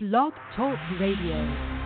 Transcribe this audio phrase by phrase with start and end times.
[0.00, 1.78] Blog Talk Radio.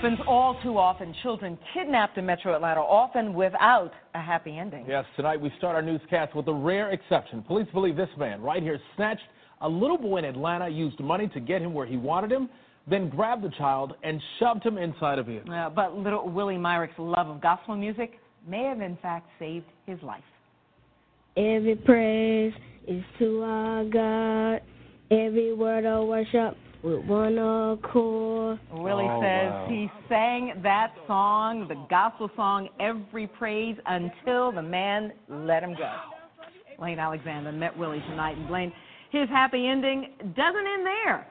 [0.00, 1.14] happens all too often.
[1.22, 4.86] Children kidnapped in metro Atlanta, often without a happy ending.
[4.88, 7.42] Yes, tonight we start our newscast with a rare exception.
[7.42, 9.22] Police believe this man right here snatched
[9.60, 12.48] a little boy in Atlanta, used money to get him where he wanted him,
[12.88, 15.52] then grabbed the child and shoved him inside a vehicle.
[15.52, 18.12] Uh, but little Willie Myrick's love of gospel music
[18.46, 20.22] may have in fact saved his life.
[21.36, 22.52] Every praise
[22.86, 24.62] is to our God.
[25.10, 28.58] Every word of worship with one accord.
[28.72, 29.66] Willie Oh, says wow.
[29.68, 35.92] he sang that song, the gospel song, Every Praise, until the man let him go.
[36.78, 38.72] Blaine Alexander met Willie tonight, and Blaine,
[39.10, 41.26] his happy ending doesn't end there.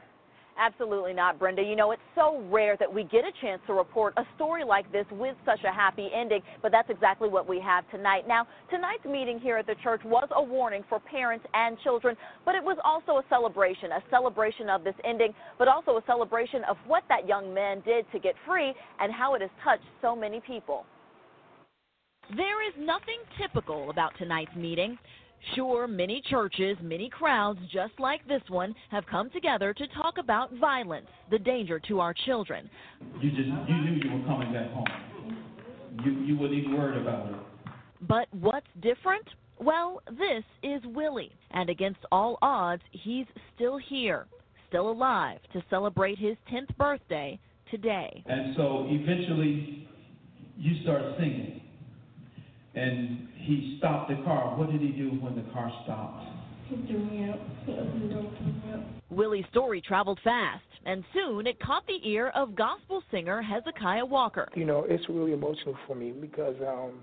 [0.59, 1.62] Absolutely not, Brenda.
[1.62, 4.92] You know, it's so rare that we get a chance to report a story like
[4.92, 8.28] this with such a happy ending, but that's exactly what we have tonight.
[8.28, 12.55] Now, tonight's meeting here at the church was a warning for parents and children, but
[12.55, 16.75] it was also a celebration, a celebration of this ending, but also a celebration of
[16.88, 20.39] what that young man did to get free and how it has touched so many
[20.39, 20.86] people.
[22.36, 24.98] There is nothing typical about tonight's meeting.
[25.55, 30.52] Sure, many churches, many crowds just like this one have come together to talk about
[30.53, 32.69] violence, the danger to our children.
[33.21, 34.85] You just you knew you were coming back home.
[36.03, 37.35] You you weren't even worried about it.
[38.02, 39.25] But what's different?
[39.59, 44.27] Well, this is Willie, and against all odds, he's still here,
[44.69, 47.39] still alive to celebrate his 10th birthday
[47.71, 48.23] today.
[48.27, 49.88] And so eventually,
[50.58, 51.61] you start singing,
[52.78, 54.56] and he stopped the car.
[54.58, 56.25] What did he do when the car stopped?
[56.67, 57.39] He threw me out.
[57.66, 58.86] He opened the door.
[59.09, 64.50] Willie's story traveled fast, and soon it caught the ear of gospel singer Hezekiah Walker.
[64.55, 67.00] you know, it's really emotional for me because, um,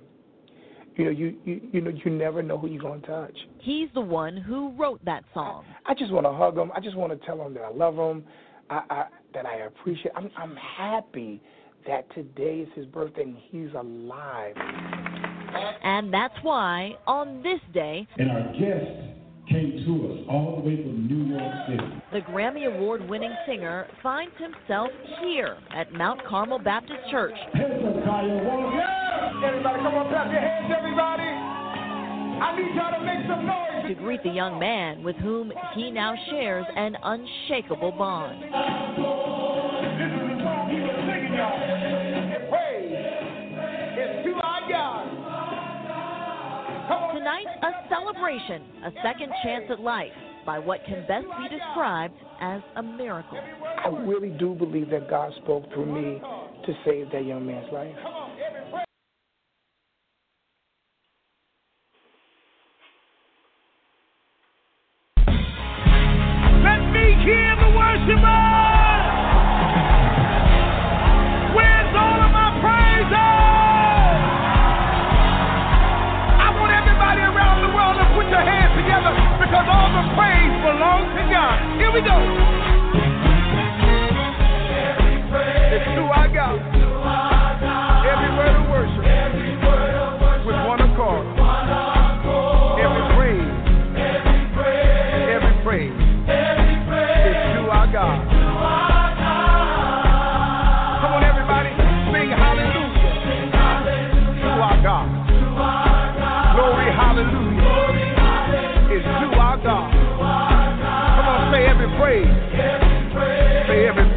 [0.97, 3.37] you know, you, you you know, you never know who you're gonna touch.
[3.59, 5.65] He's the one who wrote that song.
[5.87, 6.71] I just want to hug him.
[6.77, 8.23] I just want to tell him that I love him.
[8.71, 10.13] I, I that I appreciate.
[10.15, 11.43] I'm I'm happy
[11.87, 14.55] that today is his birthday and he's alive.
[15.83, 19.15] And that's why, on this day, And our guest
[19.49, 22.03] came to us all the way from New York City.
[22.13, 24.89] the Grammy Award winning singer finds himself
[25.23, 27.35] here at Mount Carmel Baptist Church.
[27.53, 28.41] Hezekiah
[29.45, 31.23] Everybody, come on, clap your hands, everybody.
[31.23, 33.89] I need y'all to make some noise.
[33.89, 38.43] to greet the young man with whom he now shares an unshakable bond.
[47.25, 50.13] Tonight, a celebration, a second chance at life
[50.45, 53.41] by what can best be described as a miracle.
[53.83, 57.95] I really do believe that God spoke through me to save that young man's life.
[66.63, 68.54] Let me hear the worshipers.
[79.55, 81.79] Because all the praise belongs to God.
[81.79, 82.19] Here we go.
[85.71, 86.74] It's to our God.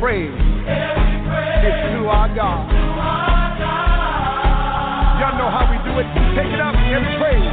[0.08, 0.32] Praise.
[0.32, 2.64] It's to our God.
[5.20, 6.08] Y'all know how we do it.
[6.32, 6.72] Take it up.
[6.80, 7.52] Every praise.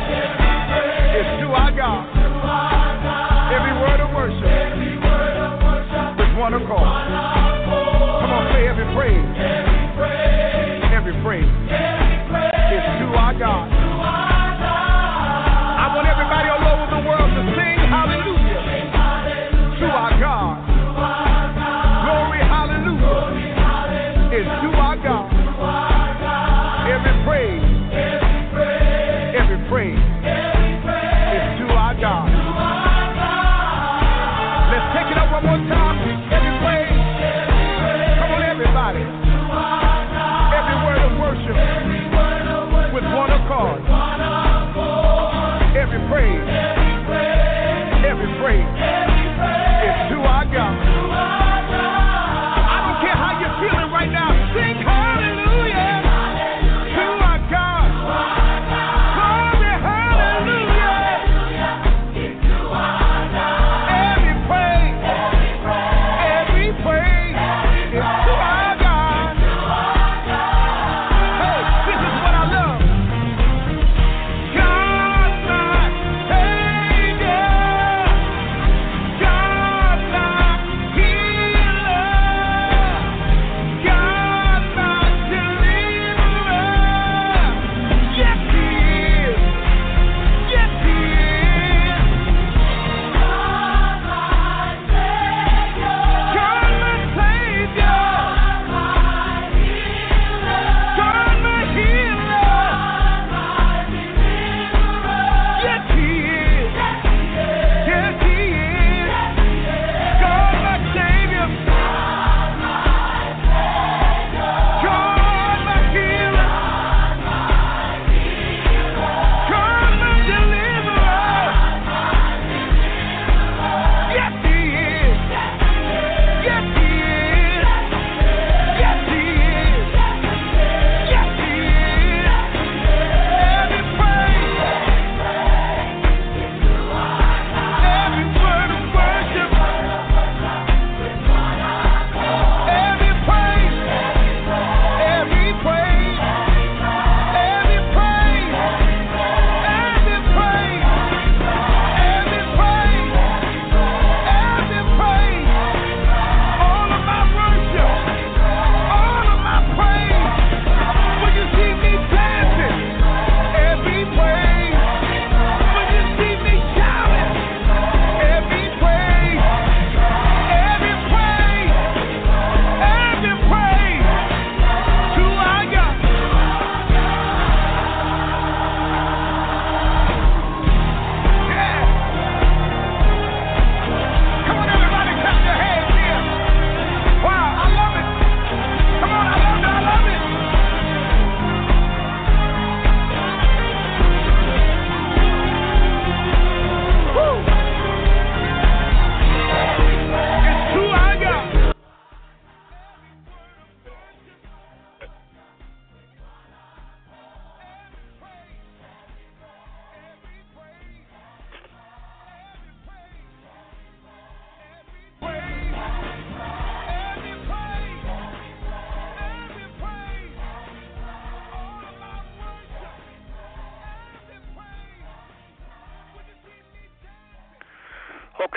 [1.18, 2.06] It's to our God.
[3.50, 4.46] Every word of worship.
[6.14, 6.94] With one accord.
[8.22, 9.26] Come on, say every praise.
[10.94, 11.50] Every praise.
[12.70, 13.73] It's to our God.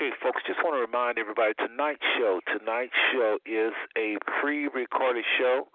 [0.07, 2.39] Okay, folks, just want to remind everybody tonight's show.
[2.57, 5.67] Tonight's show is a pre recorded show.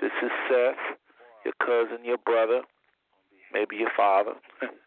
[0.00, 0.96] This is Seth,
[1.44, 2.62] your cousin, your brother,
[3.52, 4.32] maybe your father.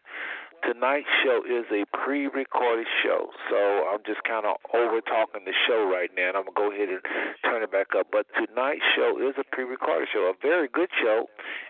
[0.62, 3.56] tonight's show is a pre-recorded show, so
[3.88, 6.88] I'm just kind of over talking the show right now, and I'm gonna go ahead
[6.88, 7.00] and
[7.44, 8.08] turn it back up.
[8.12, 11.26] But tonight's show is a pre-recorded show, a very good show,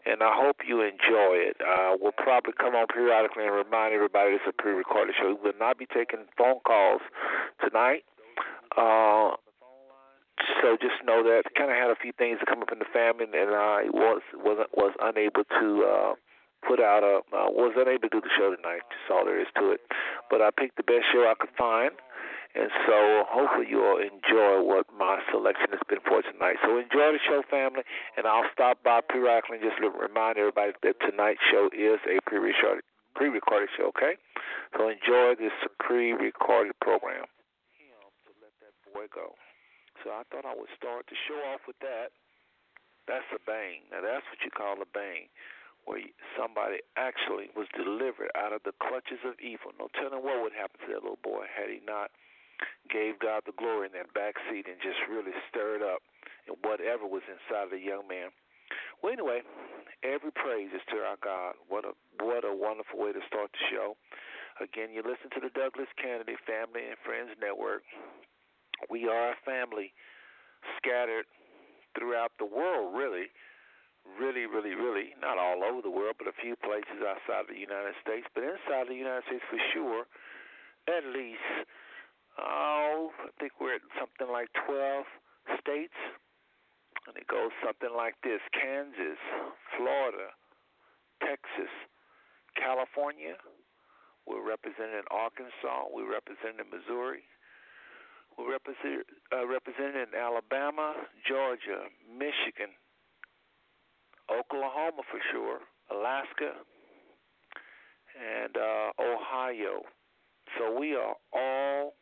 [0.06, 1.56] and I hope you enjoy it.
[1.60, 5.34] Uh, we'll probably come on periodically and remind everybody it's a pre-recorded show.
[5.34, 7.02] We will not be taking phone calls
[7.62, 8.04] tonight.
[8.76, 9.36] Uh,
[10.62, 12.88] so just know that kind of had a few things that come up in the
[12.92, 15.66] family, and I was was was unable to.
[15.84, 16.14] Uh,
[16.66, 18.84] put out a uh, was unable to do the show tonight.
[18.88, 19.80] That's all there is to it.
[20.28, 21.92] But I picked the best show I could find,
[22.54, 26.60] and so hopefully you'll enjoy what my selection has been for tonight.
[26.64, 27.82] So enjoy the show, family,
[28.16, 33.70] and I'll stop by periodically and just remind everybody that tonight's show is a pre-recorded
[33.76, 33.90] show.
[33.96, 34.20] Okay,
[34.76, 37.26] so enjoy this pre-recorded program.
[38.26, 39.34] To let that boy go.
[40.04, 42.12] So I thought I would start the show off with that.
[43.08, 43.84] That's a bang.
[43.90, 45.28] Now that's what you call a bang
[45.90, 46.06] where
[46.38, 49.74] somebody actually was delivered out of the clutches of evil.
[49.74, 52.14] No telling what would happen to that little boy had he not
[52.86, 56.06] gave God the glory in that back seat and just really stirred up
[56.62, 58.30] whatever was inside of the young man.
[59.02, 59.42] Well, anyway,
[60.06, 61.58] every praise is to our God.
[61.66, 63.98] What a what a wonderful way to start the show.
[64.62, 67.82] Again, you listen to the Douglas Canady Family and Friends Network.
[68.92, 69.90] We are a family
[70.76, 71.24] scattered
[71.96, 73.32] throughout the world, really
[74.18, 77.94] really, really, really, not all over the world, but a few places outside the United
[78.00, 80.04] States, but inside the United States for sure,
[80.88, 81.44] at least,
[82.38, 85.04] oh, I think we're at something like 12
[85.60, 85.96] states.
[87.08, 89.18] And it goes something like this Kansas,
[89.76, 90.36] Florida,
[91.24, 91.72] Texas,
[92.56, 93.40] California.
[94.28, 95.88] We're represented in Arkansas.
[95.90, 97.24] We're represented in Missouri.
[98.36, 100.94] We're represent, uh, represented in Alabama,
[101.26, 102.76] Georgia, Michigan,
[104.30, 105.58] Oklahoma for sure,
[105.90, 106.54] Alaska,
[108.14, 109.82] and uh, Ohio.
[110.58, 111.94] So we are all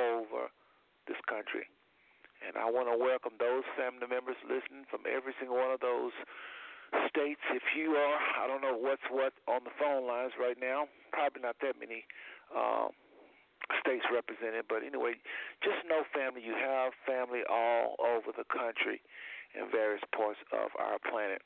[0.00, 0.48] over
[1.06, 1.68] this country.
[2.44, 6.12] And I want to welcome those family members listening from every single one of those
[7.08, 7.40] states.
[7.52, 11.40] If you are, I don't know what's what on the phone lines right now, probably
[11.40, 12.04] not that many
[12.52, 12.92] um,
[13.80, 14.68] states represented.
[14.68, 15.16] But anyway,
[15.64, 19.00] just know, family, you have family all over the country
[19.54, 21.42] in various parts of our planet.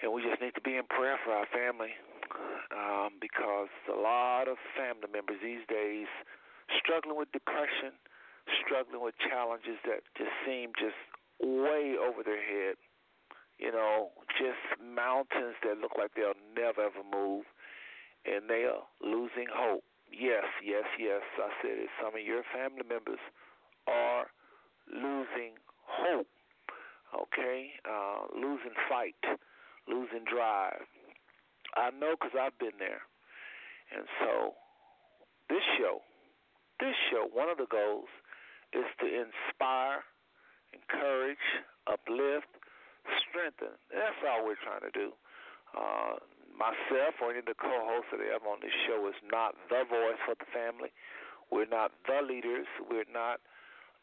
[0.00, 1.94] And we just need to be in prayer for our family
[2.74, 6.08] um, because a lot of family members these days
[6.80, 7.94] struggling with depression,
[8.64, 10.98] struggling with challenges that just seem just
[11.38, 12.76] way over their head.
[13.58, 17.46] You know, just mountains that look like they'll never ever move,
[18.26, 19.84] and they are losing hope.
[20.10, 21.22] Yes, yes, yes.
[21.38, 21.90] I said it.
[22.02, 23.22] Some of your family members
[23.86, 24.26] are
[24.90, 25.54] losing
[25.86, 26.26] hope
[27.14, 27.70] okay?
[27.84, 29.20] Uh, losing fight,
[29.88, 30.86] losing drive.
[31.76, 33.02] I know because I've been there.
[33.92, 34.56] And so,
[35.48, 36.00] this show,
[36.80, 38.08] this show, one of the goals
[38.72, 40.00] is to inspire,
[40.72, 41.44] encourage,
[41.86, 42.48] uplift,
[43.20, 43.76] strengthen.
[43.92, 45.12] That's all we're trying to do.
[45.76, 46.20] Uh,
[46.56, 49.84] myself or any of the co-hosts that I have on this show is not the
[49.88, 50.92] voice for the family.
[51.50, 52.68] We're not the leaders.
[52.88, 53.40] We're not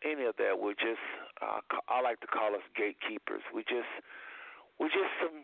[0.04, 0.60] any of that.
[0.60, 1.04] We're just
[1.42, 3.44] uh, I like to call us gatekeepers.
[3.54, 3.90] We just
[4.80, 5.44] we're just some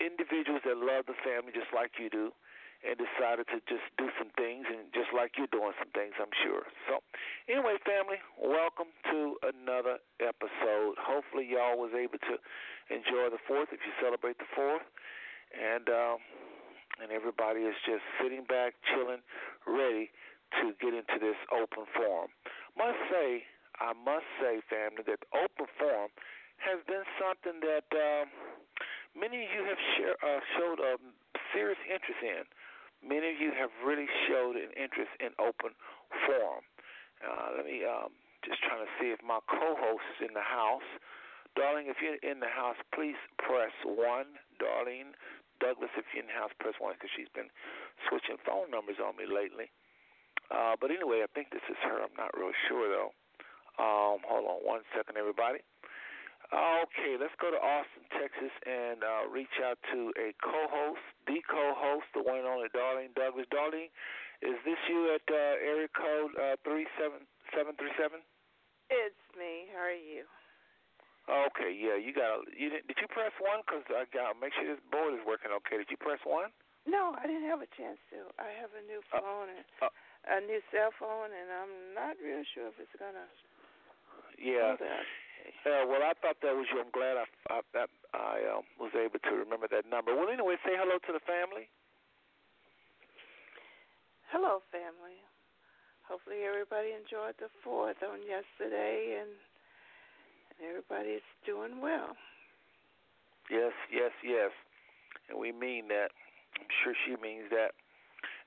[0.00, 2.32] individuals that love the family just like you do,
[2.80, 6.32] and decided to just do some things and just like you're doing some things, I'm
[6.40, 6.64] sure.
[6.88, 7.04] So,
[7.44, 10.96] anyway, family, welcome to another episode.
[10.96, 12.40] Hopefully, y'all was able to
[12.88, 14.84] enjoy the fourth if you celebrate the fourth,
[15.52, 16.18] and um,
[17.04, 19.20] and everybody is just sitting back, chilling,
[19.68, 20.08] ready
[20.60, 22.32] to get into this open forum.
[22.80, 23.44] Must say,
[23.76, 26.08] I must say, family, that open forum
[26.64, 28.32] has been something that um,
[29.12, 30.96] many of you have share, uh, showed a
[31.52, 32.48] serious interest in.
[33.04, 35.76] Many of you have really showed an interest in open
[36.24, 36.64] forum.
[37.20, 38.16] Uh, let me um,
[38.48, 40.88] just trying to see if my co-host is in the house.
[41.60, 44.40] Darling, if you're in the house, please press one.
[44.56, 45.12] Darlene
[45.60, 47.52] Douglas, if you're in the house, press one because she's been
[48.08, 49.68] switching phone numbers on me lately.
[50.50, 52.02] Uh, but anyway, I think this is her.
[52.02, 53.10] I'm not real sure though.
[53.78, 55.62] Um, hold on one second, everybody.
[56.50, 62.10] Okay, let's go to Austin, Texas, and uh, reach out to a co-host, the co-host,
[62.10, 63.46] the one and only Darlene Douglas.
[63.54, 63.86] Darlene,
[64.42, 67.22] is this you at uh, area code uh, three seven
[67.54, 68.18] seven three seven?
[68.90, 69.70] It's me.
[69.70, 70.26] How are you?
[71.30, 72.42] Okay, yeah, you got.
[72.50, 73.62] You did, did you press one?
[73.70, 75.78] Cause I got to make sure this board is working okay.
[75.78, 76.50] Did you press one?
[76.82, 78.26] No, I didn't have a chance to.
[78.42, 79.94] I have a new uh, phone, and uh,
[80.28, 83.24] a new cell phone, and I'm not real sure if it's gonna.
[84.36, 84.76] Yeah.
[85.64, 86.80] Yeah, well, I thought that was you.
[86.80, 90.12] I'm glad I I, that I um, was able to remember that number.
[90.12, 91.68] Well, anyway, say hello to the family.
[94.28, 95.18] Hello, family.
[96.06, 99.32] Hopefully, everybody enjoyed the fourth on yesterday, and,
[100.58, 102.14] and everybody's doing well.
[103.50, 104.50] Yes, yes, yes.
[105.28, 106.10] And we mean that.
[106.58, 107.72] I'm sure she means that.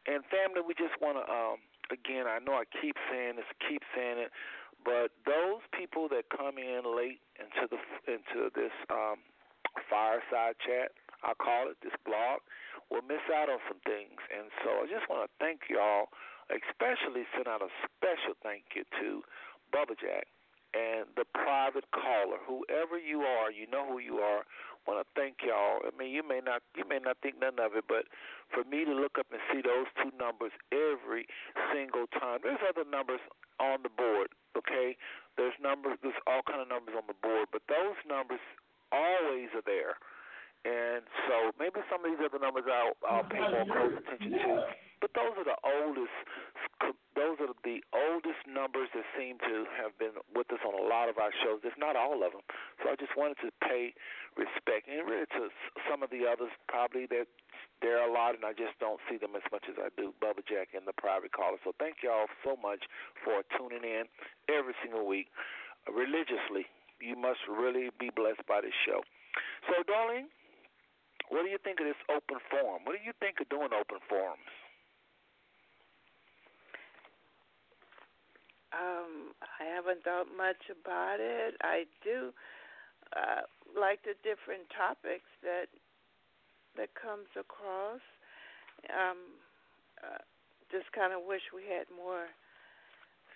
[0.08, 3.82] And family, we just want to, um, again, I know I keep saying this, keep
[3.96, 4.32] saying it,
[4.84, 9.24] but those people that come in late into the into this um,
[9.88, 10.92] fireside chat,
[11.24, 12.44] I call it this blog,
[12.92, 14.20] will miss out on some things.
[14.28, 16.12] And so I just want to thank y'all,
[16.52, 19.24] especially send out a special thank you to
[19.72, 20.28] Bubba Jack
[20.74, 24.44] and the private caller, whoever you are, you know who you are.
[24.84, 25.80] Want to thank y'all.
[25.86, 28.04] I mean, you may not you may not think none of it, but
[28.52, 31.24] for me to look up and see those two numbers every
[31.72, 32.44] single time.
[32.44, 33.24] There's other numbers
[33.64, 35.00] on the board, okay?
[35.40, 35.96] There's numbers.
[36.04, 38.44] There's all kind of numbers on the board, but those numbers
[38.92, 39.96] always are there.
[40.64, 44.68] And so maybe some of these other numbers I'll, I'll pay more close attention to.
[45.04, 46.16] But those are the oldest.
[47.14, 51.08] Those are the oldest numbers that seem to have been with us on a lot
[51.08, 52.44] of our shows, if not all of them.
[52.82, 53.94] So I just wanted to pay
[54.36, 55.54] respect, and really to
[55.88, 57.30] some of the others, probably that
[57.86, 60.12] there are a lot, and I just don't see them as much as I do.
[60.20, 61.62] Bubba Jack and the private caller.
[61.62, 62.82] So thank y'all so much
[63.22, 64.10] for tuning in
[64.50, 65.30] every single week
[65.88, 66.66] religiously.
[67.00, 69.04] You must really be blessed by this show.
[69.68, 70.32] So, darling,
[71.30, 72.88] what do you think of this open forum?
[72.88, 74.48] What do you think of doing open forums?
[78.74, 81.56] Um, I haven't thought much about it.
[81.62, 82.34] I do
[83.14, 83.46] uh,
[83.78, 85.70] like the different topics that
[86.76, 88.02] that comes across.
[88.90, 89.38] Um,
[90.02, 90.22] uh,
[90.74, 92.26] just kind of wish we had more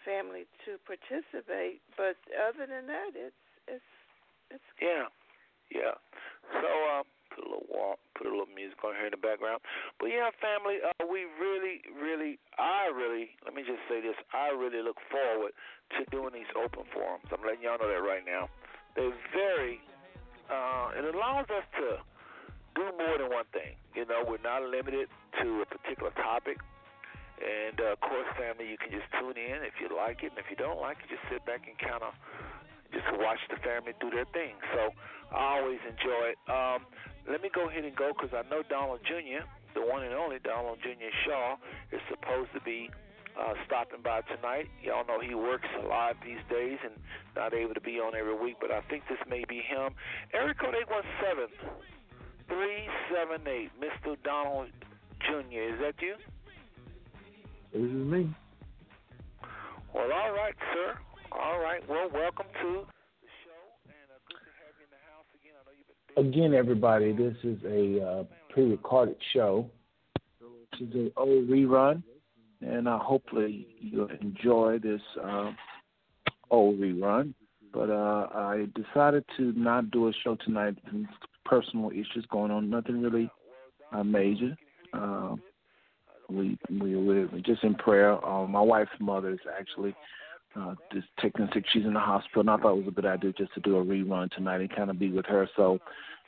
[0.02, 3.92] family to participate, but other than that, it's it's
[4.50, 5.12] it's Yeah,
[5.70, 5.96] yeah.
[6.50, 7.06] So, um,
[7.38, 9.62] put a little walk, put a little music on here in the background.
[10.02, 14.50] But yeah, family, uh, we really, really, I really, let me just say this, I
[14.50, 15.54] really look forward
[15.98, 17.30] to doing these open forums.
[17.30, 18.50] I'm letting y'all know that right now.
[18.98, 19.78] They're very,
[20.50, 22.02] uh, it allows us to
[22.74, 23.78] do more than one thing.
[23.94, 25.08] You know, we're not limited
[25.42, 26.58] to a particular topic.
[27.38, 30.42] And uh, of course, family, you can just tune in if you like it, and
[30.42, 32.18] if you don't like it, just sit back and kind of
[32.90, 34.58] just watch the family do their thing.
[34.74, 34.90] So
[35.30, 36.40] I always enjoy it.
[36.50, 36.88] Um,
[37.30, 39.44] let me go ahead and go because I know Donald Jr.,
[39.74, 41.12] the one and only Donald Jr.
[41.26, 41.56] Shaw,
[41.92, 42.90] is supposed to be
[43.40, 44.68] uh, stopping by tonight.
[44.82, 46.94] Y'all know he works a lot these days and
[47.36, 49.94] not able to be on every week, but I think this may be him.
[50.34, 51.48] Area code 817
[52.48, 54.16] 378, Mr.
[54.24, 54.70] Donald
[55.22, 55.76] Jr.
[55.76, 56.16] Is that you?
[57.74, 58.34] This is me.
[59.94, 60.98] Well, all right, sir.
[61.32, 61.82] All right.
[61.90, 62.86] Well, welcome to
[66.18, 69.70] Again, everybody, this is a uh, pre-recorded show.
[70.72, 72.02] This is an old rerun,
[72.60, 75.52] and uh, hopefully you'll enjoy this uh,
[76.50, 77.36] old rerun.
[77.72, 80.80] But uh, I decided to not do a show tonight.
[81.46, 82.68] Personal issues going on.
[82.68, 83.30] Nothing really
[83.92, 84.58] uh, major.
[84.94, 85.36] Uh,
[86.30, 88.26] we we we're just in prayer.
[88.26, 89.96] Uh, my wife's mother is actually
[90.58, 91.66] uh, just taking sick.
[91.72, 93.78] She's in the hospital, and I thought it was a good idea just to do
[93.78, 95.48] a rerun tonight and kind of be with her.
[95.56, 95.80] So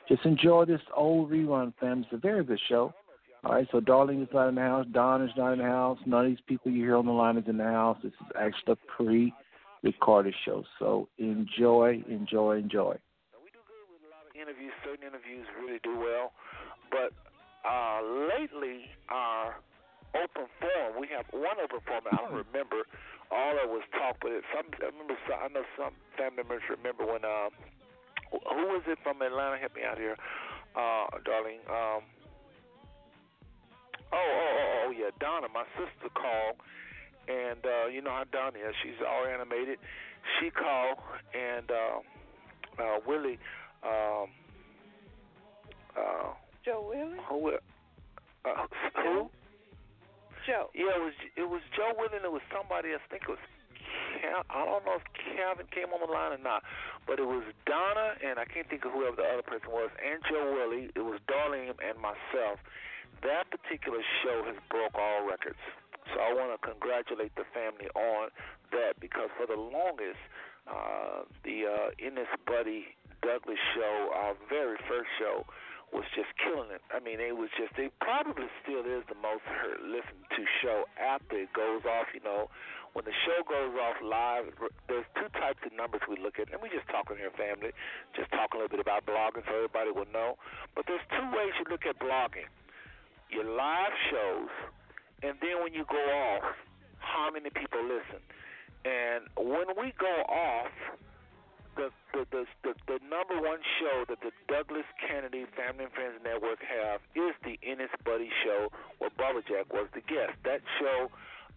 [0.08, 2.00] just enjoy this old rerun, fam.
[2.00, 2.94] It's a very good show.
[3.42, 4.86] All right, so Darling is not in the house.
[4.92, 5.98] Don is not in the house.
[6.04, 7.96] None of these people you hear on the line is in the house.
[8.02, 10.62] This is actually a pre-recorded show.
[10.78, 12.98] So enjoy, enjoy, enjoy.
[13.42, 16.32] We do good with a lot of interviews, certain interviews really do well.
[16.90, 17.16] But
[17.64, 19.56] uh, lately, our
[20.14, 22.04] open forum, we have one open forum.
[22.12, 22.84] I don't remember
[23.30, 25.14] all that was talk, but it, some I remember.
[25.28, 27.24] Some, I know some family members remember when.
[27.24, 27.50] Um,
[28.30, 29.58] who was it from Atlanta?
[29.58, 30.16] Help me out here,
[30.76, 31.58] uh, darling.
[31.66, 32.02] Um,
[34.12, 36.56] oh, oh, oh, oh, yeah, Donna, my sister called,
[37.26, 38.74] and uh, you know how Donna is.
[38.82, 39.78] She's all animated.
[40.38, 40.98] She called,
[41.34, 43.38] and uh, uh, Willie.
[43.82, 44.30] Um,
[45.96, 47.18] uh, Joe Willie.
[47.28, 47.52] Who?
[48.44, 48.66] Uh,
[49.02, 49.30] who?
[50.46, 50.70] Joe.
[50.74, 52.22] Yeah, it was it was Joe Willie.
[52.22, 53.02] It was somebody else.
[53.06, 53.44] I think it was.
[54.50, 56.62] I don't know if Calvin came on the line or not,
[57.06, 60.22] but it was Donna and I can't think of whoever the other person was, and
[60.28, 60.90] Joe Willie.
[60.94, 62.60] It was Darlene and myself.
[63.22, 65.60] That particular show has broke all records.
[66.14, 68.30] So I want to congratulate the family on
[68.72, 70.20] that because for the longest,
[70.66, 75.44] uh, the uh, Ennis Buddy Douglas show, our very first show,
[75.92, 76.82] was just killing it.
[76.94, 80.86] I mean, it was just it probably still is the most heard listened to show
[80.94, 82.06] after it goes off.
[82.14, 82.46] You know,
[82.94, 84.54] when the show goes off live,
[84.86, 87.74] there's two types of numbers we look at, and we just talking here, family,
[88.14, 90.38] just talking a little bit about blogging so everybody will know.
[90.78, 92.50] But there's two ways you look at blogging:
[93.30, 94.50] your live shows,
[95.26, 96.54] and then when you go off,
[97.02, 98.22] how many people listen.
[98.86, 100.72] And when we go off
[101.76, 106.18] the the, the the the number one show that the Douglas Canady Family and Friends
[106.22, 110.34] Network have is the Ennis Buddy Show, where Bubba Jack was the guest.
[110.44, 111.10] That show,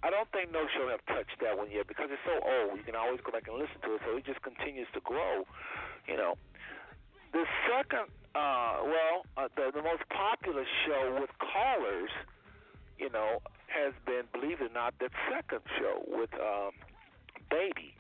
[0.04, 2.78] I don't think no show have touched that one yet because it's so old.
[2.78, 5.46] You can always go back and listen to it, so it just continues to grow.
[6.08, 6.36] You know,
[7.32, 12.12] the second, uh, well, uh, the the most popular show with callers,
[13.00, 16.72] you know, has been, believe it or not, that second show with um,
[17.54, 17.94] Baby.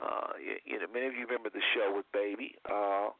[0.00, 3.10] Uh, you, you know, many of you remember the show with Baby, uh,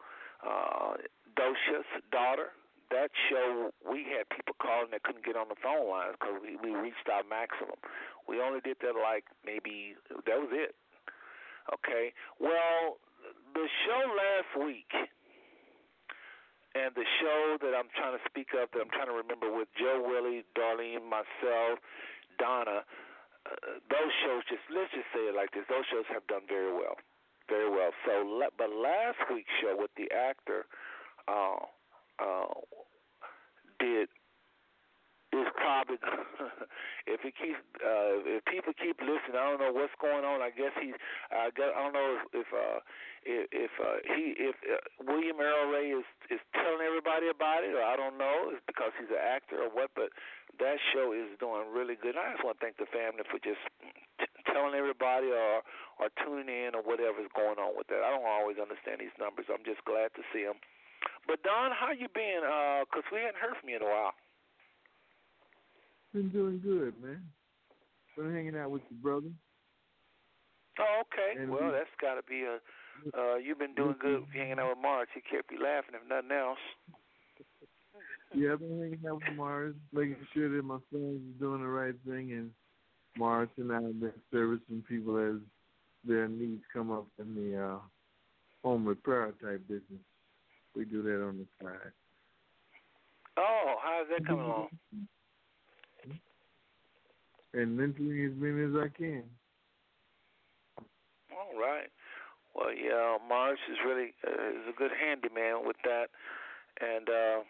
[0.44, 1.00] uh,
[1.36, 2.52] Dosha's daughter.
[2.90, 6.54] That show, we had people calling that couldn't get on the phone lines because we,
[6.62, 7.74] we reached our maximum.
[8.28, 10.78] We only did that like maybe that was it.
[11.66, 12.14] Okay.
[12.38, 13.02] Well,
[13.54, 14.92] the show last week
[16.78, 19.66] and the show that I'm trying to speak of, that I'm trying to remember with
[19.74, 21.80] Joe Willie, Darlene, myself,
[22.38, 22.84] Donna
[23.90, 26.96] those shows just let's just say it like this those shows have done very well
[27.48, 27.90] very well.
[28.04, 30.66] So but last week's show with the actor
[31.28, 31.62] uh
[32.18, 32.54] uh
[33.78, 34.08] did
[35.56, 35.98] probably
[37.12, 40.52] if he keeps uh if people keep listening I don't know what's going on I
[40.52, 40.96] guess he's
[41.32, 42.78] I guess I don't know if if uh
[43.26, 47.82] if, uh he if uh, William Earl Ray is is telling everybody about it or
[47.82, 50.14] I don't know it's because he's an actor or what but
[50.58, 52.16] that show is doing really good.
[52.16, 53.60] I just want to thank the family for just
[54.16, 55.60] t- telling everybody or
[56.00, 58.04] or tuning in or whatever's going on with that.
[58.04, 59.48] I don't always understand these numbers.
[59.48, 60.60] I'm just glad to see them.
[61.28, 62.44] But Don, how you been?
[62.44, 64.16] Uh, cause we hadn't heard from you in a while.
[66.16, 67.20] Been doing good, man.
[68.16, 69.28] Been hanging out with your brother.
[70.78, 71.38] Oh, okay.
[71.38, 72.56] And well, we- that's got to be a.
[73.14, 75.08] Uh, you've been doing good hanging out with Mars.
[75.14, 76.58] He kept you laughing, if nothing else.
[78.34, 81.68] Yeah, I've been hanging out with Mars, making sure that my sons are doing the
[81.68, 82.50] right thing, and
[83.16, 85.40] Mars and I have been servicing people as
[86.06, 87.78] their needs come up in the uh,
[88.62, 90.00] home repair type business.
[90.74, 91.92] We do that on the side.
[93.38, 94.68] Oh, how's that coming along?
[97.56, 99.24] And mentoring as many as I can.
[101.32, 101.88] All right.
[102.52, 106.12] Well, yeah, Mars is really uh, is a good handyman with that,
[106.80, 107.40] and uh,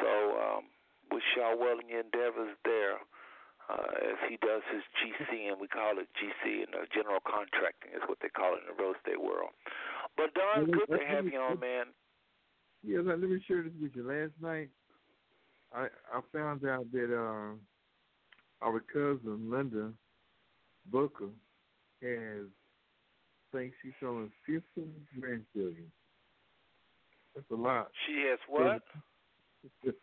[0.00, 0.64] so um,
[1.10, 3.00] wish y'all well in your endeavors there.
[3.68, 7.92] Uh, as he does his GC, and we call it GC, and uh, general contracting
[7.92, 9.52] is what they call it in the real estate world.
[10.16, 11.92] But Don, good to have you on, man.
[12.82, 14.08] Yeah, let, let me share this with you.
[14.08, 14.68] Last night,
[15.72, 17.60] I I found out that uh,
[18.62, 19.92] our cousin Linda
[20.90, 21.30] Booker
[22.02, 22.46] has,
[23.52, 24.62] I think she's showing 15
[25.20, 25.90] grandchildren.
[27.34, 27.88] That's a lot.
[28.06, 28.82] She has what?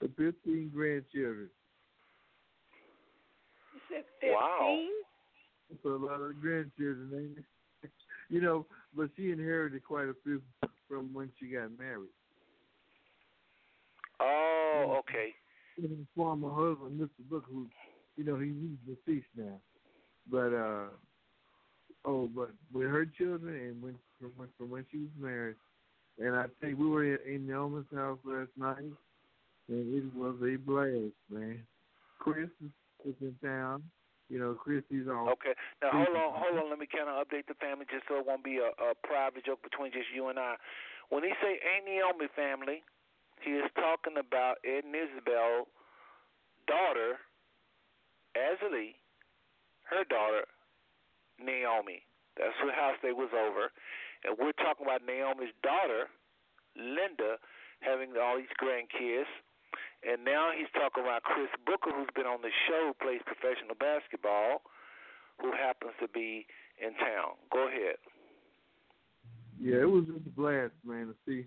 [0.00, 1.50] the 15 grandchildren.
[4.22, 4.78] Wow.
[5.70, 7.90] That's a lot of grandchildren, ain't it?
[8.28, 10.42] you know, but she inherited quite a few
[10.88, 12.08] from when she got married.
[14.20, 15.34] Oh, okay.
[15.80, 17.28] Her former husband, Mr.
[17.30, 17.66] Book, who,
[18.18, 19.60] you know, he, he's deceased now.
[20.30, 20.88] But, uh,
[22.04, 25.56] oh, but with her children and when from, when- from when she was married,
[26.18, 28.82] and I think we were in, in Naomi's house last night,
[29.68, 31.62] and it was a blast, man.
[32.18, 33.84] Chris is, in town.
[34.28, 35.54] You know, Chris, he's all Okay.
[35.80, 36.68] Now hold on, hold on.
[36.68, 39.46] Let me kind of update the family just so it won't be a, a private
[39.46, 40.56] joke between just you and I.
[41.08, 42.82] When he say "Ain't Naomi family,"
[43.40, 45.64] he is talking about Ed and Isabel
[46.68, 47.16] daughter,
[48.38, 48.94] Azalee,
[49.90, 50.46] her daughter,
[51.42, 52.06] Naomi.
[52.38, 53.74] That's what house they was over,
[54.22, 56.06] and we're talking about Naomi's daughter,
[56.78, 57.42] Linda,
[57.82, 59.26] having all these grandkids.
[60.06, 64.62] And now he's talking about Chris Booker, who's been on the show, plays professional basketball,
[65.42, 66.46] who happens to be
[66.78, 67.34] in town.
[67.52, 67.98] Go ahead.
[69.58, 71.46] Yeah, it was just a blast, man, to see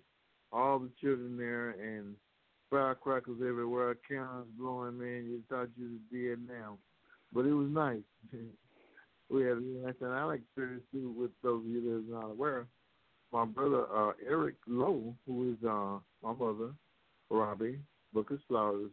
[0.52, 2.16] all the children there and
[2.72, 5.26] firecrackers everywhere, cannons blowing, man.
[5.30, 6.78] You thought you was dead now.
[7.34, 8.00] But it was nice.
[9.30, 9.94] we had a nice.
[10.04, 12.66] I like to too with those of you that are not aware.
[13.32, 16.72] My brother, uh, Eric Lowe, who is uh, my mother,
[17.30, 17.80] Robbie
[18.14, 18.92] Booker Slaughters,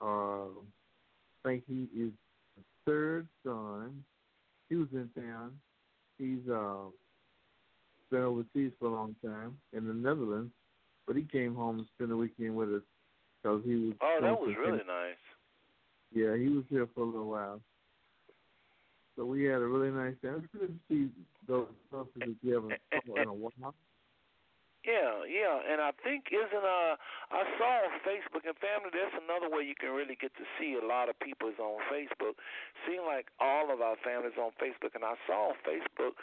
[0.00, 2.12] uh, I think he is
[2.56, 4.04] the third son.
[4.68, 5.52] He was in town.
[6.18, 6.88] He's uh,
[8.10, 10.52] been overseas for a long time in the Netherlands,
[11.06, 12.82] but he came home and spent the weekend with us
[13.42, 13.94] because he was.
[14.00, 15.22] Oh, that was really finish- nice.
[16.14, 17.60] Yeah, he was here for a little while.
[19.16, 20.44] So we had a really nice time.
[20.44, 21.10] It's good to see
[21.48, 22.76] those sponsors together
[23.16, 23.74] in a while.
[24.86, 26.94] Yeah, yeah, and I think isn't uh
[27.34, 28.94] I saw on Facebook and family.
[28.94, 31.82] That's another way you can really get to see a lot of people is on
[31.90, 32.38] Facebook.
[32.86, 36.14] Seem like all of our families on Facebook, and I saw on Facebook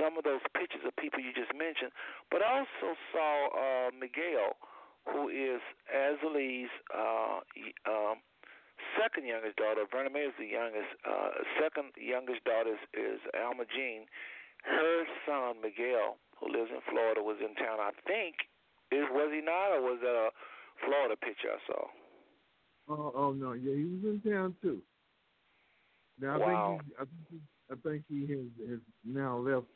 [0.00, 1.92] some of those pictures of people you just mentioned.
[2.32, 4.56] But I also saw uh Miguel,
[5.12, 7.40] who is Azalee's uh,
[7.86, 8.18] um,
[8.98, 9.86] second youngest daughter.
[9.90, 10.90] Verna May is the youngest.
[11.06, 14.06] Uh, second youngest daughter is, is Alma Jean.
[14.64, 17.78] Her son Miguel, who lives in Florida, was in town.
[17.78, 18.34] I think
[18.90, 20.30] is was he not, or was that a
[20.84, 21.86] Florida picture I saw?
[22.88, 24.82] Oh, oh no, yeah, he was in town too.
[26.20, 26.78] Now Wow.
[26.98, 27.38] I think he,
[27.70, 29.66] I think he, I think he has, has now left,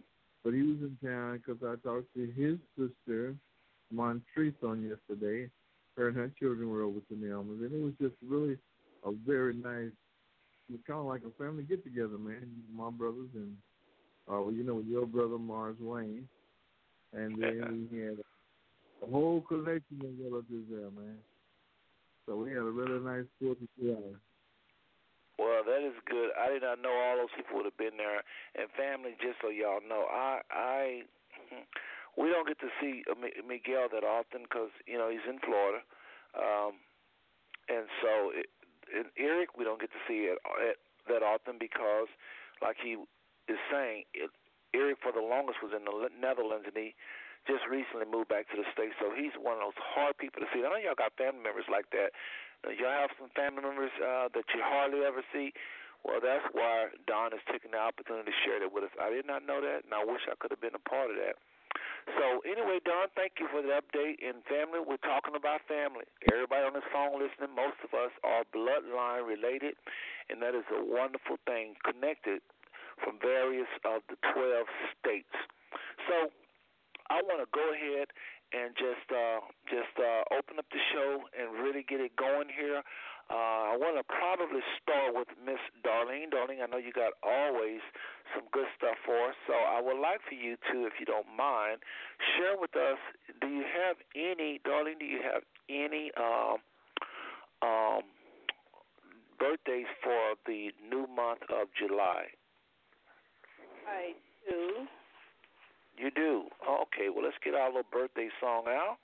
[0.45, 3.35] but he was in town because I talked to his sister,
[3.93, 5.51] Montrese, on yesterday.
[5.97, 8.57] Her and her children were over to Nelmas, and it was just really
[9.05, 9.93] a very nice.
[10.69, 12.49] It was kind of like a family get together, man.
[12.73, 13.57] My brothers and,
[14.29, 16.29] uh, well, you know, your brother Mars Wayne,
[17.13, 18.19] and then we had
[19.03, 21.19] a whole collection of relatives there, man.
[22.27, 24.15] So we had a really nice fourth of July.
[25.39, 26.31] Well, that is good.
[26.37, 28.23] I did not know all those people would have been there.
[28.55, 31.03] And family, just so y'all know, I I
[32.17, 33.15] we don't get to see uh,
[33.47, 35.83] Miguel that often because you know he's in Florida,
[36.35, 36.79] um,
[37.69, 38.51] and so it,
[38.91, 42.11] and Eric we don't get to see it at, that often because,
[42.63, 42.99] like he
[43.49, 44.31] is saying, it,
[44.75, 46.95] Eric for the longest was in the Netherlands and he
[47.49, 48.95] just recently moved back to the states.
[49.01, 50.61] So he's one of those hard people to see.
[50.61, 52.13] I know y'all got family members like that.
[52.63, 55.57] Uh, Y'all have some family members uh, that you hardly ever see.
[56.05, 58.95] Well, that's why Don is taking the opportunity to share that with us.
[58.97, 61.17] I did not know that, and I wish I could have been a part of
[61.21, 61.37] that.
[62.19, 64.19] So anyway, Don, thank you for the update.
[64.25, 66.09] And family, we're talking about family.
[66.33, 69.79] Everybody on this phone listening, most of us are bloodline related,
[70.29, 71.79] and that is a wonderful thing.
[71.87, 72.43] Connected
[73.05, 74.67] from various of the 12
[74.99, 75.35] states.
[76.09, 76.35] So
[77.09, 78.11] I want to go ahead
[78.51, 82.83] and just uh, just uh, open up the show and really get it going here.
[83.31, 86.35] Uh, I want to probably start with Miss Darlene.
[86.35, 87.79] Darlene, I know you got always
[88.35, 91.31] some good stuff for us, so I would like for you to, if you don't
[91.31, 91.79] mind,
[92.35, 92.99] share with us.
[93.41, 94.99] Do you have any, Darlene?
[94.99, 96.59] Do you have any um,
[97.63, 98.03] um,
[99.39, 102.35] birthdays for the new month of July?
[103.87, 104.91] I do.
[105.97, 106.51] You do.
[106.67, 108.99] Okay, well, let's get our little birthday song out.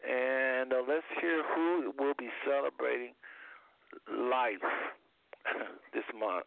[0.00, 3.12] And uh, let's hear who will be celebrating
[4.08, 4.64] life
[5.94, 6.46] this month.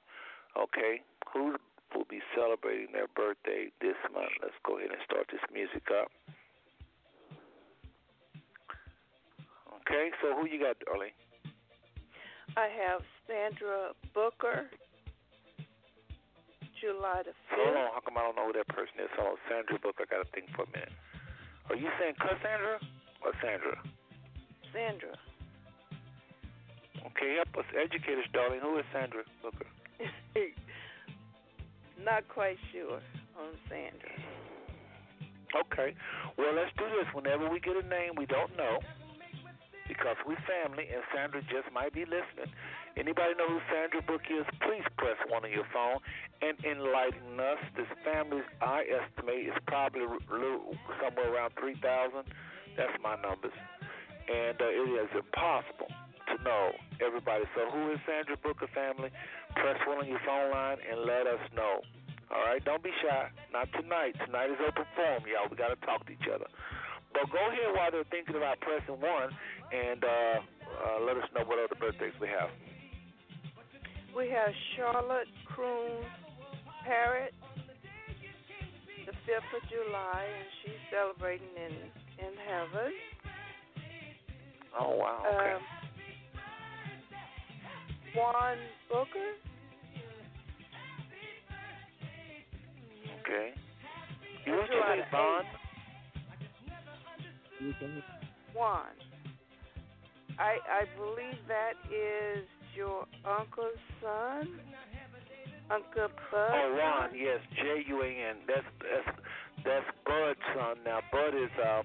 [0.57, 1.01] Okay,
[1.33, 1.55] who
[1.93, 4.33] will be celebrating their birthday this month?
[4.41, 6.09] Let's go ahead and start this music up.
[9.81, 11.15] Okay, so who you got, Darlene?
[12.57, 14.67] I have Sandra Booker,
[16.81, 17.63] July the 5th.
[17.63, 19.09] Hold on, how come I don't know who that person is?
[19.15, 20.91] Hold on, Sandra Booker, I got to think for a minute.
[21.69, 22.79] Are you saying Cassandra
[23.23, 23.77] or Sandra?
[24.73, 25.15] Sandra.
[27.07, 28.59] Okay, help us educate us, darling.
[28.61, 29.65] Who is Sandra Booker?
[32.03, 32.99] Not quite sure
[33.39, 34.11] on Sandra.
[35.55, 35.95] Okay.
[36.37, 37.07] Well, let's do this.
[37.13, 38.79] Whenever we get a name we don't know,
[39.87, 42.51] because we family and Sandra just might be listening.
[42.99, 44.43] Anybody know who Sandra Book is?
[44.67, 46.03] Please press one on your phone
[46.43, 47.61] and enlighten us.
[47.77, 50.03] This family, I estimate, is probably
[50.99, 51.79] somewhere around 3,000.
[52.75, 53.55] That's my numbers.
[54.27, 57.43] And uh, it is impossible to know everybody.
[57.55, 59.09] So who is Sandra Booker family?
[59.55, 61.81] Press one on your phone line and let us know.
[62.29, 63.31] All right, don't be shy.
[63.53, 64.15] Not tonight.
[64.25, 65.47] Tonight is open forum, y'all.
[65.49, 66.47] We got to talk to each other.
[67.13, 69.31] But go ahead while they're thinking about pressing one
[69.71, 72.51] and uh, uh, let us know what other birthdays we have.
[74.11, 76.03] We have Charlotte Croon
[76.83, 77.33] Parrott,
[79.05, 81.73] the 5th of July, and she's celebrating in,
[82.25, 82.91] in heaven.
[84.79, 85.23] Oh, wow.
[85.25, 85.53] Okay.
[85.53, 85.76] Um,
[88.15, 88.57] Juan
[88.89, 89.31] Booker,
[93.21, 93.53] okay.
[94.45, 95.45] You want to July say the Vaughn?
[98.55, 98.93] Juan.
[100.39, 104.59] I I believe that is your uncle's son,
[105.71, 106.51] Uncle Bud.
[106.53, 108.37] Oh, Ron, yes, J U A N.
[108.47, 109.17] That's that's
[109.65, 110.77] that's Bud's son.
[110.85, 111.81] Now, Bud is uh,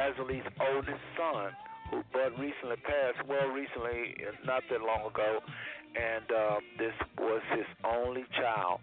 [0.00, 1.52] Azalee's oldest son,
[1.90, 3.26] who Bud recently passed.
[3.28, 5.40] Well, recently, uh, not that long ago,
[5.98, 8.80] and uh, this was his only child,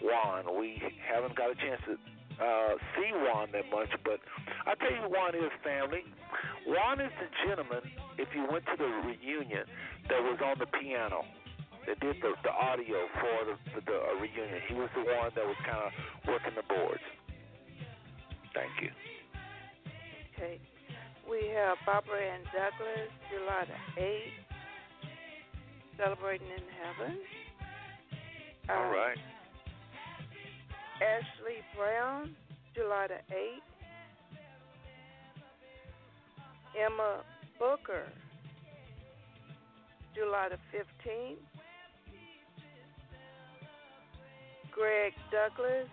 [0.00, 0.58] Juan.
[0.58, 1.98] We haven't got a chance to
[2.38, 4.20] uh, see Juan that much, but
[4.66, 6.02] I tell you Juan is family.
[6.66, 7.82] Juan is the gentleman.
[8.18, 9.66] If you went to the reunion,
[10.08, 11.24] that was on the piano.
[11.86, 14.60] That did the, the audio for the, the, the uh, reunion.
[14.68, 15.92] He was the one that was kind of
[16.26, 17.02] working the boards.
[18.54, 18.90] Thank you.
[20.32, 20.60] Okay.
[21.28, 24.38] We have Barbara and Douglas, July the 8th,
[25.96, 27.18] celebrating in heaven.
[28.68, 29.18] All Um, right.
[31.02, 32.36] Ashley Brown,
[32.74, 33.62] July the 8th.
[36.76, 37.22] Emma
[37.58, 38.04] Booker,
[40.14, 41.38] July the 15th.
[44.72, 45.88] Greg Douglas,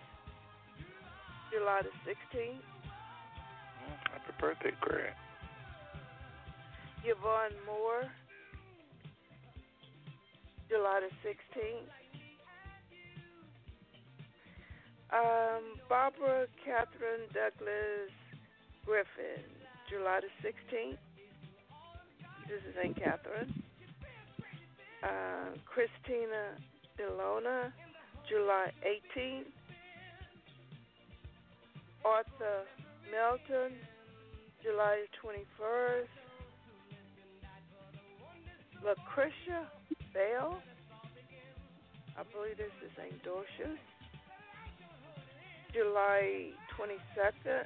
[1.52, 2.56] July the 16th.
[2.56, 5.14] Mm, Happy birthday, Greg.
[7.04, 8.04] Yvonne Moore,
[10.70, 11.90] July the 16th.
[15.12, 18.14] Um, Barbara Catherine Douglas
[18.86, 19.44] Griffin,
[19.90, 20.98] July the 16th.
[22.48, 22.96] This is St.
[22.96, 23.64] Catherine.
[25.04, 26.56] Uh, Christina
[27.00, 27.74] Delona,
[28.30, 28.72] July
[29.18, 29.46] 18th.
[32.06, 32.66] Arthur
[33.12, 33.74] Melton,
[34.64, 36.21] July the 21st.
[38.84, 39.70] Lucretia
[40.14, 40.58] Bell,
[42.18, 43.14] I believe this is St.
[43.24, 43.78] Dorcias,
[45.74, 47.66] July 22nd.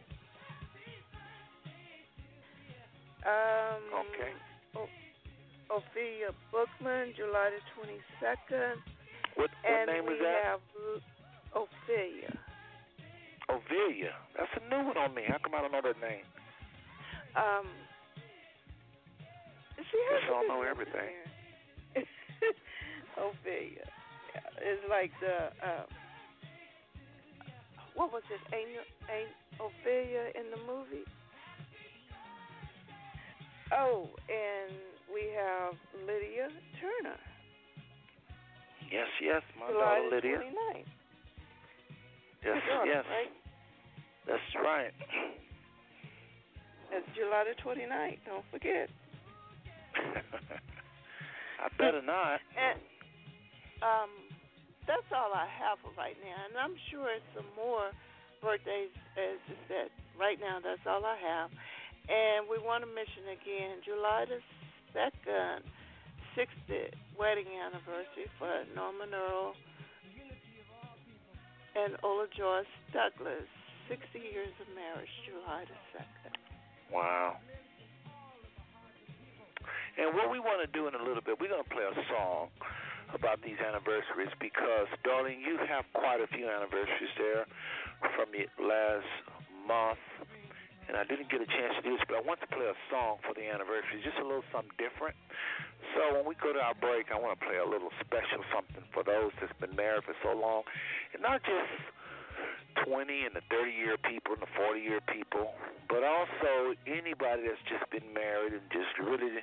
[3.26, 4.32] Um, Okay.
[4.76, 8.76] O- Ophelia Bookman, July the 22nd.
[9.36, 10.60] What, what and name is that?
[10.76, 11.02] L-
[11.64, 12.38] Ophelia.
[13.50, 14.14] Ovilia.
[14.38, 15.24] That's a new one on me.
[15.28, 16.26] How come I don't know that name?
[17.36, 17.68] Um,
[19.78, 21.14] I don't know everything.
[23.18, 23.88] Ophelia.
[24.34, 25.86] Yeah, it's like the uh,
[27.96, 28.42] what was it?
[28.56, 28.70] Ain't
[29.08, 31.08] ain't Ophelia in the movie?
[33.74, 34.76] Oh, and
[35.12, 35.74] we have
[36.06, 37.18] Lydia Turner.
[38.92, 40.38] Yes, yes, my July daughter Lydia.
[40.38, 40.86] 29th.
[42.46, 43.06] Yes, daughter, yes.
[43.10, 43.34] Right?
[44.28, 44.94] That's right.
[46.92, 48.20] It's July the 29th.
[48.26, 48.90] Don't forget.
[51.64, 52.40] I better not.
[52.54, 52.80] And
[53.82, 54.12] um,
[54.88, 56.38] that's all I have for right now.
[56.50, 57.92] And I'm sure some more
[58.42, 59.88] birthdays, as I said.
[60.16, 61.50] Right now, that's all I have.
[62.06, 64.40] And we want to mention again July the
[64.94, 65.66] 2nd,
[66.38, 69.58] 60th wedding anniversary for Norman Earl
[71.76, 73.50] and Ola Joyce Douglas.
[73.90, 76.34] 60 years of marriage, July the 2nd.
[76.90, 77.38] Wow.
[79.96, 81.96] And what we want to do in a little bit, we're going to play a
[82.12, 82.52] song
[83.16, 87.48] about these anniversaries because, darling, you have quite a few anniversaries there
[88.20, 89.08] from the last
[89.64, 90.02] month.
[90.86, 92.78] And I didn't get a chance to do this, but I want to play a
[92.94, 95.18] song for the anniversary, just a little something different.
[95.98, 98.86] So when we go to our break, I want to play a little special something
[98.94, 100.62] for those that's been married for so long.
[101.16, 101.74] And not just
[102.84, 105.56] 20 and the 30 year people and the 40 year people,
[105.90, 109.42] but also anybody that's just been married and just really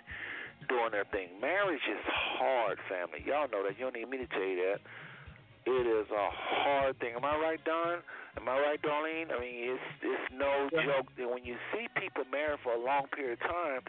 [0.69, 1.29] doing their thing.
[1.41, 3.23] Marriage is hard, family.
[3.27, 3.79] Y'all know that.
[3.79, 4.81] You don't need me to tell you that.
[5.65, 7.15] It is a hard thing.
[7.15, 8.03] Am I right, Don?
[8.37, 9.31] Am I right, Darlene?
[9.31, 13.07] I mean, it's it's no joke that when you see people married for a long
[13.15, 13.83] period of time,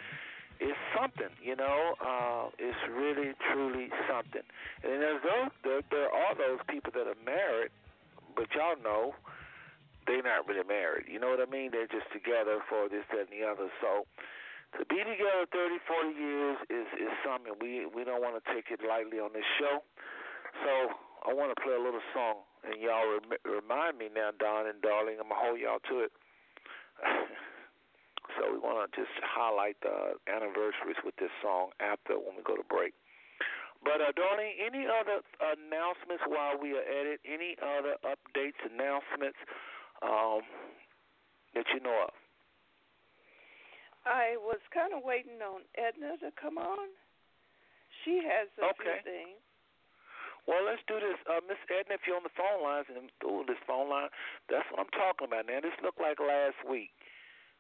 [0.59, 1.95] it's something, you know.
[1.97, 4.45] Uh, it's really, truly something.
[4.83, 7.71] And there's those, there, there are those people that are married,
[8.36, 9.15] but y'all know
[10.05, 11.07] they're not really married.
[11.09, 11.71] You know what I mean?
[11.71, 13.71] They're just together for this, that, and the other.
[13.81, 14.05] So
[14.79, 18.73] to be together 30, 40 years is is something we we don't want to take
[18.73, 19.86] it lightly on this show.
[20.65, 20.73] So
[21.29, 24.81] I want to play a little song, and y'all rem- remind me now, Don and
[24.81, 25.21] Darling.
[25.21, 26.12] I'm gonna hold y'all to it.
[28.38, 32.57] so we want to just highlight the anniversaries with this song after when we go
[32.57, 32.93] to break.
[33.83, 37.19] But uh, Darling, any other announcements while we are at it?
[37.27, 39.38] Any other updates, announcements
[40.01, 40.41] um,
[41.53, 42.22] that you know of?
[44.05, 46.89] I was kind of waiting on Edna to come on.
[48.03, 48.99] She has a Okay.
[49.03, 49.39] few things.
[50.45, 51.95] Well, let's do this, uh, Miss Edna.
[51.95, 54.09] If you're on the phone lines, and ooh, this phone line,
[54.49, 55.47] that's what I'm talking about.
[55.47, 56.91] Now, this looked like last week.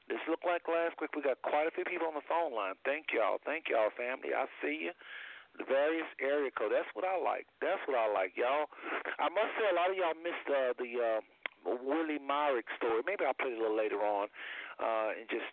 [0.09, 1.15] This looked like last week.
[1.15, 2.75] We got quite a few people on the phone line.
[2.83, 3.39] Thank y'all.
[3.45, 4.35] Thank y'all, family.
[4.35, 4.93] I see you.
[5.57, 6.73] The various area code.
[6.73, 7.47] That's what I like.
[7.61, 8.67] That's what I like, y'all.
[9.19, 11.19] I must say, a lot of y'all missed uh, the uh,
[11.63, 12.99] Willie Myrick story.
[13.05, 14.27] Maybe I'll play it a little later on,
[14.81, 15.47] uh, and just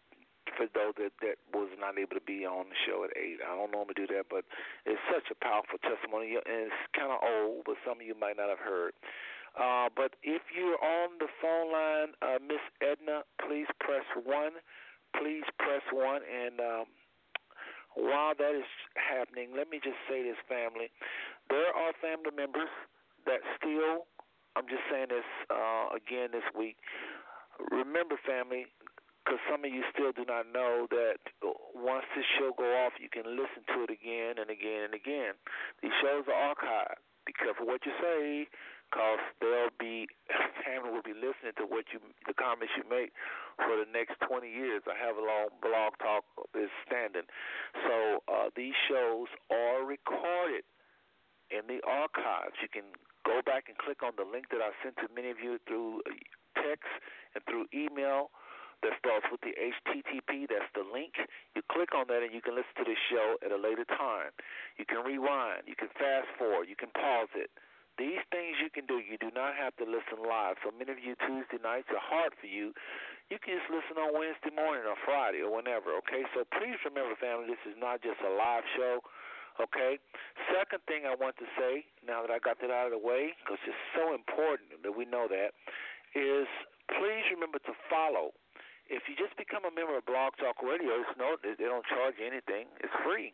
[0.57, 3.39] for those that that was not able to be on the show at eight.
[3.43, 4.45] I don't normally do that, but
[4.87, 8.37] it's such a powerful testimony, and it's kind of old, but some of you might
[8.37, 8.93] not have heard.
[9.59, 14.63] Uh, but if you're on the phone line, uh, Miss Edna, please press one.
[15.19, 16.23] Please press one.
[16.23, 16.87] And um,
[17.99, 20.91] while that is happening, let me just say this, family.
[21.51, 22.71] There are family members
[23.27, 24.07] that still,
[24.55, 26.79] I'm just saying this uh, again this week.
[27.75, 28.71] Remember, family,
[29.25, 31.21] because some of you still do not know that
[31.77, 35.37] once this show go off, you can listen to it again and again and again.
[35.83, 37.05] These shows are archived.
[37.29, 38.49] Be careful what you say,
[38.89, 40.09] because they'll be
[40.67, 43.13] family will be listening to what you the comments you make
[43.61, 44.83] for the next 20 years.
[44.89, 46.25] I have a long blog talk
[46.57, 47.29] is standing,
[47.87, 50.65] so uh, these shows are recorded
[51.53, 52.57] in the archives.
[52.65, 52.89] You can
[53.23, 56.03] go back and click on the link that I sent to many of you through
[56.57, 56.91] text
[57.35, 58.33] and through email
[58.83, 60.49] that starts with the HTTP.
[60.49, 61.17] That's the link.
[61.55, 64.33] You click on that and you can listen to the show at a later time.
[64.81, 65.69] You can rewind.
[65.69, 66.69] You can fast forward.
[66.69, 67.53] You can pause it.
[68.01, 68.97] These things you can do.
[68.97, 70.57] You do not have to listen live.
[70.65, 72.73] So many of you Tuesday nights are hard for you.
[73.29, 75.93] You can just listen on Wednesday morning or Friday or whenever.
[76.01, 76.25] Okay.
[76.33, 79.05] So please remember, family, this is not just a live show.
[79.61, 80.01] Okay.
[80.49, 83.37] Second thing I want to say, now that I got that out of the way,
[83.45, 85.53] because it's so important that we know that,
[86.17, 86.49] is
[86.89, 88.33] please remember to follow
[88.91, 92.19] if you just become a member of Blog Talk Radio, it's no, they don't charge
[92.19, 92.67] you anything.
[92.83, 93.33] It's free.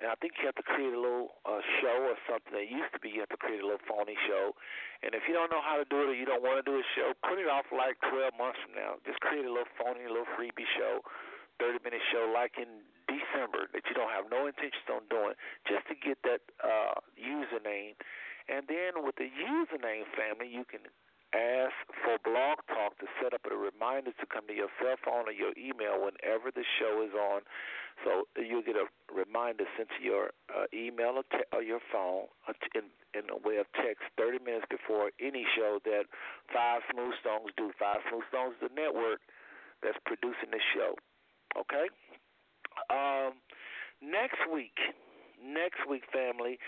[0.00, 2.54] And I think you have to create a little uh, show or something.
[2.54, 4.54] That used to be you have to create a little phony show.
[5.02, 6.78] And if you don't know how to do it or you don't want to do
[6.78, 8.96] a show, put it off like 12 months from now.
[9.02, 11.02] Just create a little phony, a little freebie show,
[11.58, 15.34] 30 minute show like in December that you don't have no intentions on doing,
[15.66, 17.98] just to get that uh, username.
[18.46, 20.86] And then with the username family, you can
[21.34, 25.28] ask for Blog Talk to set up a reminder to come to your cell phone
[25.28, 27.42] or your email whenever the show is on.
[28.04, 32.30] So you'll get a reminder sent to your uh, email or, te- or your phone
[32.46, 36.06] uh, in, in a way of text 30 minutes before any show that
[36.52, 37.72] Five Smooth Stones do.
[37.78, 39.20] Five Smooth Stones is the network
[39.82, 40.94] that's producing the show.
[41.58, 41.90] Okay?
[42.88, 43.42] Um,
[44.00, 44.78] next week,
[45.42, 46.58] next week, family,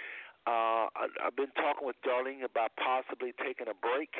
[0.47, 4.15] uh, I, I've been talking with Darlene about possibly taking a break.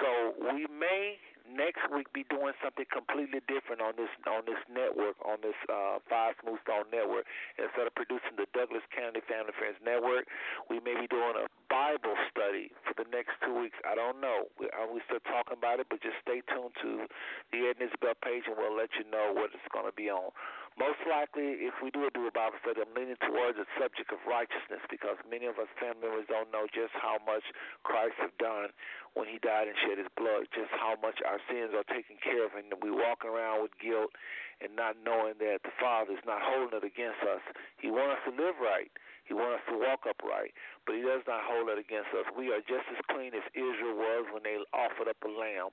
[0.00, 5.14] So we may next week be doing something completely different on this on this network
[5.22, 7.28] on this uh, Five Smooth Stone network.
[7.60, 10.26] Instead of producing the Douglas Canady Family Friends Network,
[10.72, 13.78] we may be doing a Bible study for the next two weeks.
[13.84, 14.48] I don't know.
[14.58, 15.86] We, are we still talking about it?
[15.92, 17.06] But just stay tuned to
[17.52, 20.08] the Ed and Isabel page, and we'll let you know what it's going to be
[20.10, 20.32] on.
[20.76, 24.20] Most likely, if we do do a Bible study, I'm leaning towards the subject of
[24.28, 27.48] righteousness because many of us family members don't know just how much
[27.80, 28.76] Christ has done
[29.16, 32.44] when He died and shed His blood, just how much our sins are taken care
[32.44, 34.12] of, and we walk around with guilt
[34.60, 37.40] and not knowing that the Father is not holding it against us.
[37.80, 38.92] He wants us to live right.
[39.24, 40.52] He wants us to walk upright,
[40.84, 42.28] but He does not hold it against us.
[42.36, 45.72] We are just as clean as Israel was when they offered up a lamb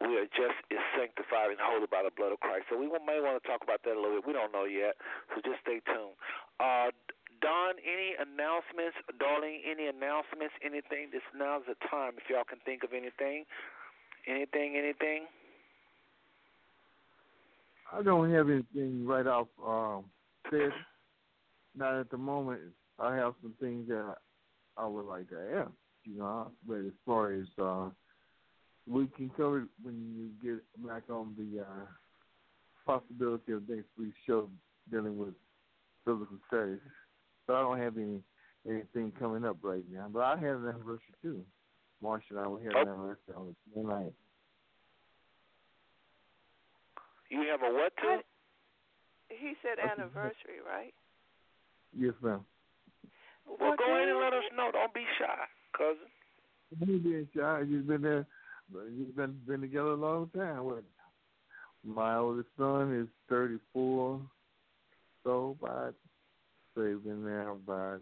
[0.00, 2.72] we are just as sanctified and holy by the blood of Christ.
[2.72, 4.26] So we may want to talk about that a little bit.
[4.26, 4.96] We don't know yet,
[5.32, 6.16] so just stay tuned.
[6.56, 6.88] Uh,
[7.40, 8.96] Don, any announcements?
[9.18, 9.62] darling?
[9.64, 10.52] any announcements?
[10.64, 11.08] Anything?
[11.12, 13.44] This now's the time if y'all can think of anything.
[14.28, 14.76] Anything?
[14.76, 15.24] Anything?
[17.92, 20.04] I don't have anything right off um,
[20.50, 20.70] said.
[21.76, 22.60] Not at the moment.
[22.98, 24.16] I have some things that
[24.76, 25.68] I would like to add.
[26.04, 27.88] You know, but as far as uh,
[28.90, 31.86] we can cover it when you get back on the uh,
[32.84, 34.48] possibility of next week's show
[34.90, 35.34] dealing with
[36.04, 36.80] biblical studies.
[37.46, 38.20] But I don't have any
[38.68, 41.42] anything coming up right now, but I have an anniversary too.
[42.02, 42.80] Marcia and I will have an oh.
[42.80, 44.12] anniversary on the night.
[47.30, 48.18] You have a what too?
[49.28, 50.92] He said anniversary, right?
[51.96, 52.40] Yes, ma'am.
[53.46, 54.70] Well, go ahead and let us know.
[54.72, 55.44] Don't be shy,
[55.76, 56.10] cousin.
[56.80, 57.62] I'm being shy.
[57.68, 58.26] You've been there
[58.72, 60.64] You've been been together a long time.
[60.64, 60.84] What?
[61.84, 64.20] My oldest son is thirty four,
[65.24, 65.94] so about
[66.74, 68.00] so he's been there about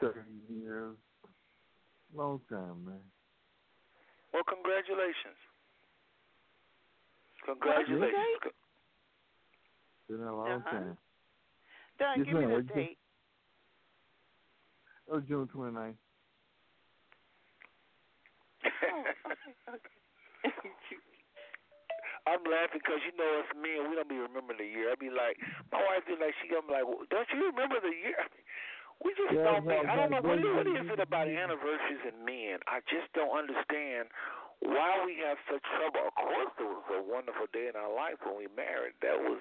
[0.00, 0.96] thirty years.
[2.14, 2.98] Long time, man.
[4.32, 5.38] Well, congratulations.
[7.46, 8.14] Congratulations.
[10.08, 10.70] Been a long uh-huh.
[10.70, 10.96] time.
[11.98, 12.98] Don, yes, give me the date.
[15.12, 15.94] Oh, June 29th.
[18.64, 19.04] Oh,
[22.28, 24.92] I'm laughing because you know it's me and we don't be remembering the year.
[24.92, 25.40] I'd be like,
[25.72, 28.20] my wife be like, she gonna be like, well, don't you remember the year?
[29.00, 29.64] We just yeah, don't.
[29.64, 32.60] I don't know what, what is it about anniversaries and men.
[32.68, 34.12] I just don't understand
[34.60, 36.04] why we have such trouble.
[36.04, 38.92] Of course, it was a wonderful day in our life when we married.
[39.00, 39.40] That was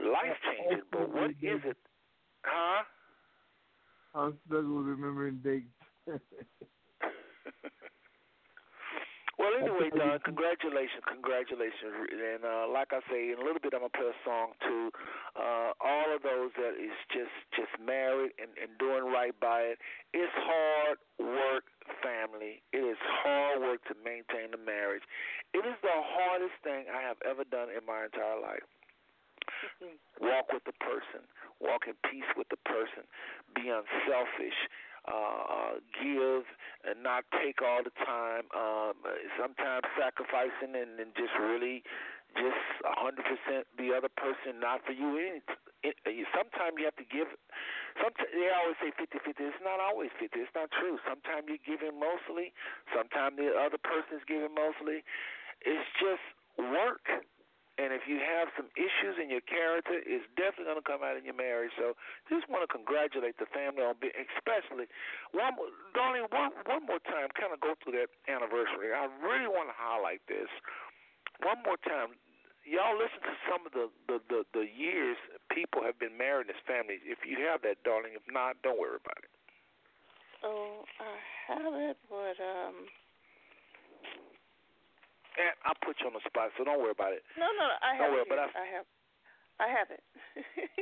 [0.00, 0.88] life changing.
[0.88, 1.76] But what is it?
[2.42, 2.88] Huh?
[4.16, 5.68] I'm struggling with remembering dates.
[9.38, 13.86] Well, anyway, Don, congratulations, congratulations, and uh, like I say, in a little bit, I'm
[13.86, 14.90] gonna play a song to
[15.38, 19.78] uh, all of those that is just just married and, and doing right by it.
[20.10, 21.70] It's hard work,
[22.02, 22.66] family.
[22.74, 25.06] It is hard work to maintain the marriage.
[25.54, 28.66] It is the hardest thing I have ever done in my entire life.
[30.18, 31.22] Walk with the person.
[31.62, 33.06] Walk in peace with the person.
[33.54, 34.58] Be unselfish.
[35.08, 36.44] Uh, uh, give
[36.84, 38.44] and not take all the time.
[38.52, 38.92] Um,
[39.40, 41.80] sometimes sacrificing and, and just really,
[42.36, 45.16] just a hundred percent the other person, not for you.
[45.16, 47.32] It, it, sometimes you have to give.
[47.96, 49.40] Sometimes they always say fifty-fifty.
[49.40, 50.44] It's not always fifty.
[50.44, 51.00] It's not true.
[51.08, 52.52] Sometimes you're giving mostly.
[52.92, 55.08] Sometimes the other person is giving mostly.
[55.64, 56.22] It's just
[56.60, 57.08] work.
[57.78, 61.14] And if you have some issues in your character, it's definitely going to come out
[61.14, 61.70] in your marriage.
[61.78, 61.94] So
[62.26, 64.90] just want to congratulate the family on being, especially
[65.30, 65.54] one
[65.94, 68.90] darling, one one more time, kind of go through that anniversary.
[68.90, 70.50] I really want to highlight this
[71.38, 72.18] one more time.
[72.66, 75.14] Y'all listen to some of the the the, the years
[75.46, 77.06] people have been married as families.
[77.06, 79.30] If you have that, darling, if not, don't worry about it.
[80.42, 81.14] Oh, I
[81.46, 82.90] have it, but um.
[85.38, 87.22] And I put you on the spot, so don't worry about it.
[87.38, 88.30] No, no, I don't have worry, it.
[88.30, 88.86] but I, I have,
[89.62, 90.02] I have it.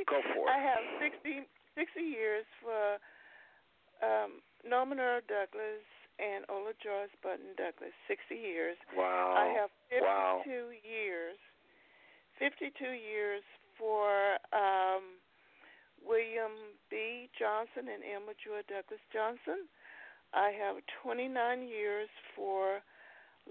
[0.09, 0.51] Go for it.
[0.55, 1.45] I have 60,
[1.77, 2.97] 60 years for
[4.01, 5.85] um, Norman Earl Douglas
[6.17, 7.93] and Ola Joyce Button Douglas.
[8.09, 8.77] Sixty years.
[8.97, 9.37] Wow.
[9.37, 9.69] I have
[10.01, 10.41] Wow.
[10.41, 11.37] fifty-two years.
[12.41, 13.45] Fifty-two years
[13.77, 15.21] for um,
[16.01, 17.29] William B.
[17.37, 19.69] Johnson and Emma Joy Douglas Johnson.
[20.33, 21.29] I have 29
[21.69, 22.81] years for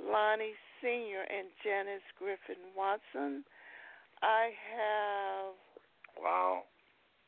[0.00, 1.24] Lonnie Sr.
[1.26, 3.44] and Janice Griffin Watson.
[4.22, 5.54] I have
[6.20, 6.62] wow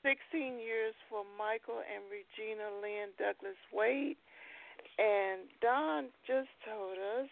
[0.02, 4.16] 16 years for Michael and Regina Lynn Douglas Wade.
[4.98, 7.30] And Don just told us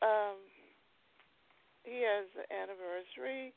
[0.00, 0.40] um,
[1.84, 3.52] he has an anniversary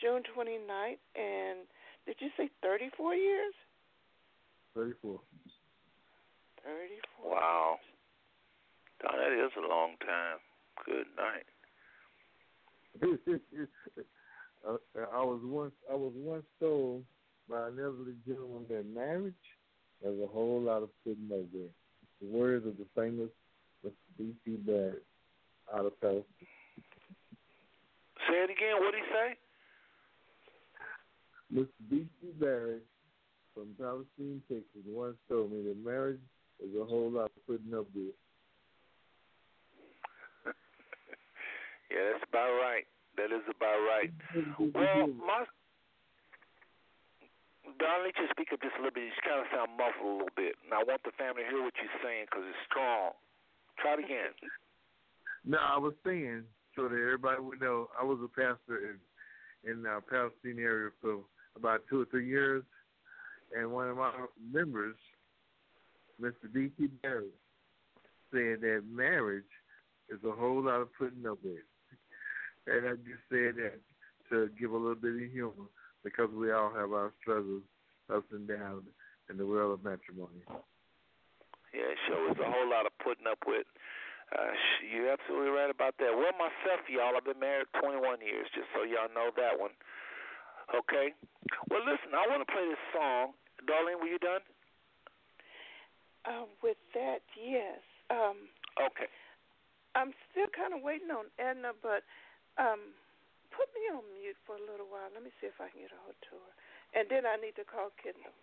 [0.00, 1.02] June 29th.
[1.14, 1.66] And
[2.06, 3.54] did you say 34 years?
[4.74, 5.20] 34.
[6.64, 7.30] 34.
[7.30, 7.78] Wow.
[9.04, 10.40] God, that is a long time.
[10.86, 11.44] Good night.
[14.68, 14.78] uh,
[15.12, 17.04] I was once I was once told
[17.48, 19.34] by an elderly gentleman that marriage
[20.02, 21.68] has a whole lot of putting over.
[22.22, 23.30] The words of the famous
[23.84, 23.92] Mr.
[24.16, 24.56] B.C.
[24.64, 25.04] Barrett
[25.74, 26.24] out of Palestine.
[28.28, 28.80] Say it again.
[28.80, 29.36] What did he say?
[31.54, 31.90] Mr.
[31.90, 32.28] B.C.
[32.40, 32.86] Barrett
[33.52, 36.20] from Palestine, Texas, once told me that marriage
[36.62, 38.14] is a whole lot of putting up with.
[41.94, 42.82] Yeah, that's about right.
[43.14, 44.10] That is about right.
[44.58, 45.46] Well, my
[47.78, 49.06] Don, let you speak up just a little bit.
[49.08, 51.62] You kind of sound muffled a little bit, and I want the family to hear
[51.62, 53.14] what you're saying because it's strong.
[53.78, 54.34] Try it again.
[55.46, 57.88] No, I was saying so that everybody would know.
[57.94, 58.98] I was a pastor in
[59.64, 61.24] in uh, the Palestine area for
[61.56, 62.62] about two or three years,
[63.56, 64.12] and one of my
[64.52, 64.96] members,
[66.20, 66.52] Mr.
[66.52, 66.88] D.T.
[67.02, 67.32] Barry,
[68.30, 69.48] said that marriage
[70.10, 71.64] is a whole lot of putting up with.
[72.66, 73.78] And I just said that
[74.30, 75.68] to give a little bit of humor
[76.02, 77.62] because we all have our struggles
[78.12, 78.84] ups and downs
[79.30, 80.44] in the world of matrimony.
[81.72, 82.30] Yeah, sure.
[82.30, 83.66] It's a whole lot of putting up with.
[84.32, 84.52] Uh,
[84.84, 86.12] you're absolutely right about that.
[86.12, 89.72] Well, myself, y'all, I've been married 21 years, just so y'all know that one.
[90.72, 91.12] Okay.
[91.68, 93.36] Well, listen, I want to play this song.
[93.68, 94.44] Darlene, were you done?
[96.24, 97.80] Uh, with that, yes.
[98.08, 98.48] Um,
[98.80, 99.12] okay.
[99.94, 102.02] I'm still kind of waiting on Edna, but
[102.58, 102.94] um,
[103.50, 105.08] put me on mute for a little while.
[105.12, 106.52] Let me see if I can get a hold to her.
[106.94, 108.34] And then I need to call Kendall.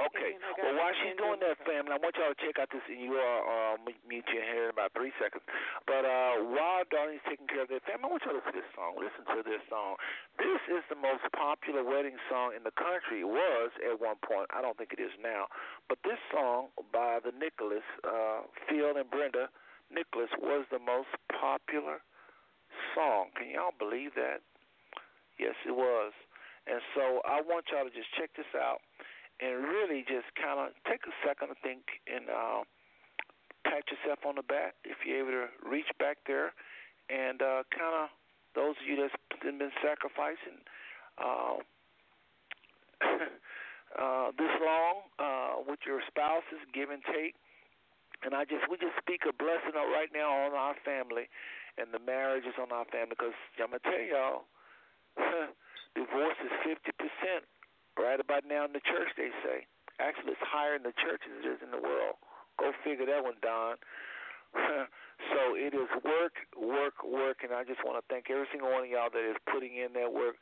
[0.00, 0.34] Okay.
[0.58, 2.82] Well, while she's doing that, family, I want y'all to check out this.
[2.88, 3.76] You are uh,
[4.08, 5.44] mute your hair in about three seconds.
[5.84, 8.58] But uh, while Darlene's taking care of that, family, I want y'all to listen to
[8.58, 8.90] this song.
[8.98, 10.00] Listen to this song.
[10.40, 13.22] This is the most popular wedding song in the country.
[13.22, 14.48] It was at one point.
[14.50, 15.46] I don't think it is now.
[15.86, 19.52] But this song by the Nicholas, uh, Phil and Brenda
[19.92, 22.00] Nicholas, was the most popular
[22.94, 23.30] song.
[23.36, 24.42] Can y'all believe that?
[25.38, 26.12] Yes, it was.
[26.66, 28.78] And so I want y'all to just check this out
[29.42, 32.62] and really just kind of take a second to think and uh,
[33.66, 36.54] pat yourself on the back if you're able to reach back there
[37.10, 38.14] and uh, kind of
[38.54, 40.62] those of you that's been sacrificing
[41.18, 41.58] uh,
[43.98, 47.34] uh, this long uh, with your spouses, give and take.
[48.22, 51.26] And I just we just speak a blessing right now on our family
[51.78, 54.44] and the marriages on our family because I'm gonna tell y'all,
[55.98, 57.48] divorce is fifty percent
[57.96, 59.12] right about now in the church.
[59.16, 59.66] They say
[60.00, 62.16] actually it's higher in the church as it is in the world.
[62.60, 63.76] Go figure that one, Don.
[65.32, 68.84] so it is work, work, work, and I just want to thank every single one
[68.84, 70.36] of y'all that is putting in that work.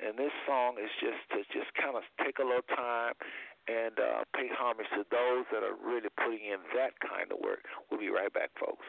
[0.00, 3.12] And this song is just to just kind of take a little time
[3.68, 7.68] and uh, pay homage to those that are really putting in that kind of work.
[7.90, 8.88] We'll be right back, folks.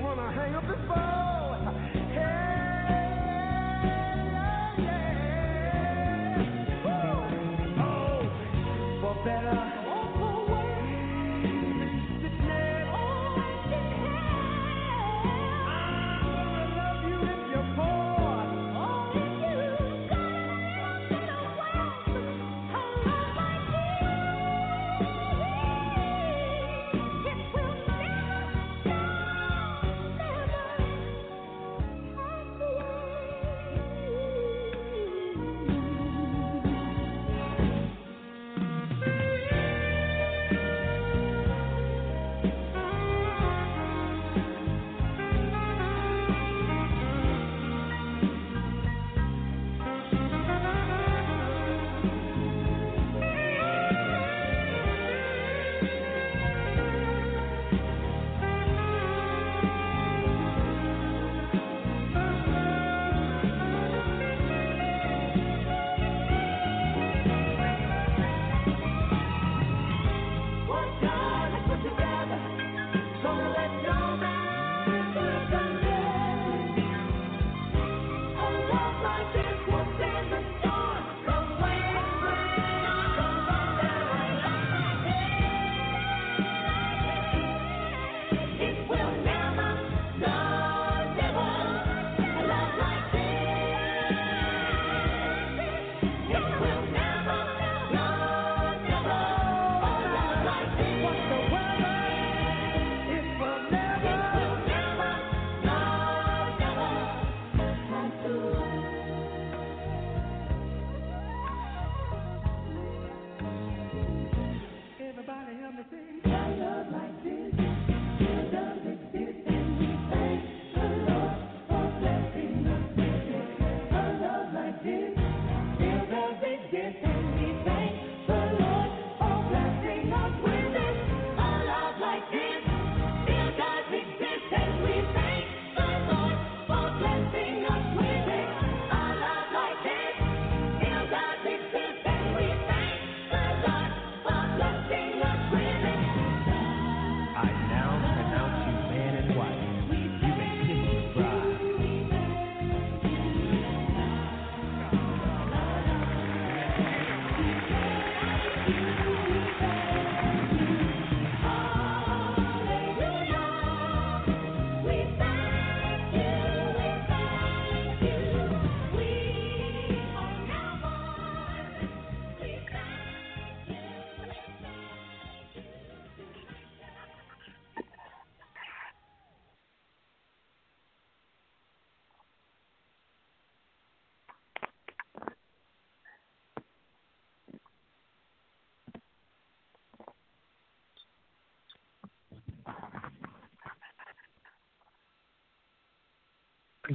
[0.00, 1.74] Wanna hang up his phone.
[2.14, 2.47] Hey,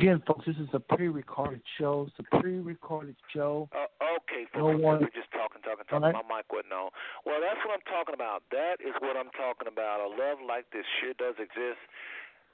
[0.03, 2.11] Again, folks, this is a pre-recorded show.
[2.11, 3.71] It's a pre-recorded show.
[3.71, 3.87] Uh,
[4.19, 6.11] okay, No folks, one- we're just talking, talking, talking.
[6.11, 6.27] Alright.
[6.27, 6.91] My mic wasn't on.
[7.23, 8.43] Well, that's what I'm talking about.
[8.51, 10.03] That is what I'm talking about.
[10.03, 11.79] A love like this sure does exist,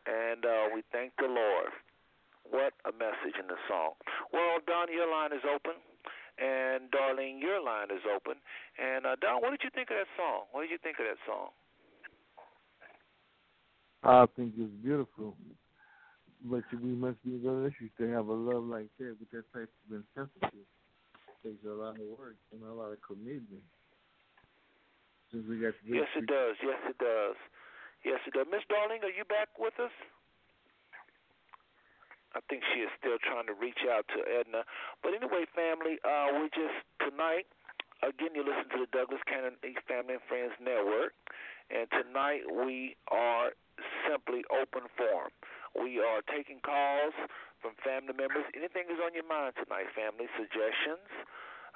[0.06, 1.74] and uh, we thank the Lord.
[2.46, 3.98] What a message in the song.
[4.30, 5.74] Well, Don, your line is open,
[6.38, 8.38] and Darlene, your line is open.
[8.78, 10.46] And uh, Don, what did you think of that song?
[10.54, 11.50] What did you think of that song?
[14.06, 15.34] I think it's beautiful.
[16.40, 19.90] But we must be issues to have a love like that with that type of
[19.92, 20.64] intensity.
[21.44, 23.64] takes a lot of work and a lot of commitment.
[25.32, 26.56] Since we got Yes, it does.
[26.64, 27.36] Yes, it does.
[28.06, 28.48] Yes, it does.
[28.50, 29.92] Miss Darling, are you back with us?
[32.34, 34.64] I think she is still trying to reach out to Edna.
[35.02, 37.50] But anyway, family, uh, we just tonight
[38.06, 41.18] again you listen to the Douglas Canady Family and Friends Network,
[41.74, 43.52] and tonight we are
[44.08, 45.34] simply open forum.
[45.78, 47.14] We are taking calls
[47.62, 48.48] from family members.
[48.56, 51.06] Anything is on your mind tonight, family suggestions.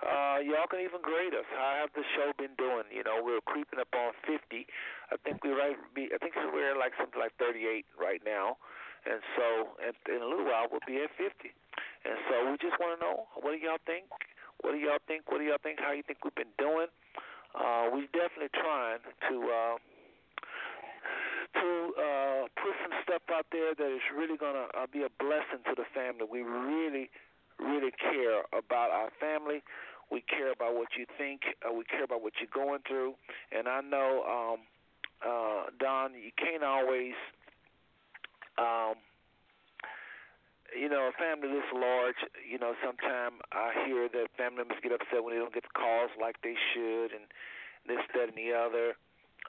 [0.03, 1.47] Uh, y'all can even grade us.
[1.55, 2.83] How have the show been doing?
[2.91, 4.67] You know, we're creeping up on 50.
[5.11, 5.79] I think we right.
[5.95, 8.59] Be, I think we're like something like 38 right now,
[9.07, 11.55] and so in, in a little while we'll be at 50.
[12.03, 14.11] And so we just want to know what do y'all think?
[14.59, 15.31] What do y'all think?
[15.31, 15.79] What do y'all think?
[15.79, 16.91] How you think we've been doing?
[17.55, 19.35] Uh, we're definitely trying to.
[19.47, 19.75] Uh,
[21.53, 25.11] to uh, put some stuff out there that is really going to uh, be a
[25.19, 26.25] blessing to the family.
[26.29, 27.09] We really,
[27.59, 29.61] really care about our family.
[30.11, 31.41] We care about what you think.
[31.61, 33.15] Uh, we care about what you're going through.
[33.51, 34.59] And I know, um,
[35.25, 37.13] uh, Don, you can't always,
[38.57, 38.95] um,
[40.73, 42.17] you know, a family this large,
[42.49, 45.75] you know, sometimes I hear that family members get upset when they don't get the
[45.77, 47.29] calls like they should and
[47.87, 48.97] this, that, and the other.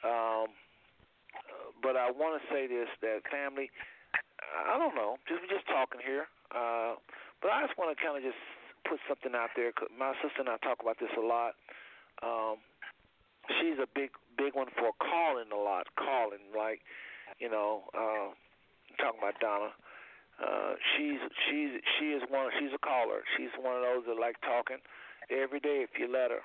[0.04, 0.52] Um,
[1.82, 3.70] but I want to say this: that family,
[4.54, 6.26] I don't know, just we're just talking here.
[6.54, 6.94] Uh,
[7.42, 8.38] but I just want to kind of just
[8.88, 9.72] put something out there.
[9.92, 11.56] my sister and I talk about this a lot.
[12.22, 12.60] Um,
[13.60, 16.80] she's a big, big one for calling a lot, calling like,
[17.40, 18.32] you know, uh,
[19.00, 19.72] talking about Donna.
[20.34, 22.50] Uh, she's she's she is one.
[22.58, 23.22] She's a caller.
[23.38, 24.82] She's one of those that like talking
[25.30, 26.42] every day if you let her.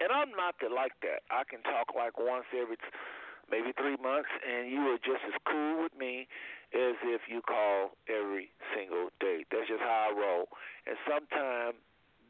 [0.00, 1.24] And I'm not that like that.
[1.32, 2.76] I can talk like once every.
[2.76, 2.96] T-
[3.50, 6.26] maybe three months, and you are just as cool with me
[6.72, 9.44] as if you call every single day.
[9.50, 10.48] That's just how I roll.
[10.86, 11.76] And sometimes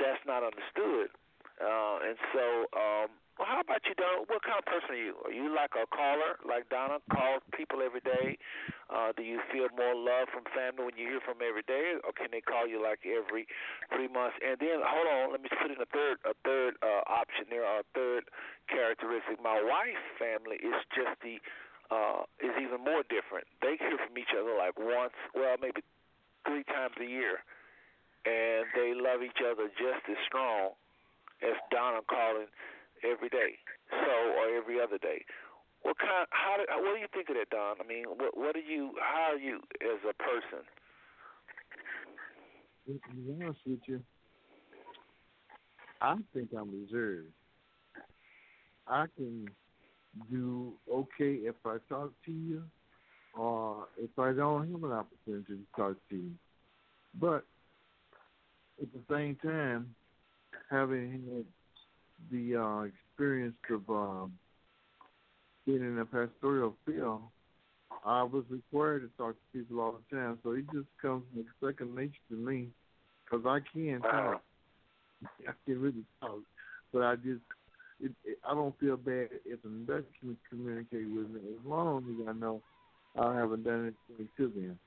[0.00, 1.12] that's not understood.
[1.60, 4.24] Uh, and so, um, well, how about you, Donna?
[4.32, 5.16] What kind of person are you?
[5.28, 8.40] Are you like a caller, like Donna, calls people every day?
[8.88, 12.16] Uh, do you feel more love from family when you hear from every day, or
[12.16, 13.44] can they call you like every
[13.92, 14.40] three months?
[14.40, 17.64] And then, hold on, let me put in a third, a third uh, option there,
[17.68, 18.24] or a third
[18.72, 19.36] characteristic.
[19.40, 21.44] My wife's family is just the
[21.92, 23.44] uh, is even more different.
[23.60, 25.84] They hear from each other like once, well, maybe
[26.48, 27.44] three times a year,
[28.24, 30.79] and they love each other just as strong
[31.42, 32.46] as Donna calling
[33.04, 33.56] every day,
[33.90, 35.24] so or every other day.
[35.82, 36.26] What kind?
[36.30, 36.56] How?
[36.58, 37.76] Do, what do you think of that, Don?
[37.80, 38.36] I mean, what?
[38.36, 38.92] What do you?
[39.00, 40.64] How are you as a person?
[42.86, 44.02] To be honest with you,
[46.00, 47.28] I think I'm reserved.
[48.86, 49.48] I can
[50.30, 52.64] do okay if I talk to you,
[53.34, 56.32] or if I don't have an opportunity to talk to you.
[57.18, 57.44] But
[58.80, 59.94] at the same time,
[60.70, 61.44] having had
[62.30, 64.32] the uh, experience of um,
[65.66, 67.22] being in a pastoral field,
[68.04, 70.38] I was required to talk to people all the time.
[70.42, 72.68] So it just comes like second nature to me,
[73.24, 74.42] because I can talk.
[75.46, 76.40] I can really talk,
[76.92, 77.42] but I just
[78.00, 82.28] it, it, I don't feel bad if another can communicate with me as long as
[82.28, 82.62] I know
[83.18, 84.78] I haven't done anything to them.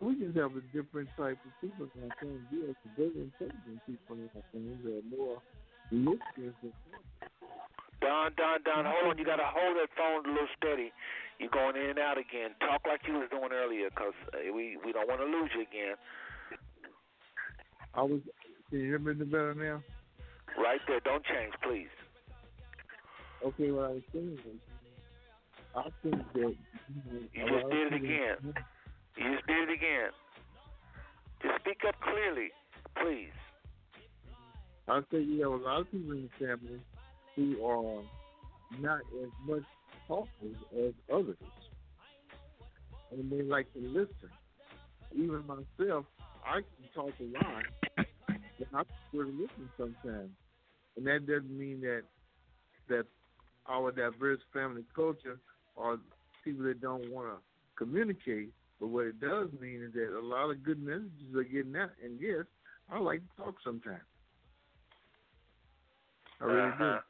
[0.00, 1.90] We just have a different type of people.
[1.98, 5.42] And I think we are very intelligent people in our things that are more
[5.90, 6.72] listeners than
[8.00, 9.18] Don, Don, Don, hold on.
[9.18, 10.92] You got to hold that phone a little steady.
[11.38, 12.54] You're going in and out again.
[12.60, 15.62] Talk like you was doing earlier, cause uh, we we don't want to lose you
[15.62, 15.94] again.
[17.94, 18.20] I was.
[18.70, 19.82] Can you hear me better now?
[20.62, 21.00] Right there.
[21.00, 21.90] Don't change, please.
[23.44, 24.38] Okay, what I was saying
[25.76, 26.54] I think that
[27.32, 28.54] You just did it again.
[29.18, 30.10] You just did it again.
[31.42, 32.50] Just speak up clearly,
[32.96, 33.34] please.
[34.88, 36.80] I think you have a lot of people in the family
[37.36, 38.02] who are
[38.80, 39.62] not as much
[40.06, 41.36] talkers as others,
[43.10, 44.30] and they like to listen.
[45.14, 46.04] Even myself,
[46.46, 47.64] I can talk a lot,
[47.96, 50.30] but I prefer to listen sometimes,
[50.96, 52.02] and that doesn't mean that
[52.88, 53.04] that
[53.68, 55.38] our diverse family culture
[55.76, 55.98] or
[56.44, 57.36] people that don't want to
[57.76, 58.50] communicate
[58.80, 61.90] But what it does mean is that a lot of good messages are getting out.
[62.02, 62.44] And yes,
[62.90, 64.02] I like to talk sometimes.
[66.40, 67.00] I really Uh-huh.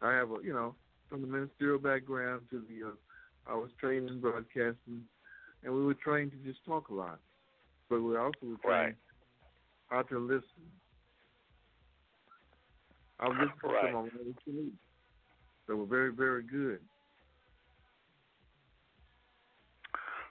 [0.00, 0.06] do.
[0.06, 0.74] I have a, you know,
[1.08, 2.92] from the ministerial background to the, uh,
[3.46, 5.02] I was trained in broadcasting,
[5.62, 7.20] and we were trained to just talk a lot,
[7.88, 8.96] but we also were trained
[9.88, 10.70] how to listen.
[13.18, 13.94] I've listened to Right.
[13.94, 14.72] of them too.
[15.68, 16.80] They were very, very good.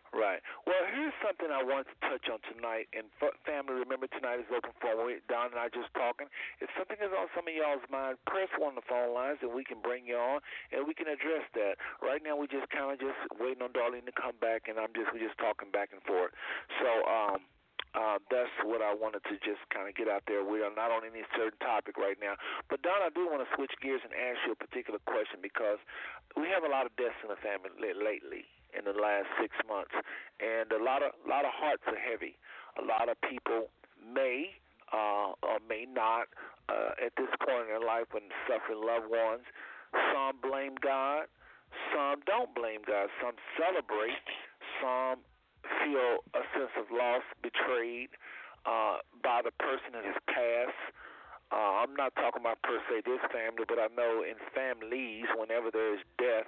[0.10, 0.41] Right.
[0.66, 2.89] Well, here's something I want to touch on tonight.
[2.97, 3.14] And
[3.45, 5.05] family, remember tonight is open forum.
[5.05, 6.26] We, Don and I just talking.
[6.57, 9.53] If something is on some of y'all's mind, press one on the phone lines, and
[9.53, 10.41] we can bring you on,
[10.74, 11.78] and we can address that.
[12.01, 14.89] Right now, we just kind of just waiting on Darlene to come back, and I'm
[14.97, 16.34] just we just talking back and forth.
[16.82, 17.45] So, um,
[17.93, 20.41] uh, that's what I wanted to just kind of get out there.
[20.45, 22.38] We are not on any certain topic right now.
[22.70, 25.82] But, Don, I do want to switch gears and ask you a particular question because
[26.38, 28.45] we have a lot of deaths in the family lately
[28.78, 29.93] in the last six months,
[30.39, 32.38] and a lot of lot of hearts are heavy.
[32.78, 34.55] A lot of people may
[34.93, 36.28] uh, or may not
[36.70, 39.45] uh, at this point in their life when suffering loved ones.
[40.13, 41.26] Some blame God,
[41.93, 43.09] some don't blame God.
[43.22, 44.26] Some celebrate,
[44.82, 45.22] some
[45.82, 48.09] feel a sense of loss, betrayed
[48.65, 50.84] uh, by the person that has passed.
[51.49, 55.74] Uh, I'm not talking about per se this family, but I know in families, whenever
[55.74, 56.45] there is death,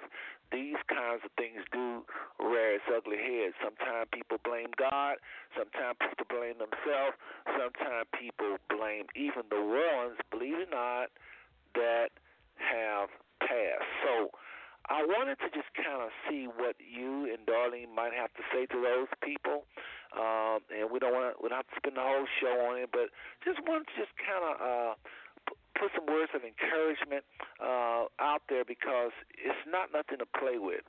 [0.52, 2.04] these kinds of things do
[2.40, 3.54] rear its ugly head.
[3.64, 5.18] Sometimes people blame God,
[5.56, 7.16] sometimes people blame themselves,
[7.48, 11.10] sometimes people blame even the ones, believe it or not,
[11.76, 12.12] that
[12.60, 13.88] have passed.
[14.04, 14.32] So
[14.90, 18.66] I wanted to just kind of see what you and Darlene might have to say
[18.68, 19.64] to those people.
[20.12, 22.82] Um, and we don't want to, we don't have to spend the whole show on
[22.82, 23.14] it, but
[23.46, 24.94] just wanted to just kind of uh,
[25.82, 27.26] put some words of encouragement
[27.58, 30.86] uh, out there because it's not nothing to play with.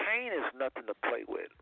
[0.00, 1.52] Pain is nothing to play with.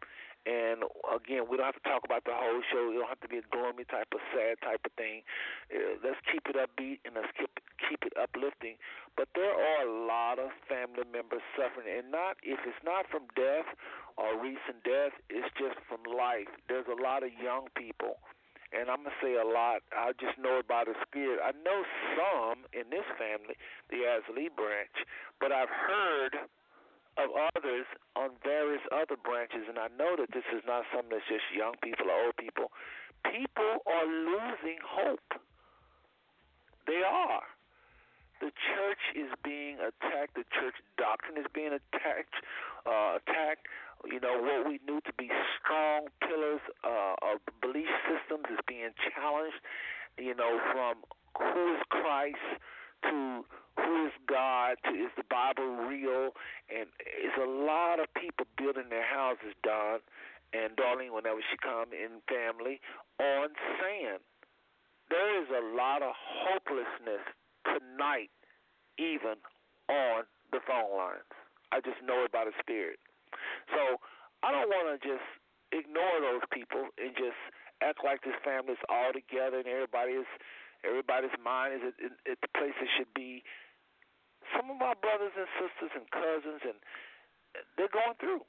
[0.49, 2.89] And again, we don't have to talk about the whole show.
[2.89, 5.21] It don't have to be a gloomy type of sad type of thing.
[5.69, 8.81] Uh, let's keep it upbeat and let's keep keep it uplifting.
[9.21, 13.29] But there are a lot of family members suffering, and not if it's not from
[13.37, 13.69] death
[14.17, 16.49] or recent death, it's just from life.
[16.73, 18.17] There's a lot of young people,
[18.73, 19.83] and I'm gonna say a lot.
[19.91, 21.41] I just know about the spirit.
[21.43, 21.83] I know
[22.15, 23.59] some in this family,
[23.91, 24.95] the Asley branch,
[25.41, 26.47] but I've heard
[27.19, 31.27] of others on various other branches, and I know that this is not something that's
[31.27, 32.71] just young people or old people.
[33.27, 35.35] People are losing hope.
[36.87, 37.45] They are.
[38.41, 40.35] The church is being attacked.
[40.35, 42.35] The church doctrine is being attacked.
[42.87, 43.69] Uh, attacked.
[44.09, 45.29] You know what we knew to be
[45.61, 49.61] strong pillars uh, of belief systems is being challenged.
[50.17, 51.05] You know from
[51.37, 52.49] who is Christ
[53.05, 53.45] to
[53.77, 56.33] who is God to is the Bible real,
[56.69, 60.01] and it's a lot of people building their houses, Don
[60.53, 62.81] and Darlene, whenever she come in family,
[63.21, 64.21] on sand.
[65.09, 67.25] There is a lot of hopelessness
[67.65, 68.31] tonight,
[68.99, 69.39] even
[69.89, 71.31] on the phone lines.
[71.73, 72.99] I just know it by the Spirit.
[73.71, 74.03] So
[74.43, 75.27] I don't want to just
[75.71, 77.39] ignore those people and just
[77.81, 80.29] act like this family's all together and everybody is
[80.83, 81.97] everybody's mind is at,
[82.27, 83.45] at the place it should be.
[84.57, 86.79] Some of my brothers and sisters and cousins and
[87.77, 88.43] they're going through.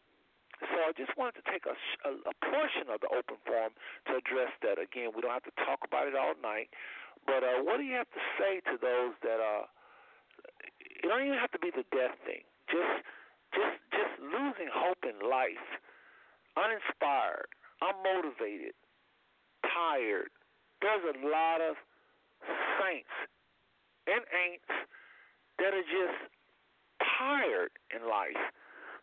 [0.62, 1.74] So I just wanted to take a,
[2.06, 3.74] a, a portion of the open forum
[4.06, 4.78] to address that.
[4.78, 6.70] Again, we don't have to talk about it all night,
[7.26, 9.66] but uh, what do you have to say to those that uh,
[11.02, 12.46] it don't even have to be the death thing.
[12.70, 13.02] Just,
[13.58, 15.66] just, just losing hope in life,
[16.54, 17.50] uninspired,
[17.82, 18.78] unmotivated,
[19.66, 20.30] tired.
[20.82, 21.76] There's a lot of
[22.78, 23.14] saints
[24.08, 24.74] and ain'ts
[25.58, 26.20] that are just
[27.02, 28.40] tired in life.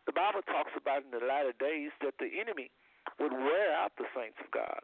[0.07, 2.71] The Bible talks about in the latter days that the enemy
[3.21, 4.83] would wear out the saints of God.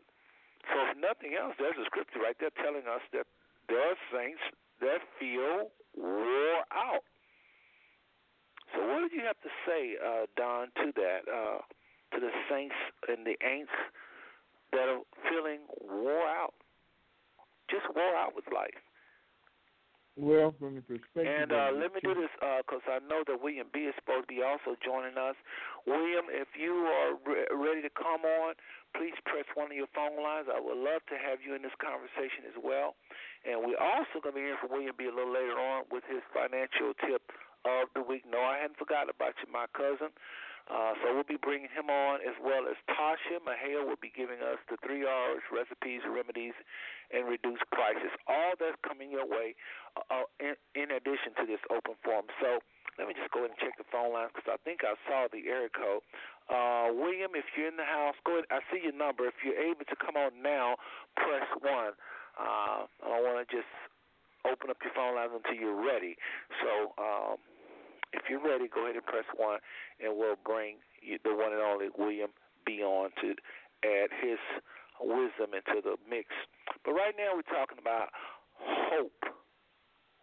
[0.72, 3.26] So if nothing else, there's a scripture right there telling us that
[3.68, 4.40] there are saints
[4.80, 7.04] that feel wore out.
[8.74, 11.60] So what did you have to say, uh, Don, to that, uh,
[12.14, 12.74] to the saints
[13.08, 13.70] and the ain'ts
[14.72, 16.54] that are feeling wore out,
[17.70, 18.74] just wore out with life?
[20.16, 22.30] Well, from the perspective And uh, let me do this
[22.62, 25.34] because I know that William B is supposed to be also joining us.
[25.90, 28.54] William, if you are re- ready to come on,
[28.95, 30.47] please press one of your phone lines.
[30.49, 32.95] I would love to have you in this conversation as well.
[33.45, 36.07] And we're also going to be hearing from William B a little later on with
[36.09, 37.28] his financial tip
[37.66, 38.24] of the week.
[38.24, 40.14] No, I hadn't forgotten about you, my cousin.
[40.64, 44.40] Uh, so we'll be bringing him on as well as Tasha Mahale will be giving
[44.40, 46.56] us the three R's, recipes, remedies,
[47.12, 48.08] and reduced prices.
[48.24, 49.52] All that's coming your way
[50.08, 52.32] uh, in, in addition to this open forum.
[52.40, 52.64] So
[52.96, 55.28] let me just go ahead and check the phone lines because I think I saw
[55.28, 56.00] the area code.
[56.48, 58.48] Uh, William, if you're in the house, go ahead.
[58.48, 59.28] I see your number.
[59.28, 60.80] If you're able to come on now,
[61.20, 61.92] press one.
[62.40, 63.68] Uh, I want to just
[64.48, 66.16] open up your phone lines until you're ready.
[66.64, 67.36] So um,
[68.14, 69.58] if you're ready, go ahead and press one,
[69.98, 72.30] and we'll bring the one and only William
[72.64, 73.34] Beyond to
[73.84, 74.40] add his
[75.00, 76.30] wisdom into the mix.
[76.84, 78.08] But right now we're talking about
[78.56, 79.28] hope,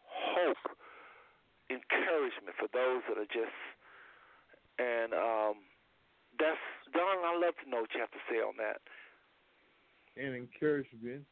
[0.08, 0.66] hope,
[1.70, 3.60] encouragement for those that are just,
[4.80, 5.56] and um,
[6.40, 6.58] that's
[6.94, 7.22] Don.
[7.22, 8.82] I'd love to know what you have to say on that.
[10.18, 11.24] And encouragement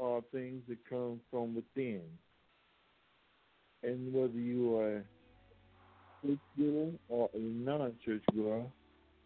[0.00, 2.02] are things that come from within.
[3.82, 5.02] And whether you are
[6.22, 8.64] church goer or a non church goer,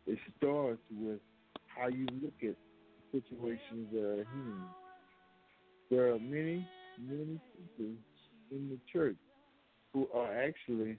[0.07, 1.21] it starts with
[1.67, 2.55] how you look at
[3.13, 4.65] situations that are human.
[5.91, 6.65] There are many,
[6.99, 7.93] many people
[8.51, 9.17] in the church
[9.93, 10.97] who are actually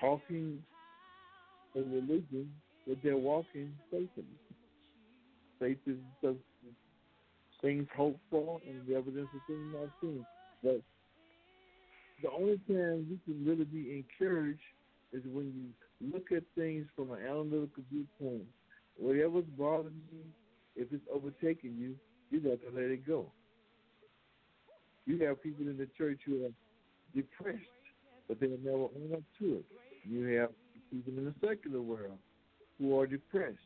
[0.00, 0.62] talking
[1.76, 2.52] a religion,
[2.86, 4.26] but they're walking Satan.
[5.58, 6.36] Faith is the
[7.60, 10.24] things hoped for and the evidence of things not seen.
[10.62, 10.80] But
[12.22, 14.60] the only time you can really be encouraged
[15.12, 15.52] is when
[16.00, 18.46] you look at things from an analytical viewpoint.
[18.96, 20.24] Whatever's bothering you,
[20.76, 21.94] if it's overtaking you,
[22.30, 23.30] you got to let it go.
[25.06, 26.52] You have people in the church who are
[27.14, 27.62] depressed,
[28.28, 29.64] but they'll never own up to it.
[30.04, 30.50] You have
[30.90, 32.18] people in the secular world
[32.78, 33.56] who are depressed,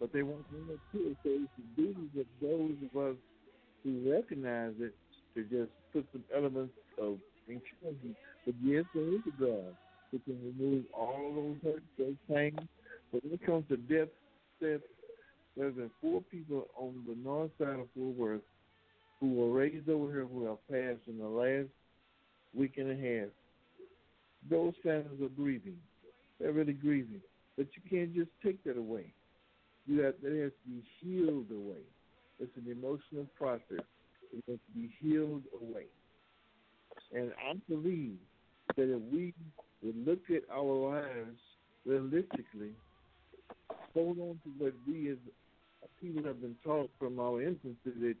[0.00, 1.16] but they won't own up to it.
[1.22, 3.16] So it's the duty of those of us
[3.84, 4.94] who recognize it
[5.34, 8.16] to just put some elements of encouragement.
[8.46, 9.76] But yes, there is a God
[10.24, 12.58] who can remove all those those pains.
[13.12, 14.08] But when it comes to death,
[14.60, 14.80] death,
[15.56, 18.40] there's been four people on the north side of Fort Worth
[19.20, 21.68] who were raised over here who have passed in the last
[22.54, 23.28] week and a half.
[24.50, 25.78] Those families are grieving.
[26.38, 27.22] They're really grieving.
[27.56, 29.12] But you can't just take that away.
[29.86, 31.82] You have that has to be healed away.
[32.38, 33.84] It's an emotional process.
[34.32, 35.86] It has to be healed away.
[37.14, 38.16] And I believe
[38.76, 39.32] that if we
[39.86, 41.38] would look at our lives
[41.84, 42.72] realistically,
[43.94, 45.18] hold on to what we as
[46.00, 48.16] people have been taught from our infancy that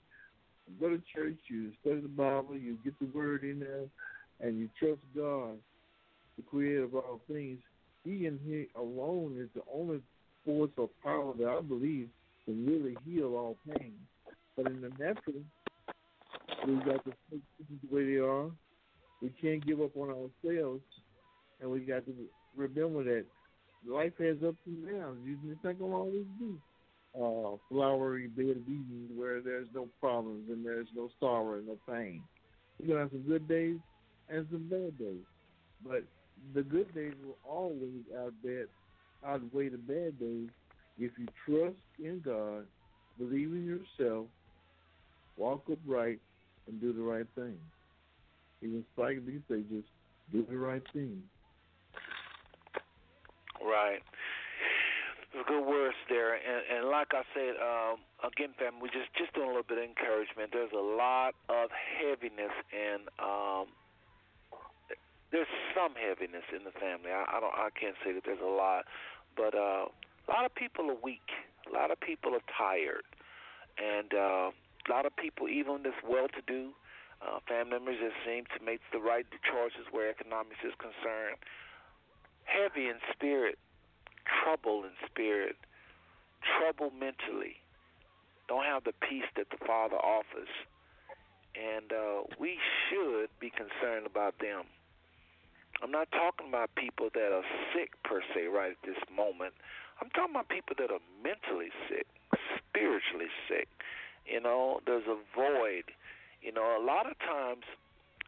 [0.80, 3.86] go to church, you study the Bible, you get the word in there,
[4.40, 5.56] and you trust God,
[6.36, 7.58] the creator of all things.
[8.04, 10.00] He and He alone is the only
[10.44, 12.08] force or power that I believe
[12.44, 13.94] can really heal all pain.
[14.56, 15.42] But in the natural,
[16.66, 18.50] we got to take things the way they are.
[19.20, 20.82] We can't give up on ourselves,
[21.60, 22.12] and we got to
[22.56, 23.24] remember that
[23.86, 25.18] life has ups and downs.
[25.24, 26.54] You just think will always be
[27.14, 31.78] uh, flowery bed of Eden where there's no problems and there's no sorrow and no
[31.88, 32.22] pain.
[32.78, 33.78] You're gonna have some good days
[34.28, 35.24] and some bad days,
[35.84, 36.04] but
[36.54, 38.64] the good days will always outweigh
[39.24, 40.48] outweigh the bad days
[40.98, 42.64] if you trust in God,
[43.18, 44.26] believe in yourself,
[45.36, 46.20] walk upright,
[46.66, 47.56] and do the right thing.
[48.62, 49.88] Even Spike Lee say, just
[50.32, 51.22] do the right thing.
[53.66, 53.98] Right.
[55.34, 59.50] Good words there, and, and like I said, um, again, family, we just just doing
[59.50, 60.54] a little bit of encouragement.
[60.54, 63.66] There's a lot of heaviness, and um,
[65.34, 67.12] there's some heaviness in the family.
[67.12, 68.86] I, I don't, I can't say that there's a lot,
[69.36, 71.28] but uh, a lot of people are weak.
[71.68, 73.04] A lot of people are tired,
[73.76, 76.70] and uh, a lot of people, even this well-to-do
[77.20, 81.36] uh, family members, that seem to make the right choices where economics is concerned,
[82.46, 83.58] heavy in spirit
[84.26, 85.56] trouble in spirit,
[86.42, 87.62] trouble mentally,
[88.48, 90.50] don't have the peace that the Father offers.
[91.56, 94.64] And uh, we should be concerned about them.
[95.82, 99.54] I'm not talking about people that are sick per se right at this moment.
[100.00, 102.06] I'm talking about people that are mentally sick,
[102.56, 103.68] spiritually sick.
[104.26, 105.92] You know, there's a void.
[106.42, 107.64] You know, a lot of times,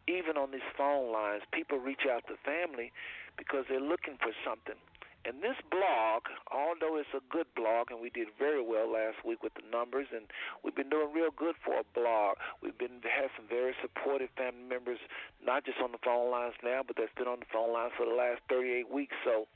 [0.09, 2.93] even on these phone lines, people reach out to family
[3.39, 4.77] because they're looking for something.
[5.25, 9.43] And this blog, although it's a good blog, and we did very well last week
[9.43, 10.25] with the numbers, and
[10.63, 12.39] we've been doing real good for a blog.
[12.63, 14.99] We've been had some very supportive family members,
[15.45, 18.07] not just on the phone lines now, but that's been on the phone lines for
[18.07, 19.17] the last 38 weeks.
[19.25, 19.49] So,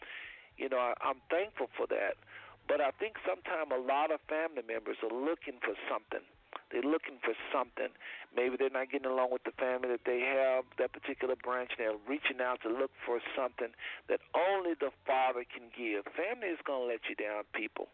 [0.58, 2.20] you know, I, I'm thankful for that.
[2.68, 6.26] But I think sometimes a lot of family members are looking for something.
[6.70, 7.92] They're looking for something.
[8.34, 11.72] Maybe they're not getting along with the family that they have, that particular branch.
[11.76, 13.76] They're reaching out to look for something
[14.08, 16.08] that only the Father can give.
[16.16, 17.88] Family is going to let you down, people.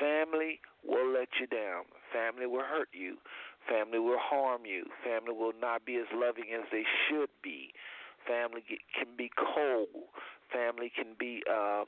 [0.00, 1.84] Family will let you down.
[2.12, 3.18] Family will hurt you.
[3.68, 4.86] Family will harm you.
[5.02, 7.72] Family will not be as loving as they should be.
[8.26, 8.62] Family
[8.94, 10.08] can be cold.
[10.52, 11.84] Family can be, um,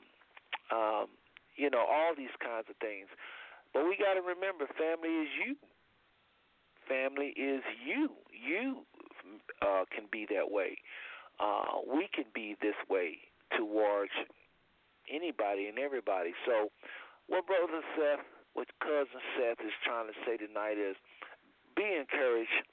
[0.75, 1.07] um,
[1.55, 3.07] you know, all these kinds of things.
[3.73, 5.55] But we got to remember, family is you.
[6.87, 8.09] Family is you.
[8.31, 8.83] You
[9.61, 10.77] uh, can be that way.
[11.39, 13.17] Uh, we can be this way
[13.55, 14.11] towards
[15.13, 16.33] anybody and everybody.
[16.45, 16.69] So,
[17.27, 20.95] what Brother Seth, what Cousin Seth is trying to say tonight is
[21.75, 22.65] be encouraged.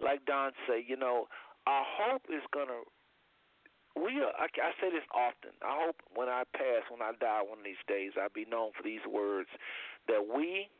[0.00, 1.26] Like Don say, you know,
[1.66, 2.82] our hope is going to
[3.98, 5.50] we are, I, I say this often.
[5.58, 8.70] I hope when I pass, when I die one of these days, I'll be known
[8.76, 9.48] for these words
[10.06, 10.70] that we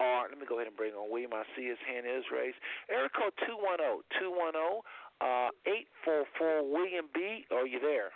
[0.00, 0.28] are.
[0.28, 1.34] Let me go ahead and bring on William.
[1.34, 2.58] I see his hand is raised.
[2.90, 4.82] Area code two one zero two one zero
[5.20, 7.44] uh, eight four four William B.
[7.50, 8.14] Are you there?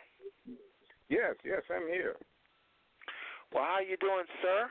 [1.09, 2.17] Yes, yes, I'm here.
[3.53, 4.71] Well, how you doing, sir?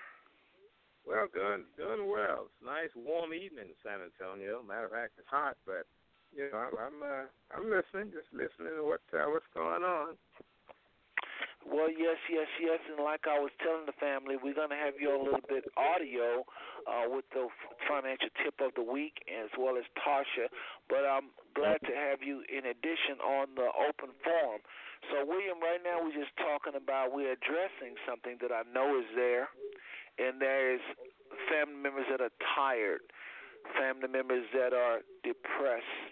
[1.05, 2.49] Well, doing doing well.
[2.49, 4.61] It's a nice warm evening in San Antonio.
[4.63, 5.85] Matter of fact, it's hot, but
[6.33, 10.15] you know, I'm I'm, uh, I'm listening, just listening to what uh, what's going on.
[11.61, 15.13] Well, yes, yes, yes, and like I was telling the family, we're gonna have you
[15.13, 16.41] a little bit audio
[16.89, 17.47] uh, with the
[17.85, 20.49] financial tip of the week, as well as Tasha.
[20.89, 24.61] But I'm glad to have you in addition on the open forum.
[25.13, 29.09] So, William, right now we're just talking about we're addressing something that I know is
[29.13, 29.49] there,
[30.17, 30.81] and there is
[31.45, 33.05] family members that are tired,
[33.77, 36.09] family members that are depressed,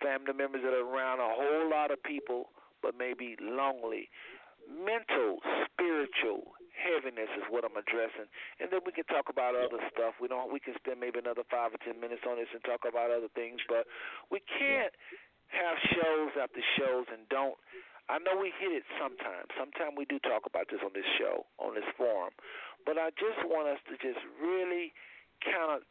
[0.00, 2.48] family members that are around a whole lot of people
[2.82, 4.08] but maybe lonely
[4.68, 5.40] mental,
[5.70, 8.28] spiritual heaviness is what I'm addressing,
[8.60, 10.18] and then we can talk about other stuff.
[10.20, 10.52] We don't.
[10.52, 13.32] We can spend maybe another five or ten minutes on this and talk about other
[13.32, 13.88] things, but
[14.30, 14.92] we can't
[15.48, 17.56] have shows after shows and don't.
[18.06, 19.50] I know we hit it sometimes.
[19.58, 22.30] Sometimes we do talk about this on this show, on this forum,
[22.86, 24.94] but I just want us to just really
[25.42, 25.82] kind of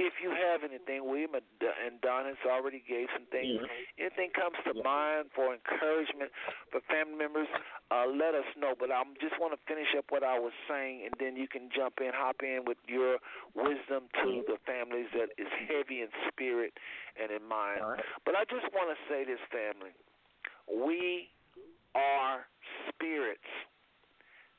[0.00, 3.60] if you have anything, William and Don has already gave some things.
[3.60, 4.00] Mm-hmm.
[4.00, 4.80] Anything comes to yeah.
[4.80, 6.32] mind for encouragement
[6.72, 7.52] for family members,
[7.92, 8.72] uh, let us know.
[8.72, 11.68] But I just want to finish up what I was saying, and then you can
[11.68, 13.20] jump in, hop in with your
[13.52, 14.48] wisdom to mm-hmm.
[14.48, 16.72] the families that is heavy in spirit
[17.20, 17.84] and in mind.
[17.84, 18.00] Right.
[18.24, 19.92] But I just want to say this, family.
[20.64, 21.28] We
[21.92, 22.48] are
[22.88, 23.52] spirits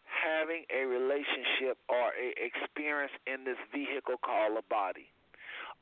[0.06, 5.10] having a relationship or a experience in this vehicle called a body.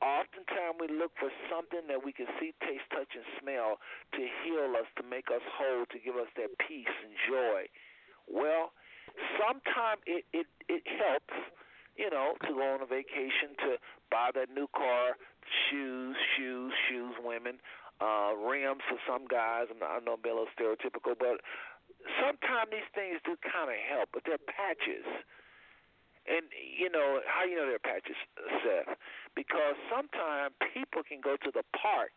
[0.00, 3.76] Oftentimes we look for something that we can see, taste, touch, and smell
[4.16, 7.68] to heal us, to make us whole, to give us that peace and joy.
[8.24, 8.72] Well,
[9.36, 11.36] sometimes it, it, it helps,
[12.00, 13.76] you know, to go on a vacation, to
[14.08, 15.20] buy that new car,
[15.68, 17.60] shoes, shoes, shoes, women,
[18.00, 19.68] uh, rims for some guys.
[19.68, 21.44] I'm not, I know I'm being stereotypical, but
[22.24, 25.04] sometimes these things do kind of help, but they're patches.
[26.30, 28.14] And you know how you know they're patches,
[28.62, 28.94] Seth?
[29.34, 32.14] Because sometimes people can go to the park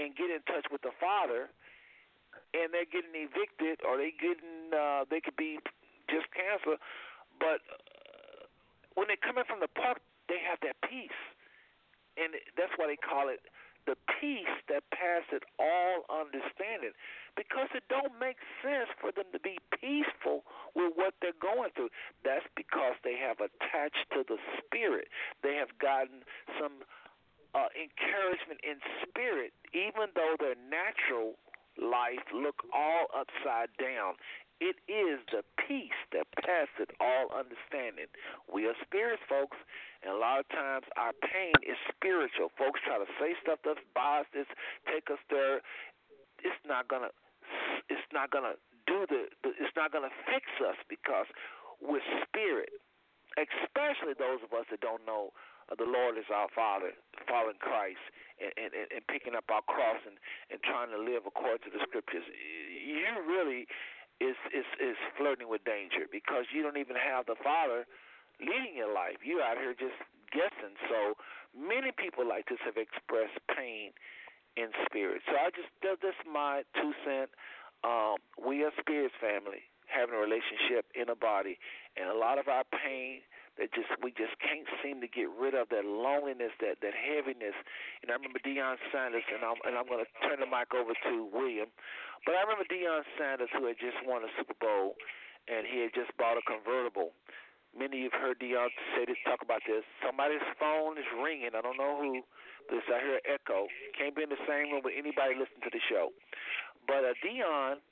[0.00, 1.52] and get in touch with the father,
[2.56, 5.60] and they're getting evicted, or they getting uh, they could be
[6.08, 6.80] just canceled.
[7.36, 8.48] But uh,
[8.96, 10.00] when they're coming from the park,
[10.32, 11.20] they have that peace,
[12.16, 13.44] and that's why they call it
[13.88, 16.92] the peace that passeth all understanding.
[17.32, 20.44] Because it don't make sense for them to be peaceful
[20.76, 21.88] with what they're going through.
[22.20, 25.08] That's because they have attached to the spirit.
[25.40, 26.26] They have gotten
[26.60, 26.84] some
[27.56, 28.76] uh, encouragement in
[29.08, 31.40] spirit even though their natural
[31.80, 34.18] life look all upside down
[34.58, 38.10] it is the peace that passeth all understanding.
[38.50, 39.56] We are spirits, folks,
[40.02, 42.50] and a lot of times our pain is spiritual.
[42.58, 44.50] Folks try to say stuff that's biased, this,
[44.90, 45.62] take us there.
[46.42, 47.14] It's not gonna.
[47.88, 49.30] It's not gonna do the.
[49.58, 51.26] It's not gonna fix us because
[51.78, 52.74] we're spirit.
[53.38, 55.30] Especially those of us that don't know
[55.70, 56.90] uh, the Lord is our Father,
[57.30, 58.02] following Christ,
[58.40, 60.18] and, and, and picking up our cross and,
[60.50, 62.26] and trying to live according to the Scriptures.
[62.26, 63.68] You really
[64.20, 67.86] is is is flirting with danger because you don't even have the Father
[68.40, 69.22] leading your life.
[69.22, 69.98] You're out here just
[70.30, 70.74] guessing.
[70.90, 71.14] So
[71.54, 73.94] many people like this have expressed pain
[74.58, 75.22] in spirit.
[75.26, 77.30] So I just that's my two cent.
[77.86, 81.58] Um, we are spirits family having a relationship in a body,
[81.96, 83.22] and a lot of our pain
[83.58, 87.54] that just we just can't seem to get rid of that loneliness, that that heaviness.
[88.02, 90.94] And I remember Deion Sanders, and I'm and I'm going to turn the mic over
[90.94, 91.68] to William.
[92.22, 94.94] But I remember Deion Sanders, who had just won a Super Bowl,
[95.50, 97.12] and he had just bought a convertible.
[97.76, 99.84] Many of you have heard Deion say this, talk about this.
[100.00, 101.52] Somebody's phone is ringing.
[101.52, 102.24] I don't know who,
[102.70, 103.68] but I hear echo.
[103.92, 106.14] Can't be in the same room with anybody listening to the show.
[106.88, 107.84] But uh, Deion,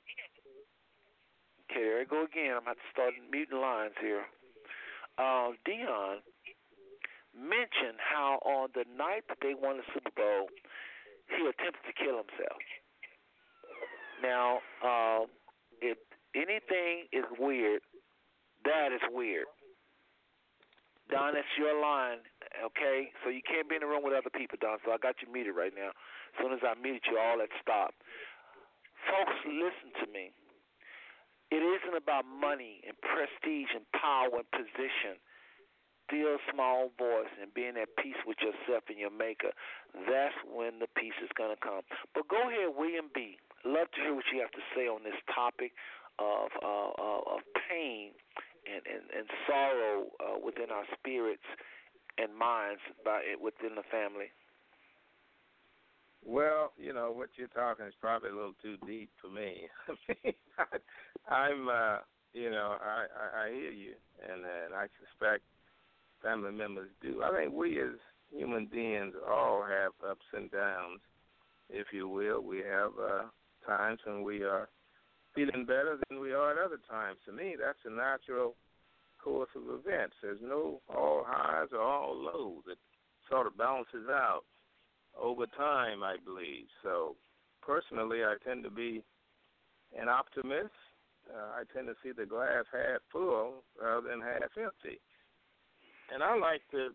[1.69, 2.57] okay, there I go again.
[2.57, 4.25] I'm going to start muting lines here.
[5.17, 6.21] Uh, Deion
[7.33, 10.49] mentioned how on the night that they won the Super Bowl,
[11.29, 12.61] he attempted to kill himself.
[14.21, 15.25] Now, uh,
[15.81, 15.97] if
[16.33, 17.81] anything is weird,
[18.65, 19.45] that is weird.
[21.09, 22.19] Don, it's your line,
[22.59, 23.11] okay?
[23.23, 24.77] So you can't be in the room with other people, Don.
[24.83, 25.95] So I got you muted right now.
[25.95, 27.95] As soon as I muted you, all that stopped.
[29.07, 30.35] Folks, listen to me.
[31.49, 35.15] It isn't about money and prestige and power and position.
[36.07, 39.51] Still small voice and being at peace with yourself and your maker.
[40.07, 41.83] That's when the peace is going to come.
[42.15, 43.39] But go ahead, William B.
[43.65, 45.71] Love to hear what you have to say on this topic
[46.19, 48.11] of uh, uh, of pain
[48.65, 51.45] and, and, and sorrow uh, within our spirits
[52.17, 54.31] and minds by within the family.
[56.27, 59.61] Well, you know what you're talking is probably a little too deep for me.
[61.29, 61.99] I'm, uh,
[62.33, 65.43] you know, I, I I hear you, and and I suspect
[66.21, 67.23] family members do.
[67.23, 67.95] I think we as
[68.29, 70.99] human beings all have ups and downs,
[71.69, 72.41] if you will.
[72.41, 73.23] We have uh,
[73.65, 74.67] times when we are
[75.33, 77.19] feeling better than we are at other times.
[77.27, 78.55] To me, that's a natural
[79.23, 80.15] course of events.
[80.21, 82.63] There's no all highs or all lows.
[82.69, 82.79] It
[83.29, 84.41] sort of balances out
[85.21, 86.65] over time, I believe.
[86.83, 87.15] So,
[87.61, 89.03] personally, I tend to be
[89.97, 90.73] an optimist.
[91.29, 94.99] Uh, I tend to see the glass half full rather than half empty.
[96.13, 96.89] And I like to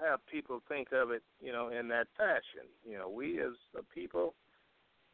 [0.00, 2.70] have people think of it, you know, in that fashion.
[2.88, 4.34] You know, we as a people,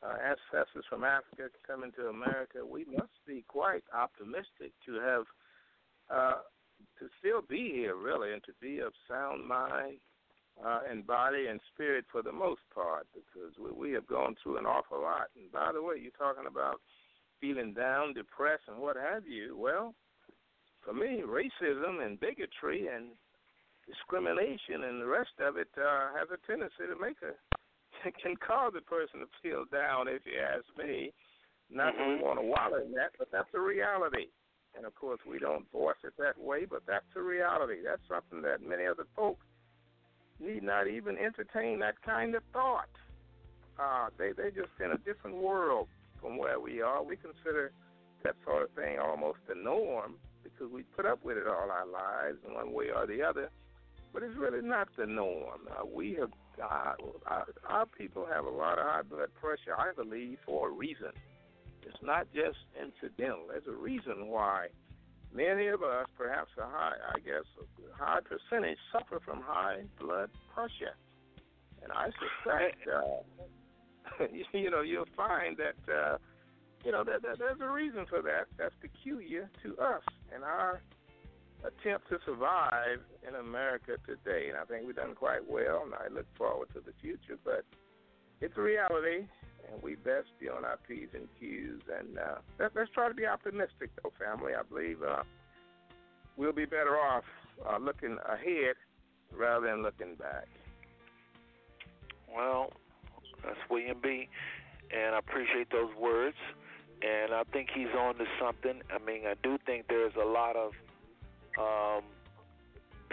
[0.02, 5.24] uh, ancestors from Africa coming to America, we must be quite optimistic to have
[6.10, 6.40] uh,
[6.98, 9.98] to still be here, really, and to be of sound mind
[10.65, 14.59] uh, and body and spirit for the most part, because we, we have gone through
[14.59, 15.28] an awful lot.
[15.37, 16.81] And by the way, you're talking about
[17.41, 19.57] feeling down, depressed, and what have you.
[19.57, 19.95] Well,
[20.85, 23.12] for me, racism and bigotry and
[23.87, 27.32] discrimination and the rest of it uh, has a tendency to make a
[28.23, 30.09] can cause a person to feel down.
[30.09, 31.12] If you ask me,
[31.70, 32.24] not that we Mm-hmm.
[32.24, 34.27] want to wallow in that, but that's a reality.
[34.77, 37.82] And of course, we don't voice it that way, but that's a reality.
[37.85, 39.45] That's something that many other folks
[40.41, 42.89] need not even entertain that kind of thought.
[43.79, 45.89] Uh, they they just in a different world
[46.21, 47.03] from where we are.
[47.03, 47.73] We consider
[48.25, 51.87] that sort of thing almost the norm because we put up with it all our
[51.87, 53.51] lives in one way or the other.
[54.12, 55.61] But it's really not the norm.
[55.71, 56.31] Uh, we have
[56.61, 56.95] uh,
[57.27, 61.12] our, our people have a lot of high blood pressure, I believe, for a reason.
[61.83, 63.47] It's not just incidental.
[63.49, 64.69] There's a reason why
[65.35, 70.31] many of us, perhaps a high, I guess, a high percentage, suffer from high blood
[70.55, 70.97] pressure.
[71.82, 76.19] And I suspect, uh, you know, you'll find that, uh,
[76.85, 78.47] you know, that, that there's a reason for that.
[78.59, 80.02] That's peculiar to us
[80.35, 80.82] and our
[81.65, 84.48] attempt to survive in America today.
[84.48, 87.39] And I think we've done quite well, and I look forward to the future.
[87.44, 87.65] But
[88.40, 89.27] it's a reality,
[89.70, 91.81] and we best be on our P's and Q's.
[91.99, 94.53] And uh, let, let's try to be optimistic, though, family.
[94.55, 95.23] I believe uh,
[96.37, 97.24] we'll be better off
[97.69, 98.77] uh, looking ahead
[99.32, 100.49] rather than looking back.
[102.35, 102.73] Well,
[103.45, 104.28] that's William B.
[104.93, 106.37] And I appreciate those words.
[107.03, 108.82] And I think he's on to something.
[108.93, 110.73] I mean, I do think there's a lot of
[111.59, 112.05] um,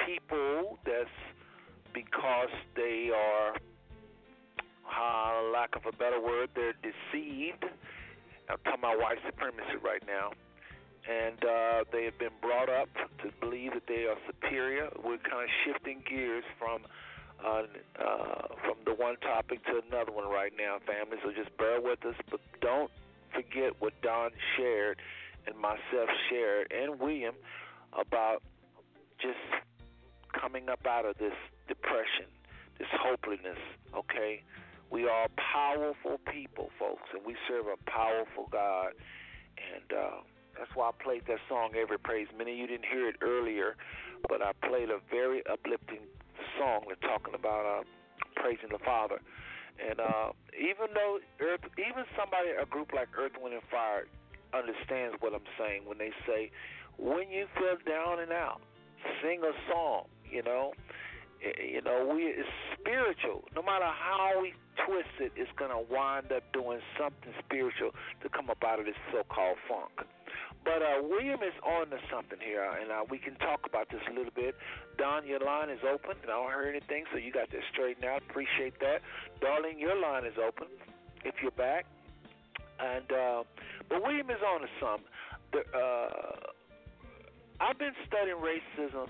[0.06, 1.10] people that's
[1.94, 3.56] because they are,
[4.88, 7.64] uh, lack of a better word, they're deceived.
[8.50, 10.32] I'm talking about white supremacy right now.
[11.08, 12.90] And uh, they have been brought up
[13.24, 14.90] to believe that they are superior.
[15.04, 16.82] We're kind of shifting gears from
[17.46, 17.64] uh,
[18.02, 21.18] uh, from the one topic to another one right now, family.
[21.24, 22.92] So just bear with us, but don't
[23.34, 25.00] forget what Don shared
[25.46, 27.36] and myself shared and William
[27.94, 28.42] about
[29.22, 29.38] just
[30.34, 31.34] coming up out of this
[31.68, 32.26] depression,
[32.80, 33.60] this hopelessness.
[33.96, 34.42] Okay,
[34.92, 38.92] we are powerful people, folks, and we serve a powerful God,
[39.58, 40.18] and uh,
[40.58, 43.76] that's why I played that song "Every Praise." Many of you didn't hear it earlier,
[44.30, 46.08] but I played a very uplifting
[46.58, 47.84] song that's talking about uh,
[48.36, 49.20] praising the Father.
[49.78, 54.08] And uh, even though Earth, even somebody, a group like Earth, Wind, and Fire,
[54.54, 56.50] understands what I'm saying when they say,
[56.98, 58.62] when you feel down and out,
[59.22, 60.06] sing a song.
[60.30, 60.74] You know,
[61.40, 62.50] you know, we it's
[62.80, 63.46] spiritual.
[63.56, 64.54] No matter how we
[64.86, 67.92] twist it, it's gonna wind up doing something spiritual
[68.22, 70.08] to come up out of this so-called funk.
[70.64, 74.02] But uh, William is on to something here, and uh, we can talk about this
[74.12, 74.56] a little bit.
[74.98, 78.04] Don, your line is open, and I don't hear anything, so you got that straightened
[78.04, 78.22] out.
[78.30, 79.00] Appreciate that.
[79.40, 80.68] Darling, your line is open
[81.24, 81.86] if you're back.
[82.80, 83.44] And uh,
[83.90, 85.08] but William is on to something.
[85.54, 86.52] The, uh,
[87.60, 89.08] I've been studying racism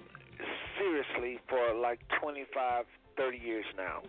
[0.78, 2.86] seriously for like 25,
[3.18, 4.04] 30 years now.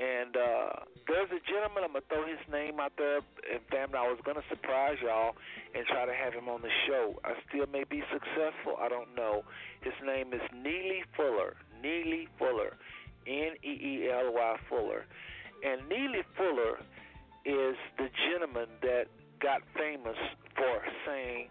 [0.00, 1.84] And uh, there's a gentleman.
[1.84, 3.98] I'm gonna throw his name out there, and family.
[4.00, 5.36] I was gonna surprise y'all
[5.74, 7.20] and try to have him on the show.
[7.22, 8.80] I still may be successful.
[8.80, 9.44] I don't know.
[9.82, 11.54] His name is Neely Fuller.
[11.82, 12.80] Neely Fuller.
[13.26, 15.04] N E E L Y Fuller.
[15.62, 16.80] And Neely Fuller
[17.44, 19.04] is the gentleman that
[19.40, 20.16] got famous
[20.56, 21.48] for saying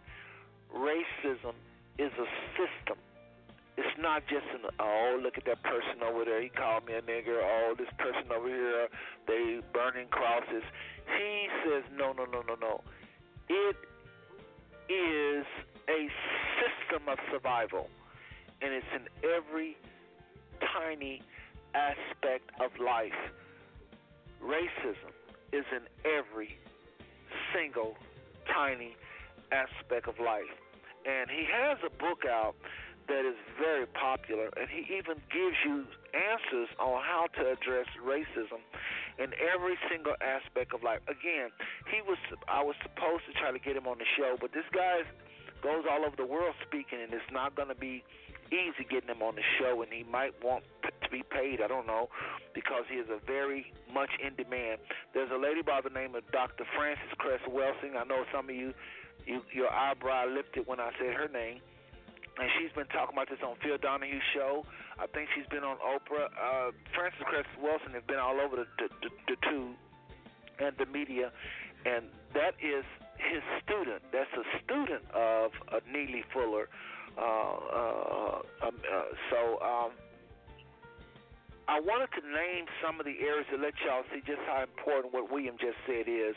[0.73, 1.53] racism
[1.99, 2.27] is a
[2.57, 2.97] system.
[3.80, 6.41] It's not just an oh look at that person over there.
[6.41, 7.39] He called me a nigger.
[7.41, 8.88] Oh this person over here,
[9.26, 10.64] they burning crosses.
[11.18, 12.81] He says no no no no no.
[13.47, 13.77] It
[14.91, 15.45] is
[15.88, 16.10] a
[16.60, 17.88] system of survival,
[18.61, 19.77] and it's in every
[20.60, 21.22] tiny
[21.73, 23.31] aspect of life.
[24.43, 25.14] Racism
[25.53, 26.60] is in every
[27.53, 27.95] single
[28.53, 28.97] tiny
[29.53, 30.51] aspect of life.
[31.06, 32.56] And he has a book out
[33.10, 38.61] that is very popular, and he even gives you answers on how to address racism
[39.18, 41.02] in every single aspect of life.
[41.10, 41.49] Again,
[41.90, 42.18] he was
[42.48, 45.02] I was supposed to try to get him on the show, but this guy
[45.61, 48.03] goes all over the world speaking, and it's not going to be
[48.53, 51.61] easy getting him on the show, and he might want to be paid.
[51.61, 52.10] I don't know
[52.53, 54.80] because he is a very much in demand.
[55.14, 56.65] There's a lady by the name of Dr.
[56.76, 57.98] Frances Cress Welsing.
[57.98, 58.73] I know some of you,
[59.26, 61.61] you your eyebrow lifted when I said her name.
[62.40, 64.66] And she's been talking about this on Phil Donahue's show.
[64.98, 66.32] I think she's been on Oprah.
[66.32, 69.76] Uh, Frances Cress Welsing has been all over the, the, the, the tube
[70.60, 71.32] and the media,
[71.86, 72.88] and that is
[73.20, 74.02] his student.
[74.11, 76.70] That's a student of uh, Neely Fuller.
[77.18, 79.91] Uh, uh, um, uh, so um,
[81.68, 85.14] I wanted to name some of the areas to let y'all see just how important
[85.14, 86.36] what William just said is.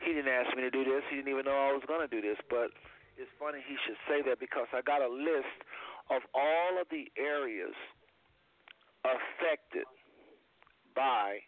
[0.00, 1.04] He didn't ask me to do this.
[1.10, 2.40] He didn't even know I was going to do this.
[2.48, 2.72] But
[3.20, 5.60] it's funny he should say that because I got a list
[6.08, 7.76] of all of the areas
[9.04, 9.84] affected
[10.96, 11.44] by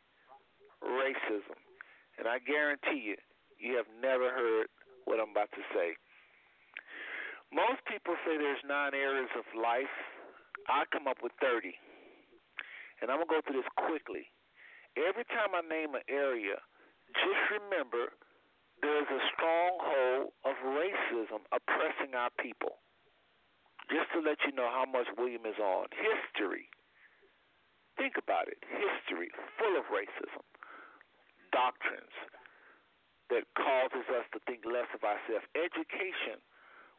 [0.85, 1.57] racism.
[2.21, 3.19] And I guarantee you,
[3.57, 4.69] you have never heard
[5.09, 5.97] what I'm about to say.
[7.49, 9.93] Most people say there's nine areas of life.
[10.69, 11.73] I come up with 30.
[13.01, 14.29] And I'm going to go through this quickly.
[14.97, 16.61] Every time I name an area,
[17.17, 18.13] just remember
[18.83, 22.83] there's a stronghold of racism oppressing our people.
[23.91, 25.87] Just to let you know how much William is on.
[25.95, 26.71] History.
[27.99, 28.59] Think about it.
[28.67, 30.45] History full of racism.
[31.53, 32.17] Doctrines
[33.31, 35.45] that causes us to think less of ourselves.
[35.57, 36.41] Education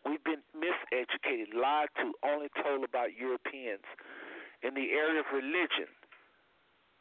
[0.03, 3.87] We've been miseducated, lied to, only told about Europeans.
[4.59, 5.87] In the area of religion,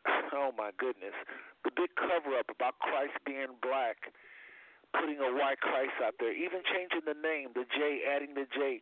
[0.38, 1.14] oh my goodness,
[1.66, 4.14] the big cover up about Christ being black,
[4.92, 8.80] putting a white Christ out there, even changing the name, the J, adding the J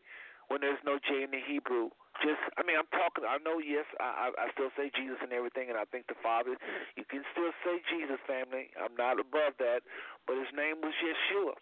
[0.50, 1.94] when there's no J in the Hebrew.
[2.18, 3.22] Just, I mean, I'm talking.
[3.24, 6.18] I know, yes, I, I, I still say Jesus and everything, and I think the
[6.18, 6.58] Father.
[6.98, 8.74] You can still say Jesus, family.
[8.76, 9.86] I'm not above that,
[10.26, 11.54] but his name was Yeshua.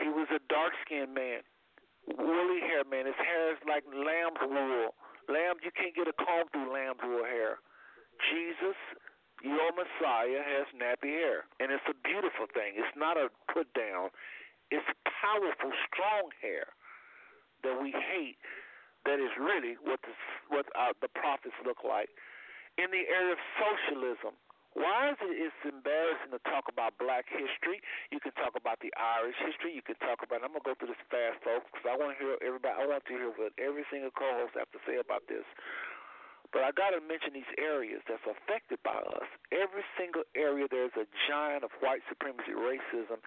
[0.00, 1.44] He was a dark skinned man,
[2.08, 3.04] woolly hair man.
[3.04, 4.96] His hair is like lamb's wool.
[5.28, 7.60] Lamb, you can't get a comb through lamb's wool hair.
[8.32, 8.78] Jesus,
[9.42, 12.76] your Messiah, has nappy hair, and it's a beautiful thing.
[12.76, 14.12] It's not a put down.
[14.70, 16.70] It's powerful, strong hair
[17.64, 18.38] that we hate.
[19.08, 20.12] That is really what the
[20.52, 22.12] what uh, the prophets look like.
[22.76, 24.36] In the area of socialism,
[24.76, 27.82] why is it it's embarrassing to talk about black history?
[28.14, 29.74] You can talk about the Irish history.
[29.74, 30.46] You can talk about.
[30.46, 32.76] I'm gonna go through this fast, folks, because I want to hear everybody.
[32.76, 35.42] I want to hear what every single co-host have to say about this.
[36.50, 39.28] But I got to mention these areas that's affected by us.
[39.54, 43.22] Every single area, there's a giant of white supremacy, racism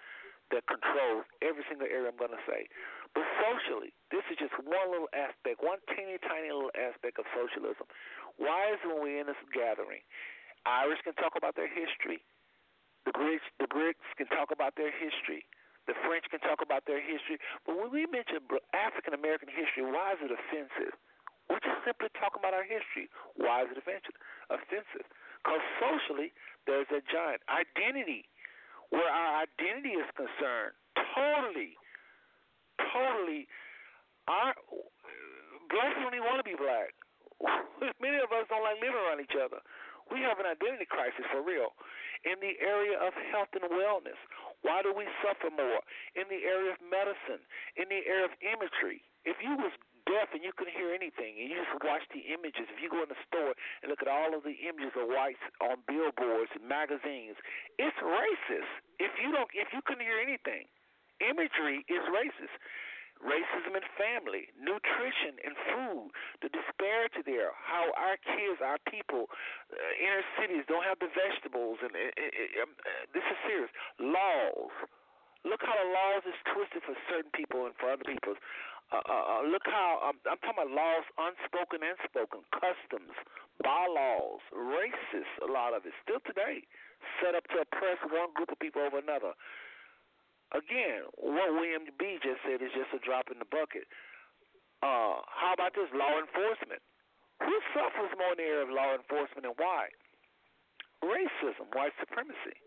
[0.52, 2.68] that controls every single area I'm going to say.
[3.16, 7.88] But socially, this is just one little aspect, one teeny tiny little aspect of socialism.
[8.36, 10.04] Why is it when we're in this gathering
[10.64, 12.24] Irish can talk about their history.
[13.04, 15.44] The Brits, the Brits can talk about their history.
[15.84, 17.36] The French can talk about their history.
[17.68, 18.40] But when we mention
[18.72, 20.96] African American history, why is it offensive?
[21.48, 23.12] We're just simply talking about our history.
[23.36, 25.06] Why is it offensive?
[25.44, 26.32] Because socially,
[26.64, 28.24] there's a giant identity.
[28.92, 31.74] Where our identity is concerned, totally,
[32.94, 33.48] totally,
[34.28, 34.54] our
[35.68, 36.94] blacks don't even want to be black.
[38.04, 39.58] Many of us don't like living around each other.
[40.12, 41.72] We have an identity crisis for real.
[42.28, 44.20] In the area of health and wellness,
[44.64, 45.80] why do we suffer more?
[46.16, 47.40] In the area of medicine,
[47.76, 49.04] in the area of imagery.
[49.24, 49.72] If you was
[50.04, 53.00] deaf and you couldn't hear anything and you just watch the images, if you go
[53.00, 56.64] in the store and look at all of the images of whites on billboards and
[56.68, 57.40] magazines,
[57.80, 58.72] it's racist.
[59.00, 60.68] If you don't if you couldn't hear anything,
[61.24, 62.52] imagery is racist
[63.22, 66.10] racism in family, nutrition and food,
[66.42, 67.54] the disparity there.
[67.54, 69.30] How our kids, our people,
[69.70, 73.70] uh, inner cities don't have the vegetables, and um, uh, this is serious.
[74.00, 74.74] Laws.
[75.44, 78.32] Look how the laws is twisted for certain people and for other people.
[78.94, 83.10] Uh, uh, uh, look how um, I'm talking about laws, unspoken and spoken, customs,
[83.58, 85.34] bylaws, racist.
[85.42, 86.62] A lot of it still today,
[87.18, 89.34] set up to oppress one group of people over another.
[90.54, 92.22] Again, what William B.
[92.22, 93.90] just said is just a drop in the bucket.
[94.78, 96.78] Uh, how about this law enforcement?
[97.42, 99.90] Who suffers more in the area of law enforcement and why?
[101.02, 102.62] Racism, white supremacy.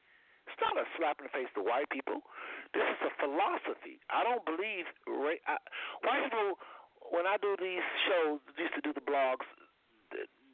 [0.48, 2.24] It's not a slap in the face to white people.
[2.72, 3.99] This is a philosophy.
[4.10, 5.60] I don't believe ra- I,
[6.07, 6.56] white people.
[7.11, 9.48] When I do these shows, used to do the blogs,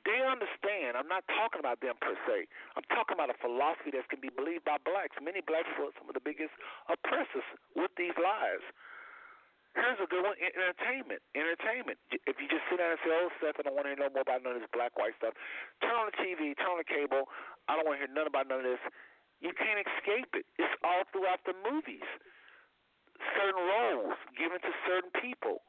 [0.03, 0.99] they understand.
[0.99, 2.45] I'm not talking about them per se.
[2.75, 5.15] I'm talking about a philosophy that can be believed by blacks.
[5.17, 6.51] Many black people are some of the biggest
[6.91, 8.61] oppressors with these lies.
[9.73, 11.23] Here's a good one: entertainment.
[11.33, 11.97] Entertainment.
[12.29, 14.13] If you just sit down and say, "Oh, Seth, I don't want to hear no
[14.13, 15.33] more about none of this black white stuff,"
[15.81, 17.25] turn on the TV, turn on the cable.
[17.65, 18.83] I don't want to hear none about none of this.
[19.43, 20.47] You can't escape it.
[20.55, 22.07] It's all throughout the movies.
[23.35, 25.67] Certain roles given to certain people.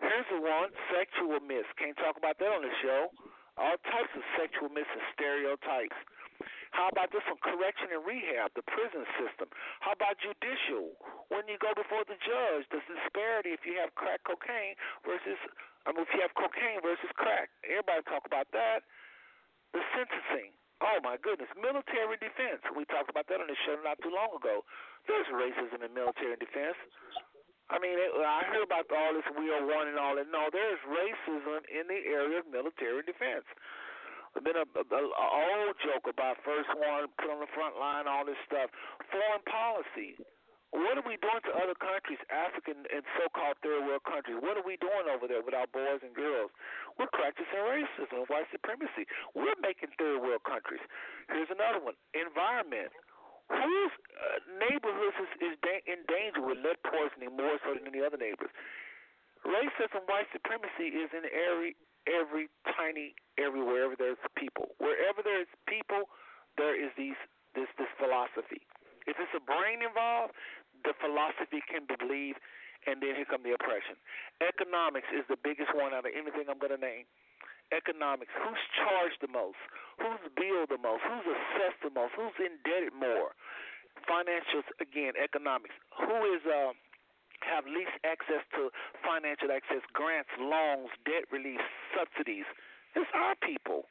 [0.00, 1.68] Here's the one sexual myths.
[1.76, 3.12] Can't talk about that on the show.
[3.60, 5.94] All types of sexual myths and stereotypes.
[6.72, 7.36] How about this one?
[7.44, 9.52] Correction and rehab, the prison system.
[9.84, 10.96] How about judicial?
[11.28, 14.72] When you go before the judge, the disparity if you have crack cocaine
[15.04, 15.36] versus,
[15.84, 17.52] I mean, if you have cocaine versus crack.
[17.60, 18.88] Everybody talk about that.
[19.76, 20.56] The sentencing.
[20.82, 22.58] Oh my goodness, military defense.
[22.74, 24.66] We talked about that on the show not too long ago.
[25.06, 26.74] There's racism in military defense.
[27.70, 30.26] I mean, it, I heard about all this War One and all that.
[30.28, 33.46] No, there's racism in the area of military defense.
[34.34, 38.10] There's been a, a, a old joke about first one put on the front line,
[38.10, 38.68] all this stuff.
[39.08, 40.18] Foreign policy.
[40.72, 44.40] What are we doing to other countries, African and so-called third world countries?
[44.40, 46.48] What are we doing over there with our boys and girls?
[46.96, 49.04] We're practicing racism and white supremacy.
[49.36, 50.80] We're making third world countries.
[51.28, 52.88] Here's another one: environment.
[53.52, 58.00] Whose uh, neighborhoods is, is da- in danger with lead poisoning more so than any
[58.00, 58.48] other neighbors?
[59.44, 61.76] Racism, white supremacy is in every
[62.08, 64.72] every tiny everywhere there's people.
[64.80, 66.08] Wherever there's people,
[66.56, 67.18] there is these
[67.52, 68.64] this this philosophy.
[69.04, 70.32] If it's a brain involved,
[70.84, 72.38] the philosophy can be believed,
[72.86, 73.94] and then here come the oppression.
[74.42, 77.06] Economics is the biggest one out of anything I'm going to name.
[77.72, 78.34] Economics.
[78.36, 79.56] Who's charged the most?
[79.96, 81.00] Who's billed the most?
[81.08, 82.12] Who's assessed the most?
[82.18, 83.32] Who's indebted more?
[84.04, 85.16] Financials again.
[85.16, 85.72] Economics.
[86.04, 86.76] Who is uh,
[87.48, 88.68] have least access to
[89.00, 91.62] financial access, grants, loans, debt relief,
[91.96, 92.44] subsidies?
[92.92, 93.88] It's our people.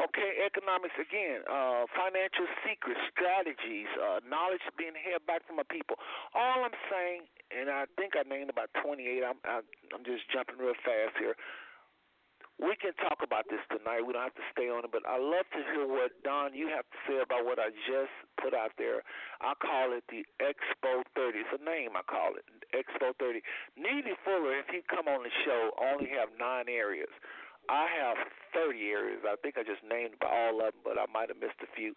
[0.00, 6.00] Okay, economics again, uh, financial secrets, strategies, uh, knowledge being held back from a people.
[6.32, 9.20] All I'm saying, and I think I named about 28.
[9.20, 9.60] I'm I,
[9.92, 11.36] I'm just jumping real fast here.
[12.56, 14.04] We can talk about this tonight.
[14.04, 16.68] We don't have to stay on it, but I love to hear what Don you
[16.72, 19.04] have to say about what I just put out there.
[19.40, 21.44] I call it the Expo 30.
[21.44, 23.40] It's a name I call it, Expo 30.
[23.76, 27.12] Neely Fuller, if he come on the show, only have nine areas.
[27.68, 28.16] I have
[28.54, 29.20] 30 areas.
[29.26, 31.94] I think I just named all of them, but I might have missed a few.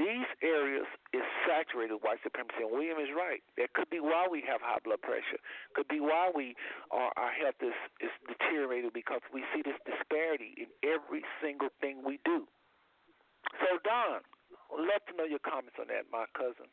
[0.00, 3.44] These areas is saturated with white supremacy, and William is right.
[3.60, 5.36] That could be why we have high blood pressure.
[5.76, 6.56] Could be why we
[6.88, 12.00] are, our health is, is deteriorated because we see this disparity in every single thing
[12.00, 12.48] we do.
[13.60, 16.72] So, Don, I'd love to know your comments on that, my cousin.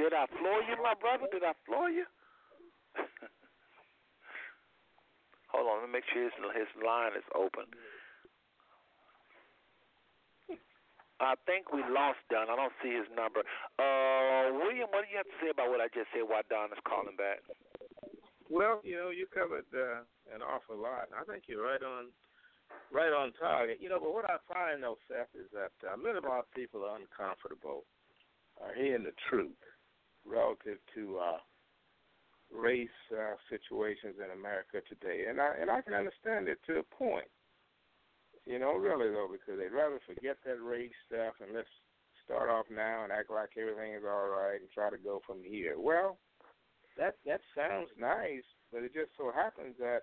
[0.00, 1.28] Did I floor you, my brother?
[1.28, 2.08] Did I floor you?
[5.52, 7.68] Hold on, let me make sure his his line is open.
[11.20, 12.48] I think we lost Don.
[12.48, 13.44] I don't see his number.
[13.76, 16.24] Uh, William, what do you have to say about what I just said?
[16.24, 17.44] Why Don is calling back?
[18.48, 20.00] Well, you know, you covered uh,
[20.32, 21.12] an awful lot.
[21.12, 22.08] I think you're right on,
[22.88, 23.84] right on target.
[23.84, 26.88] You know, but what I find though, Seth, is that uh, many of our people
[26.88, 27.84] are uncomfortable,
[28.64, 29.60] are hearing the truth
[30.26, 31.38] relative to uh,
[32.52, 36.94] race uh, situations in America today, and I and I can understand it to a
[36.94, 37.30] point.
[38.46, 41.68] You know, really though, because they'd rather forget that race stuff and let's
[42.24, 45.42] start off now and act like everything is all right and try to go from
[45.44, 45.78] here.
[45.78, 46.18] Well,
[46.96, 50.02] that that sounds nice, but it just so happens that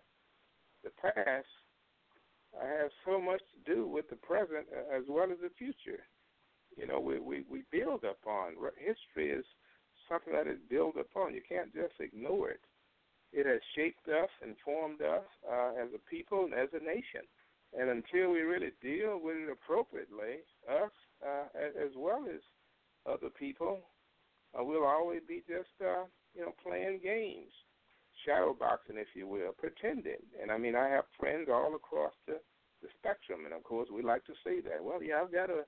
[0.84, 1.48] the past
[2.56, 6.04] has so much to do with the present as well as the future.
[6.78, 9.46] You know, we we, we build upon history is
[10.10, 11.34] something that is built upon.
[11.34, 12.62] You can't just ignore it.
[13.34, 17.28] It has shaped us and formed us uh, as a people and as a nation.
[17.78, 22.40] And until we really deal with it appropriately, us uh, as well as
[23.06, 23.80] other people,
[24.58, 27.52] uh, we'll always be just uh, you know playing games,
[28.26, 30.24] shadow boxing, if you will, pretending.
[30.42, 32.40] And I mean, I have friends all across the
[32.82, 34.84] the spectrum, and of course, we like to say that.
[34.84, 35.66] Well, yeah, I've got a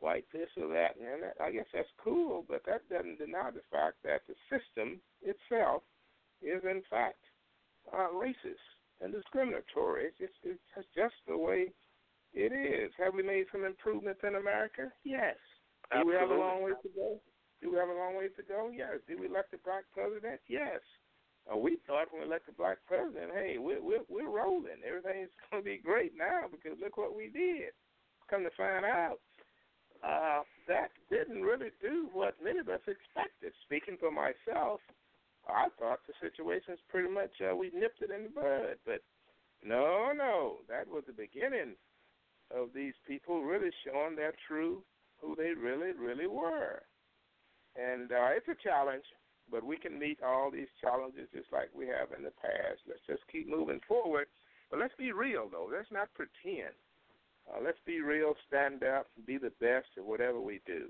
[0.00, 3.64] white this or that, and that, I guess that's cool, but that doesn't deny the
[3.70, 5.82] fact that the system itself
[6.42, 7.20] is in fact
[7.92, 8.66] uh, racist
[9.00, 10.06] and discriminatory.
[10.06, 11.72] It's just, it's just the way
[12.34, 12.92] it is.
[12.98, 14.92] Have we made some improvements in America?
[15.04, 15.36] Yes.
[15.92, 17.20] Do we have a long way to go?
[17.62, 18.70] Do we have a long way to go?
[18.74, 19.00] Yes.
[19.08, 20.40] Did we elect a black president?
[20.48, 20.80] Yes.
[21.46, 24.82] Uh, we thought when we elected a black president, hey, we're we're we're rolling.
[24.82, 27.70] Everything's going to be great now because look what we did.
[28.28, 29.22] Come to find out,
[30.04, 33.52] uh, that didn't really do what many of us expected.
[33.64, 34.80] Speaking for myself,
[35.48, 39.02] I thought the situation was pretty much uh, we nipped it in the bud, but
[39.64, 41.76] no, no, that was the beginning
[42.54, 44.82] of these people really showing their true
[45.20, 46.82] who they really, really were.
[47.76, 49.04] And uh, it's a challenge,
[49.50, 52.80] but we can meet all these challenges just like we have in the past.
[52.88, 54.26] Let's just keep moving forward.
[54.70, 55.68] But let's be real, though.
[55.70, 56.74] Let's not pretend.
[57.48, 60.86] Uh, let's be real, stand up, be the best at whatever we do.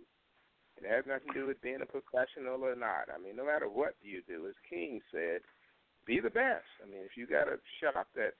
[0.77, 3.09] It has nothing to do with being a professional or not.
[3.13, 5.41] I mean, no matter what you do, as King said,
[6.07, 6.69] be the best.
[6.85, 8.37] I mean, if you got a shop that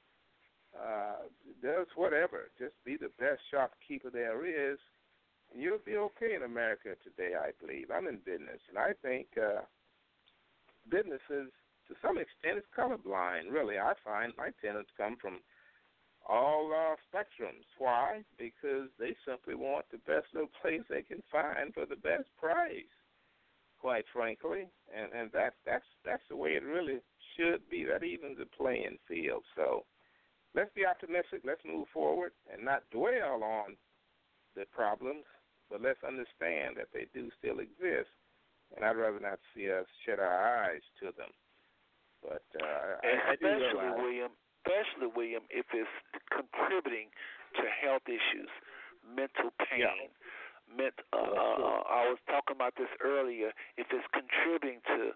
[0.77, 1.29] uh,
[1.63, 4.79] does whatever, just be the best shopkeeper there is,
[5.53, 7.91] and you'll be okay in America today, I believe.
[7.91, 9.65] I'm in business, and I think uh,
[10.91, 11.49] businesses,
[11.89, 13.79] to some extent, is colorblind, really.
[13.79, 15.41] I find my tenants come from
[16.29, 17.67] all uh, spectrums.
[17.79, 18.23] Why?
[18.39, 22.91] Because they simply want the best little place they can find for the best price.
[23.79, 26.99] Quite frankly, and and that that's that's the way it really
[27.37, 27.85] should be.
[27.85, 29.45] That evens the playing field.
[29.55, 29.85] So
[30.55, 31.43] let's be optimistic.
[31.45, 33.77] Let's move forward and not dwell on
[34.57, 35.25] the problems,
[35.71, 38.11] but let's understand that they do still exist.
[38.75, 41.31] And I'd rather not see us shut our eyes to them.
[42.23, 44.33] But uh, I, I do especially realize William,
[44.67, 45.89] especially William, if it's
[46.35, 47.15] contributing
[47.55, 48.51] to health issues,
[49.07, 50.11] mental pain.
[50.67, 53.55] Ment, uh, uh, I was talking about this earlier.
[53.79, 55.15] If it's contributing to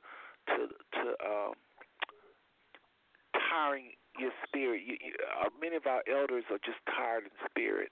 [0.54, 1.54] to to um,
[3.50, 7.90] tiring your spirit, you, you, uh, many of our elders are just tired in spirit.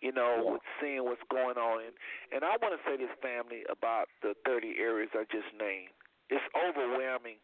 [0.00, 1.94] You know, with seeing what's going on, and
[2.32, 5.92] and I want to say this family about the 30 areas I just named.
[6.32, 7.36] It's overwhelming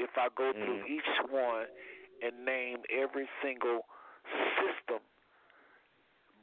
[0.00, 1.68] if I go through each one
[2.22, 3.86] and name every single
[4.60, 5.00] system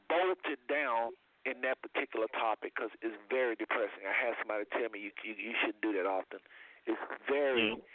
[0.10, 1.14] bolted down
[1.46, 4.06] in that particular topic because it's very depressing.
[4.06, 6.42] I had somebody tell me you you, you shouldn't do that often.
[6.90, 7.86] It's very mm-hmm.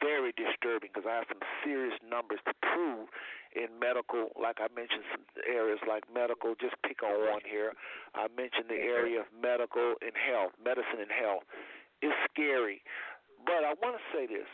[0.00, 3.08] very disturbing because I have some serious numbers to prove
[3.52, 4.32] in medical.
[4.36, 6.56] Like I mentioned, some areas like medical.
[6.56, 7.76] Just pick on one here.
[8.16, 11.44] I mentioned the area of medical and health, medicine and health.
[12.00, 12.80] It's scary,
[13.44, 14.48] but I want to say this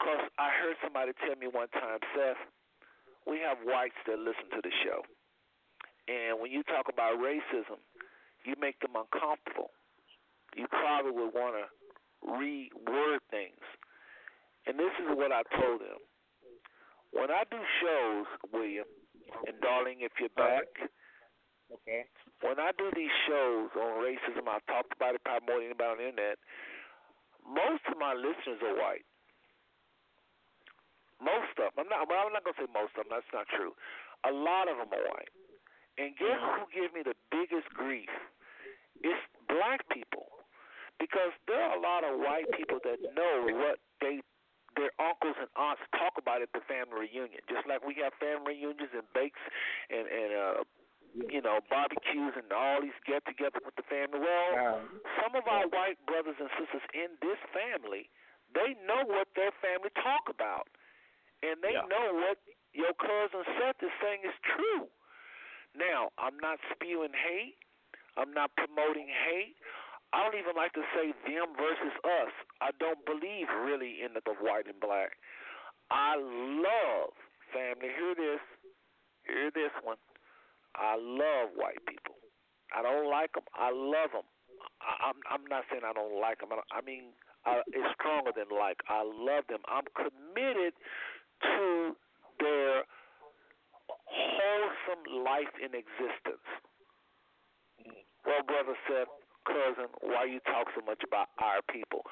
[0.00, 2.40] because I heard somebody tell me one time, Seth,
[3.28, 5.04] we have whites that listen to the show.
[6.08, 7.76] And when you talk about racism,
[8.48, 9.76] you make them uncomfortable.
[10.56, 11.68] You probably would want to
[12.24, 13.60] reword things.
[14.64, 16.00] And this is what I told them.
[17.12, 18.88] When I do shows, William,
[19.44, 20.66] and darling, if you're back,
[21.68, 22.08] okay.
[22.40, 25.92] When I do these shows on racism, I've talked about it probably more than anybody
[25.92, 26.38] on the internet.
[27.44, 29.04] Most of my listeners are white.
[31.20, 31.84] Most of them.
[31.84, 32.08] I'm not.
[32.08, 33.12] Well, I'm not gonna say most of them.
[33.12, 33.76] That's not true.
[34.24, 35.32] A lot of them are white.
[36.00, 38.08] And guess who gives me the biggest grief?
[39.04, 40.28] It's black people,
[41.00, 44.20] because there are a lot of white people that know what they
[44.78, 47.42] their uncles and aunts talk about at the family reunion.
[47.50, 49.40] Just like we have family reunions and bakes
[49.90, 50.58] and and uh
[51.28, 54.22] you know barbecues and all these get together with the family.
[54.22, 54.78] Well,
[55.18, 58.08] some of our white brothers and sisters in this family,
[58.54, 60.70] they know what their family talk about,
[61.42, 62.38] and they know what
[62.72, 64.86] your cousin Seth is saying is true.
[65.76, 67.56] Now, I'm not spewing hate.
[68.18, 69.54] I'm not promoting hate.
[70.12, 72.32] I don't even like to say them versus us.
[72.60, 75.14] I don't believe really in the, the white and black.
[75.90, 77.14] I love
[77.54, 77.94] family.
[77.94, 78.42] Hear this.
[79.26, 79.98] Hear this one.
[80.74, 82.14] I love white people.
[82.74, 83.46] I don't like them.
[83.54, 84.26] I love them.
[84.82, 86.50] I, I'm I'm not saying I don't like them.
[86.52, 87.14] I, don't- I mean,
[87.46, 88.78] uh, it's stronger than like.
[88.88, 89.62] I love them.
[89.66, 90.74] I'm committed
[91.42, 91.96] to
[92.40, 92.84] their
[93.88, 96.46] wholesome life in existence.
[98.26, 99.08] Well, brother Seth,
[99.46, 102.04] cousin, why you talk so much about our people?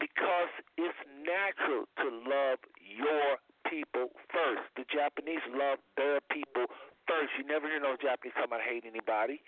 [0.00, 3.38] Because it's natural to love your
[3.70, 4.66] people first.
[4.76, 6.66] The Japanese love their people
[7.08, 7.32] first.
[7.38, 9.40] You never hear no Japanese talking about hate anybody.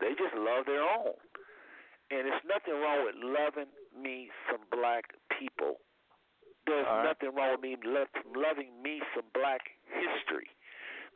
[0.00, 1.14] They just love their own.
[2.10, 5.78] and there's nothing wrong with loving me some black people.
[6.70, 7.10] There's All right.
[7.10, 10.46] nothing wrong with me lo- loving me some black history.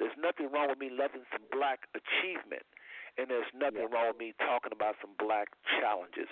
[0.02, 2.66] There's nothing wrong with me loving some black achievement.
[3.14, 5.46] And there's nothing wrong with me talking about some black
[5.78, 6.26] challenges.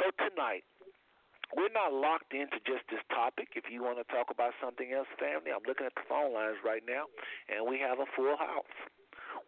[0.00, 0.64] So tonight,
[1.52, 3.52] we're not locked into just this topic.
[3.52, 6.56] If you want to talk about something else, family, I'm looking at the phone lines
[6.64, 7.04] right now,
[7.52, 8.72] and we have a full house.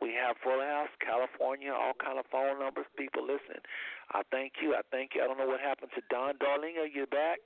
[0.04, 2.84] We have full house, California, all kind of phone numbers.
[3.00, 3.64] People listening.
[4.12, 4.76] I thank you.
[4.76, 5.24] I thank you.
[5.24, 6.76] I don't know what happened to Don Darling.
[6.76, 7.40] Are you back?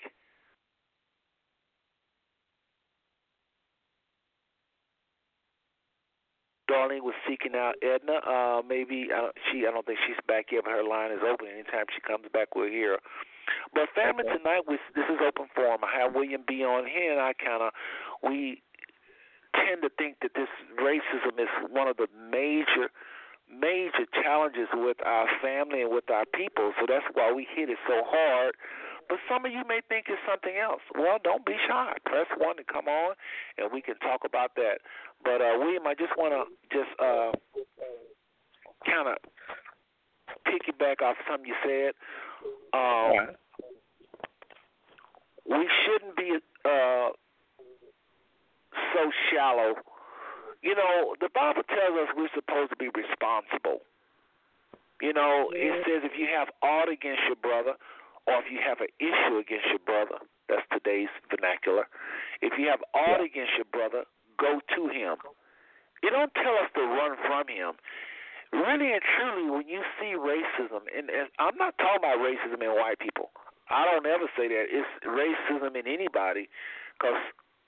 [6.69, 8.21] Darling was seeking out Edna.
[8.21, 9.67] Uh, maybe uh, she.
[9.67, 11.49] I don't think she's back yet, but her line is open.
[11.49, 13.03] Anytime she comes back, we'll hear her.
[13.73, 15.81] But family, tonight we, this is open forum.
[15.83, 17.73] I have William B on here, and I kind of
[18.23, 18.63] we
[19.57, 22.93] tend to think that this racism is one of the major
[23.49, 26.73] major challenges with our family and with our people.
[26.79, 28.53] So that's why we hit it so hard.
[29.09, 30.83] But some of you may think it's something else.
[30.95, 31.95] Well, don't be shy.
[32.05, 33.15] Press one to come on,
[33.57, 34.85] and we can talk about that.
[35.25, 37.33] But uh, William, I just want to just uh,
[38.85, 39.17] kind of
[40.45, 41.93] piggyback off something you said.
[42.77, 43.35] Um,
[45.49, 47.09] we shouldn't be uh,
[48.93, 49.75] so shallow.
[50.63, 53.81] You know, the Bible tells us we're supposed to be responsible.
[55.01, 57.79] You know, it says if you have aught against your brother,
[58.27, 60.19] or if you have an issue against your brother,
[60.49, 61.87] that's today's vernacular.
[62.41, 64.05] If you have aught against your brother,
[64.41, 65.21] go to him.
[66.03, 67.77] It don't tell us to run from him.
[68.53, 72.73] Really and truly, when you see racism, and, and I'm not talking about racism in
[72.73, 73.31] white people.
[73.69, 74.73] I don't ever say that.
[74.73, 76.49] It's racism in anybody,
[76.97, 77.21] because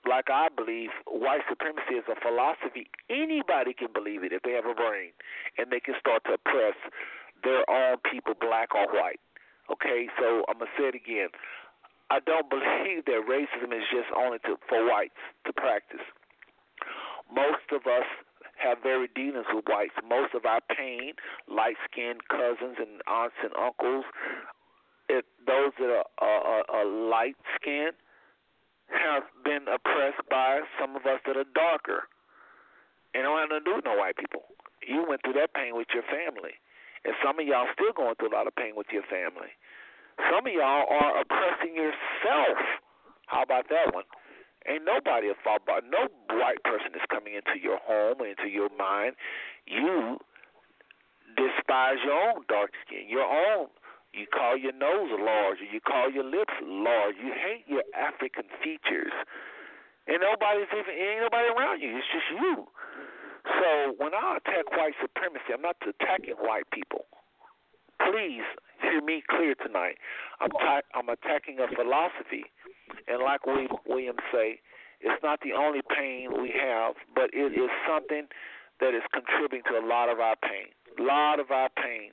[0.07, 2.89] like I believe, white supremacy is a philosophy.
[3.09, 5.13] Anybody can believe it if they have a brain,
[5.57, 6.73] and they can start to oppress
[7.43, 9.19] their own people, black or white.
[9.71, 11.29] Okay, so I'm gonna say it again.
[12.11, 15.15] I don't believe that racism is just only to, for whites
[15.45, 16.03] to practice.
[17.31, 18.03] Most of us
[18.59, 19.95] have very dealings with whites.
[20.03, 21.13] Most of our pain,
[21.47, 24.03] light skinned cousins and aunts and uncles,
[25.07, 27.95] it, those that are, are, are, are light skinned,
[28.91, 32.11] have been oppressed by some of us that are darker.
[33.15, 34.43] And don't have nothing to do with no white people.
[34.83, 36.59] You went through that pain with your family.
[37.05, 39.49] And some of y'all still going through a lot of pain with your family.
[40.29, 42.57] Some of y'all are oppressing yourself.
[43.25, 44.05] How about that one?
[44.69, 46.05] Ain't nobody a fault about no
[46.37, 49.17] white person is coming into your home, or into your mind.
[49.65, 50.21] You
[51.33, 53.73] despise your own dark skin, your own.
[54.13, 57.15] You call your nose large, or you call your lips large.
[57.17, 59.15] You hate your African features,
[60.05, 61.97] and nobody's even ain't nobody around you.
[61.97, 62.67] It's just you.
[63.59, 67.05] So when I attack white supremacy, I'm not attacking white people.
[67.99, 68.45] Please
[68.81, 69.97] hear me clear tonight.
[70.39, 72.45] I'm ta- I'm attacking a philosophy,
[73.07, 74.59] and like we William say,
[75.01, 78.27] it's not the only pain we have, but it is something
[78.79, 80.73] that is contributing to a lot of our pain.
[80.97, 82.11] A lot of our pain.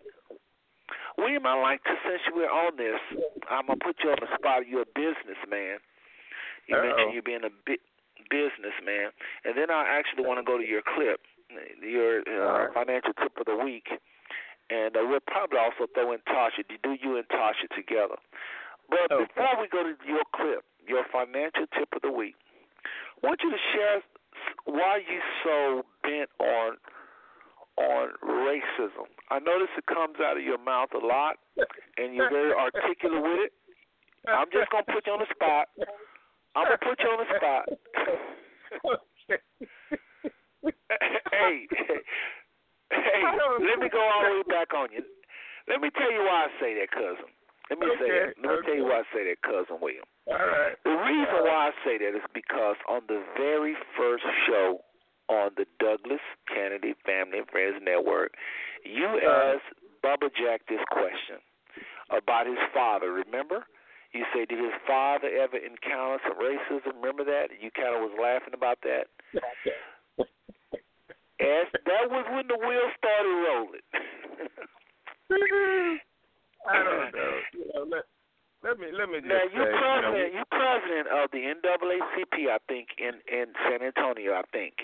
[1.17, 3.01] William, I like to since we're on this,
[3.51, 4.69] I'm gonna put you on the spot.
[4.69, 5.81] You're a businessman.
[6.69, 6.85] You Uh-oh.
[6.87, 7.51] mentioned you being a
[8.31, 9.11] bi- businessman,
[9.45, 11.21] and then I actually want to go to your clip,
[11.83, 13.89] your uh, financial tip of the week,
[14.71, 16.63] and uh, we'll probably also throw in Tasha.
[16.69, 18.17] Do you and Tasha together?
[18.89, 22.37] But before we go to your clip, your financial tip of the week,
[23.23, 24.03] I want you to share
[24.65, 26.77] why you so bent on
[27.77, 29.07] on racism.
[29.31, 31.37] I notice it comes out of your mouth a lot,
[31.97, 33.53] and you're very articulate with it.
[34.27, 35.69] I'm just gonna put you on the spot.
[36.59, 37.65] I'm gonna put you on the spot.
[41.31, 41.71] hey,
[42.91, 43.23] hey,
[43.63, 45.07] let me go all the way back on you.
[45.69, 47.31] Let me tell you why I say that, cousin.
[47.71, 48.43] Let me say Okay, that.
[48.43, 50.03] Let me tell you why I say that, cousin William.
[50.27, 50.75] All right.
[50.83, 54.81] The reason why I say that is because on the very first show
[55.29, 58.33] on the Douglas Canady Family and Friends Network,
[58.83, 59.71] you asked
[60.03, 61.39] Bubba Jack this question
[62.11, 63.13] about his father.
[63.13, 63.67] Remember?
[64.13, 66.95] You say, did his father ever encounter some racism?
[66.97, 67.51] Remember that?
[67.61, 69.09] You kind of was laughing about that.
[71.39, 73.83] As that was when the wheels started rolling.
[76.69, 77.41] I don't know.
[77.53, 78.05] You know, let,
[78.65, 81.47] let me let me just Now say, you president, you know, you president of the
[81.47, 84.75] NAACP, I think, in in San Antonio, I think,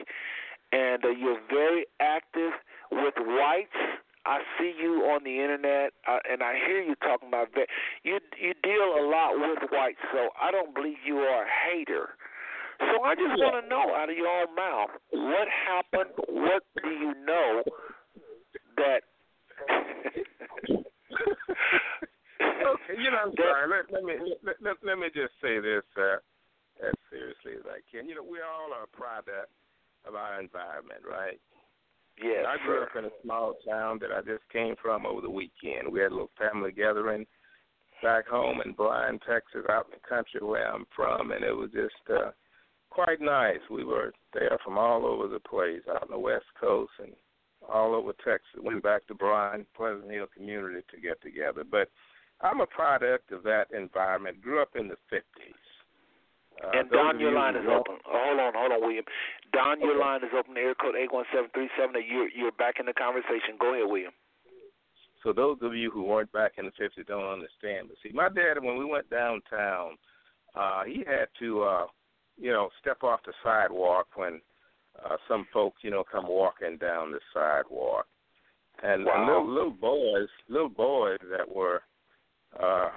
[0.71, 2.53] and uh, you're very active
[2.93, 3.75] with whites.
[4.27, 7.69] I see you on the internet, uh, and I hear you talking about that.
[8.03, 12.17] You you deal a lot with whites, so I don't believe you are a hater.
[12.81, 16.11] So I just want to know out of your own mouth what happened.
[16.29, 17.63] What do you know
[18.77, 19.03] that?
[22.41, 23.69] okay, you know, I'm sorry.
[23.71, 26.19] Let, let me let, let, let me just say this uh,
[26.83, 28.09] as seriously as I can.
[28.09, 29.53] You know, we all are a product
[30.09, 31.41] of our environment, right?
[32.23, 32.45] Yes.
[32.47, 35.91] I grew up in a small town that I just came from over the weekend.
[35.91, 37.27] We had a little family gathering
[38.03, 41.71] back home in Bryan, Texas, out in the country where I'm from, and it was
[41.73, 42.31] just uh,
[42.91, 43.59] quite nice.
[43.71, 47.13] We were there from all over the place, out on the West Coast and
[47.69, 48.63] all over Texas.
[48.63, 51.65] Went back to Bryan, Pleasant Hill community to get together.
[51.69, 51.89] But
[52.41, 54.43] I'm a product of that environment.
[54.43, 55.23] Grew up in the 50s.
[56.63, 57.97] Uh, and Don, your line is open.
[58.07, 59.05] Oh, hold on, hold on, William.
[59.53, 60.01] Don, your Okay.
[60.01, 60.57] line is open.
[60.57, 61.97] Air code eight one seven three seven.
[62.07, 63.57] You're you're back in the conversation.
[63.59, 64.13] Go ahead, William.
[65.23, 67.89] So those of you who weren't back in the 50s don't understand.
[67.89, 69.97] But see, my dad, when we went downtown,
[70.55, 71.87] uh, he had to, uh,
[72.39, 74.43] you know, step off the sidewalk when
[75.03, 78.07] uh, some folks, you know, come walking down the sidewalk,
[78.83, 79.27] and, and Wow.
[79.27, 81.83] little little boys, little boys that were,
[82.63, 82.91] uh,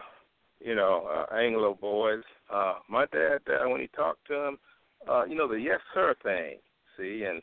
[0.59, 2.23] you know, uh, Anglo boys.
[2.53, 4.59] Uh, my dad, uh, when he talked to them,
[5.09, 6.57] uh, you know, the yes sir thing.
[6.97, 7.41] See, and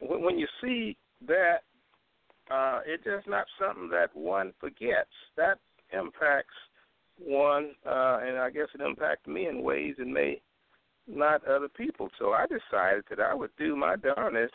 [0.00, 0.96] when, when you see
[1.26, 1.62] that
[2.50, 5.10] uh, it's just not something that one forgets.
[5.36, 5.58] That
[5.92, 6.54] impacts
[7.18, 10.40] one, uh, and I guess it impacted me in ways it may
[11.06, 12.10] not other people.
[12.18, 14.54] So I decided that I would do my darnest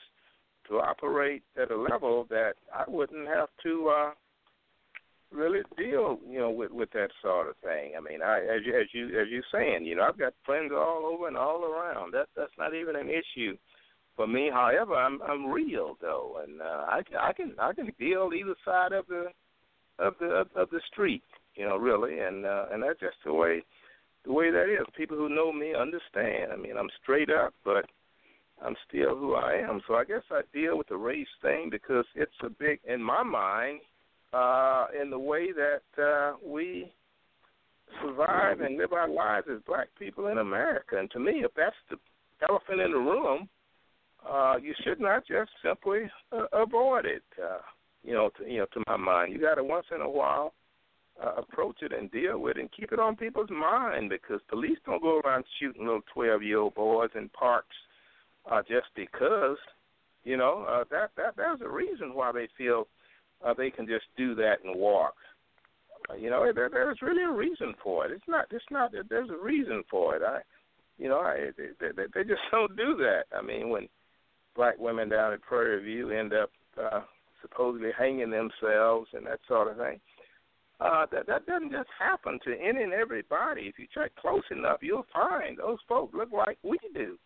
[0.67, 4.11] to operate at a level that I wouldn't have to uh,
[5.31, 7.93] really deal, you know, with with that sort of thing.
[7.97, 10.71] I mean, I as you as you as you're saying, you know, I've got friends
[10.73, 12.13] all over and all around.
[12.13, 13.57] That that's not even an issue
[14.15, 14.49] for me.
[14.51, 18.93] However, I'm I'm real though, and uh, I I can I can deal either side
[18.93, 19.25] of the
[19.99, 21.23] of the of, of the street,
[21.55, 23.63] you know, really, and uh, and that's just the way
[24.25, 24.85] the way that is.
[24.95, 26.51] People who know me understand.
[26.51, 27.85] I mean, I'm straight up, but
[28.63, 29.81] I'm still who I am.
[29.87, 33.23] So I guess I deal with the race thing because it's a big in my
[33.23, 33.79] mind
[34.37, 36.91] uh, in the way that uh, we
[38.01, 40.93] survive and live our lives as black people in America.
[40.99, 41.97] And to me, if that's the
[42.47, 43.49] elephant in the room,
[44.29, 46.01] uh, you should not just simply
[46.31, 47.23] uh, avoid it.
[47.41, 47.63] Uh,
[48.03, 50.53] you know, to, you know, to my mind, you got to once in a while
[51.23, 54.77] uh, approach it and deal with it and keep it on people's mind because police
[54.85, 57.75] don't go around shooting little twelve-year-old boys in parks
[58.51, 59.57] uh, just because.
[60.23, 62.87] You know, uh, that that there's a reason why they feel
[63.45, 65.15] uh, they can just do that and walk.
[66.09, 68.11] Uh, you know, there, there's really a reason for it.
[68.11, 68.45] It's not.
[68.51, 68.91] It's not.
[69.09, 70.21] There's a reason for it.
[70.23, 70.39] I,
[70.97, 73.23] you know, I they, they, they just don't do that.
[73.35, 73.87] I mean, when
[74.55, 76.49] black women down at Prairie View end up
[76.81, 77.01] uh,
[77.41, 79.99] supposedly hanging themselves and that sort of thing.
[80.79, 83.63] Uh, that that doesn't just happen to any and everybody.
[83.63, 87.17] If you check close enough, you'll find those folks look like we do,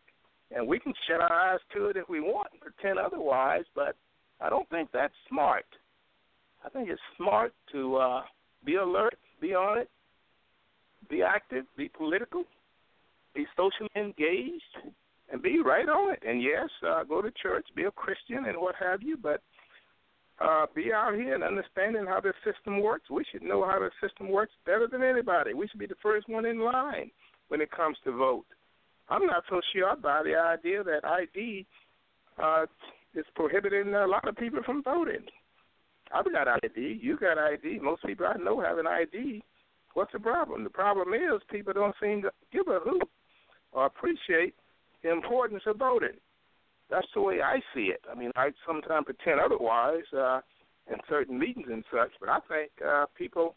[0.55, 3.65] and we can shut our eyes to it if we want and pretend otherwise.
[3.75, 3.97] But
[4.39, 5.65] I don't think that's smart.
[6.63, 8.21] I think it's smart to uh,
[8.65, 9.89] be alert, be on it,
[11.09, 12.43] be active, be political,
[13.33, 14.93] be socially engaged,
[15.31, 16.23] and be right on it.
[16.27, 19.17] And yes, uh, go to church, be a Christian, and what have you.
[19.17, 19.41] But
[20.39, 23.09] uh, be out here and understanding how the system works.
[23.09, 25.53] We should know how the system works better than anybody.
[25.53, 27.11] We should be the first one in line
[27.49, 28.45] when it comes to vote.
[29.09, 31.65] I'm not so sure about the idea that ID
[32.41, 32.65] uh,
[33.13, 35.25] is prohibiting a lot of people from voting.
[36.13, 36.99] I've got ID.
[37.01, 37.79] You got ID.
[37.81, 39.43] Most people I know have an ID.
[39.93, 40.63] What's the problem?
[40.63, 43.07] The problem is people don't seem to give a hoot
[43.71, 44.55] or appreciate
[45.03, 46.17] the importance of voting.
[46.89, 48.01] That's the way I see it.
[48.09, 50.41] I mean, I sometimes pretend otherwise uh,
[50.91, 53.55] in certain meetings and such, but I think uh, people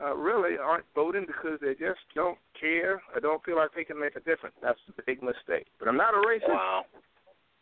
[0.00, 3.98] uh, really aren't voting because they just don't care or don't feel like they can
[3.98, 4.54] make a difference.
[4.62, 5.66] That's a big mistake.
[5.78, 6.48] But I'm not a racist.
[6.48, 6.84] Wow.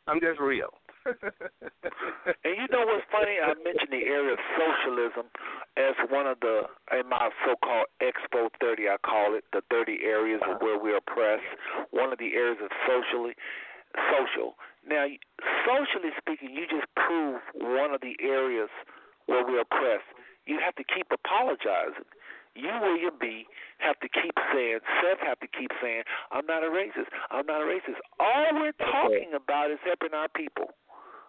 [0.07, 0.69] I'm just real.
[1.05, 3.37] And you know what's funny?
[3.43, 5.29] I mentioned the area of socialism
[5.77, 8.89] as one of the in my so-called Expo 30.
[8.89, 11.45] I call it the 30 areas of where we're oppressed.
[11.91, 13.35] One of the areas of socially
[14.11, 14.57] social.
[14.87, 15.07] Now,
[15.65, 18.69] socially speaking, you just prove one of the areas
[19.27, 20.09] where we're oppressed.
[20.47, 22.05] You have to keep apologizing.
[22.55, 23.47] You, William B.,
[23.79, 27.11] have to keep saying, Seth have to keep saying, I'm not a racist.
[27.31, 27.99] I'm not a racist.
[28.21, 30.71] All we're talking about is helping our people.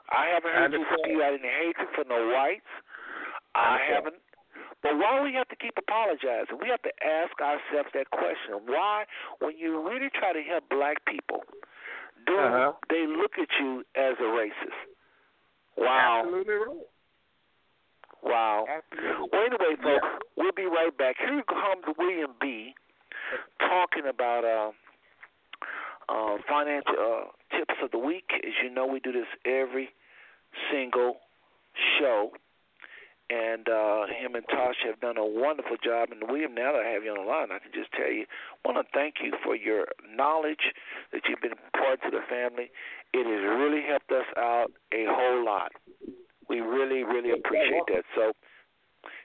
[0.10, 2.69] I haven't heard you spew out any hatred for no whites.
[3.56, 4.15] I haven't.
[4.84, 6.60] But why we have to keep apologizing?
[6.61, 8.61] We have to ask ourselves that question.
[8.68, 9.06] Why,
[9.40, 11.41] when you really try to help black people,
[12.27, 12.73] do Uh-huh.
[12.90, 14.77] they look at you as a racist?
[15.77, 16.22] Wow.
[16.23, 16.88] Absolutely right.
[18.22, 18.65] Wow.
[18.69, 19.30] Absolutely.
[19.32, 20.07] Well, anyway, folks,
[20.38, 21.15] we'll be right back.
[21.18, 22.76] Here comes William B.
[23.60, 24.72] talking about uh,
[26.10, 28.30] uh, financial uh, tips of the week.
[28.34, 29.90] As you know, we do this every
[30.72, 31.18] single
[31.99, 32.32] show.
[33.30, 36.10] and uh, him and Tasha have done a wonderful job.
[36.11, 38.26] And William, now that I have you on the line, I can just tell you,
[38.30, 40.73] I want to thank you for your knowledge
[41.11, 42.69] that you've been part to the family.
[43.14, 45.72] It has really helped us out a whole lot.
[46.49, 48.06] We really, really appreciate that.
[48.14, 48.34] So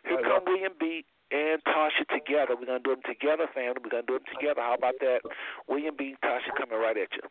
[0.09, 2.57] here come William B and Tasha together.
[2.59, 3.81] We're gonna do them together, family.
[3.83, 4.61] We're gonna do them together.
[4.61, 5.21] How about that?
[5.69, 6.17] William B.
[6.25, 7.23] Tasha coming right at you.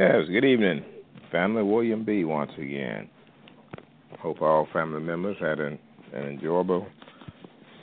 [0.00, 0.82] Yes, good evening,
[1.30, 1.62] family.
[1.62, 2.24] William B.
[2.24, 3.06] once again.
[4.18, 5.78] Hope all family members had an,
[6.14, 6.86] an enjoyable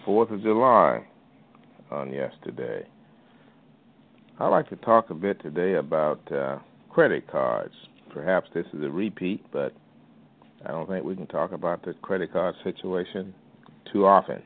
[0.03, 1.06] Fourth of July
[1.91, 2.88] on yesterday.
[4.39, 6.57] I'd like to talk a bit today about uh,
[6.89, 7.76] credit cards.
[8.11, 9.73] Perhaps this is a repeat, but
[10.65, 13.31] I don't think we can talk about the credit card situation
[13.94, 14.41] too often.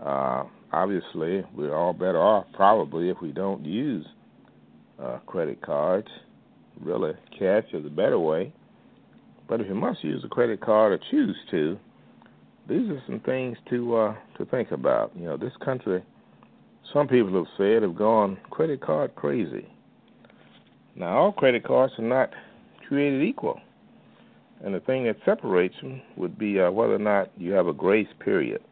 [0.00, 4.06] Uh, obviously, we're all better off probably if we don't use
[5.02, 6.08] uh, credit cards.
[6.80, 8.52] Really, cash is a better way.
[9.48, 11.78] But if you must use a credit card or choose to,
[12.68, 15.12] these are some things to uh, to think about.
[15.14, 16.02] You know, this country,
[16.92, 19.68] some people have said, have gone credit card crazy.
[20.96, 22.30] Now, all credit cards are not
[22.88, 23.60] created equal,
[24.64, 27.72] and the thing that separates them would be uh, whether or not you have a
[27.72, 28.62] grace period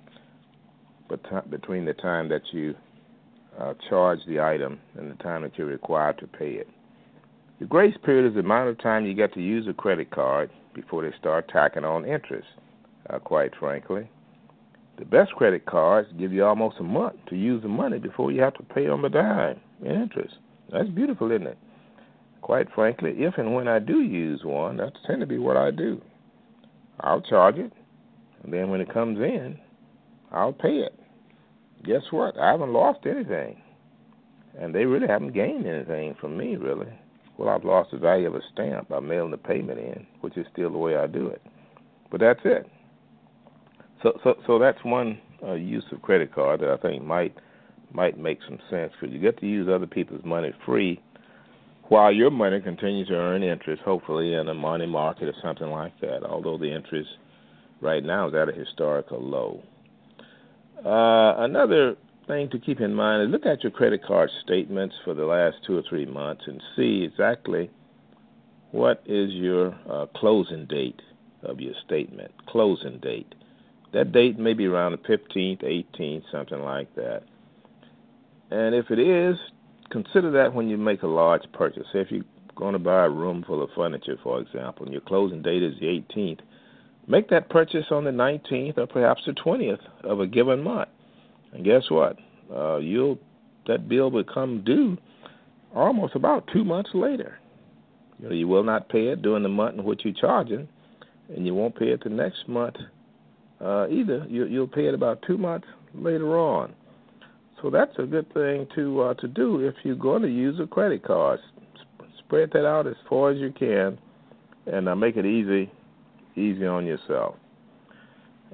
[1.51, 2.74] between the time that you
[3.59, 6.69] uh, charge the item and the time that you're required to pay it.
[7.61, 10.51] The grace period is the amount of time you get to use a credit card
[10.74, 12.49] before they start tacking on interest,
[13.11, 14.11] uh, quite frankly.
[14.99, 18.41] The best credit cards give you almost a month to use the money before you
[18.43, 20.35] have to pay on the dime in interest.
[20.70, 21.59] That's beautiful, isn't it?
[22.41, 25.70] Quite frankly, if and when I do use one, that's tend to be what I
[25.70, 26.01] do.
[27.01, 27.73] I'll charge it,
[28.43, 29.59] and then when it comes in,
[30.33, 30.99] I'll pay it
[31.85, 32.39] guess what?
[32.39, 33.61] I haven't lost anything.
[34.59, 36.93] And they really haven't gained anything from me, really.
[37.39, 40.47] Well, I've lost the value of a stamp by mailing the payment in, which is
[40.53, 41.41] still the way I do it.
[42.11, 42.67] But that's it.
[44.03, 47.35] So, so, so that's one uh, use of credit card that I think might
[47.95, 50.99] might make some sense because you get to use other people's money free,
[51.89, 55.93] while your money continues to earn interest, hopefully in a money market or something like
[56.01, 56.25] that.
[56.25, 57.11] Although the interest
[57.83, 59.63] right now is at a historical low.
[60.85, 61.97] Uh, another
[62.27, 65.57] thing to keep in mind is look at your credit card statements for the last
[65.67, 67.71] two or three months and see exactly
[68.73, 71.01] what is your uh, closing date
[71.43, 72.33] of your statement.
[72.49, 73.35] Closing date.
[73.93, 77.23] That date may be around the 15th, 18th, something like that.
[78.51, 79.37] And if it is,
[79.91, 81.85] consider that when you make a large purchase.
[81.93, 82.25] Say if you're
[82.57, 85.75] going to buy a room full of furniture, for example, and your closing date is
[85.81, 86.41] the 18th,
[87.13, 90.89] Make that purchase on the 19th or perhaps the 20th of a given month.
[91.53, 92.17] And guess what?
[92.51, 93.19] Uh, you'll
[93.67, 94.97] that bill will come due
[95.75, 97.39] almost about two months later.
[98.19, 100.67] You, know, you will not pay it during the month in which you're charging,
[101.29, 102.77] and you won't pay it the next month
[103.61, 104.25] uh, either.
[104.27, 106.73] You, you'll pay it about two months later on.
[107.61, 110.67] So that's a good thing to uh, to do if you're going to use a
[110.67, 111.41] credit card.
[111.77, 113.99] Sp- spread that out as far as you can,
[114.67, 115.71] and uh, make it easy
[116.37, 117.37] easy on yourself.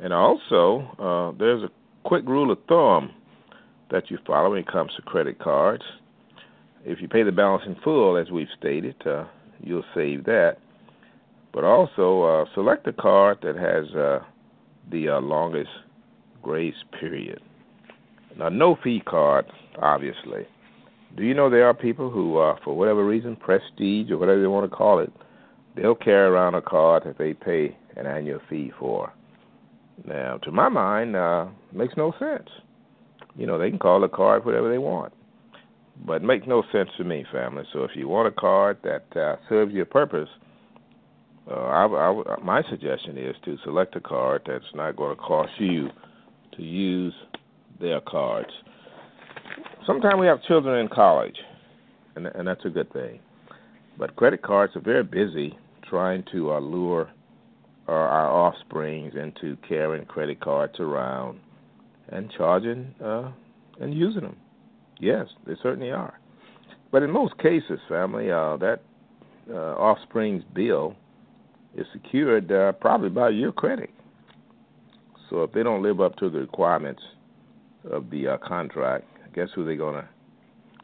[0.03, 1.71] And also, uh, there's a
[2.05, 3.13] quick rule of thumb
[3.91, 5.83] that you follow when it comes to credit cards.
[6.85, 9.25] If you pay the balance in full, as we've stated, uh,
[9.61, 10.59] you'll save that.
[11.53, 14.21] But also, uh, select a card that has uh,
[14.91, 15.71] the uh, longest
[16.43, 17.41] grace period.
[18.39, 19.47] Now, no fee card,
[19.83, 20.47] obviously.
[21.17, 24.47] Do you know there are people who, uh, for whatever reason, prestige or whatever they
[24.47, 25.13] want to call it,
[25.79, 29.13] they'll carry around a card that they pay an annual fee for.
[30.05, 32.49] Now, to my mind, uh, makes no sense.
[33.37, 35.13] You know, they can call the card whatever they want,
[36.07, 37.65] but it makes no sense to me, family.
[37.73, 40.29] So if you want a card that uh, serves your purpose,
[41.51, 45.53] uh, I, I, my suggestion is to select a card that's not going to cost
[45.59, 45.89] you
[46.57, 47.15] to use
[47.81, 48.51] their cards.
[49.87, 51.37] Sometimes we have children in college,
[52.17, 53.21] and, and that's a good thing.
[53.99, 55.57] But credit cards are very busy
[55.89, 57.11] trying to uh, lure
[57.89, 61.41] uh, our offsprings into carrying credit cards around
[62.11, 63.31] and charging uh,
[63.81, 64.37] and using them.
[65.01, 66.19] Yes, they certainly are.
[66.91, 68.81] But in most cases, family, uh, that
[69.51, 70.95] uh, offspring's bill
[71.77, 73.91] is secured uh, probably by your credit.
[75.31, 77.03] So if they don't live up to the requirements
[77.91, 79.05] of the uh, contract,
[79.35, 80.09] guess who they're going to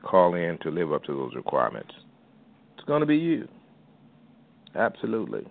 [0.03, 1.93] call in to live up to those requirements?
[2.77, 3.49] It's going to be you.
[4.75, 5.47] Absolutely.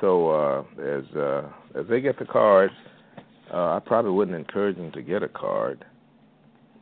[0.00, 2.72] So uh, as uh, as they get the cards,
[3.52, 5.84] uh, I probably wouldn't encourage them to get a card.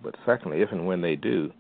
[0.03, 1.53] But secondly, if and when they do,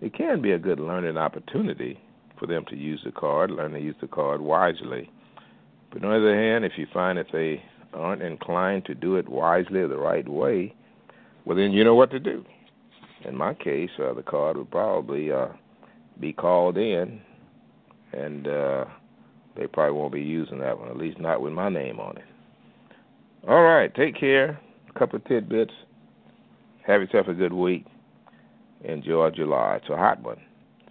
[0.00, 1.98] it can be a good learning opportunity
[2.38, 5.10] for them to use the card, learn to use the card wisely.
[5.92, 7.62] But on the other hand, if you find that they
[7.92, 10.74] aren't inclined to do it wisely or the right way,
[11.44, 12.44] well, then you know what to do.
[13.24, 15.48] In my case, uh, the card would probably uh,
[16.20, 17.20] be called in,
[18.12, 18.84] and uh,
[19.56, 22.24] they probably won't be using that one, at least not with my name on it.
[23.48, 24.60] All right, take care.
[24.94, 25.72] A couple of tidbits.
[26.86, 27.86] Have yourself a good week.
[28.84, 29.76] Enjoy July.
[29.76, 30.40] It's a hot one,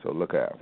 [0.02, 0.60] so look out.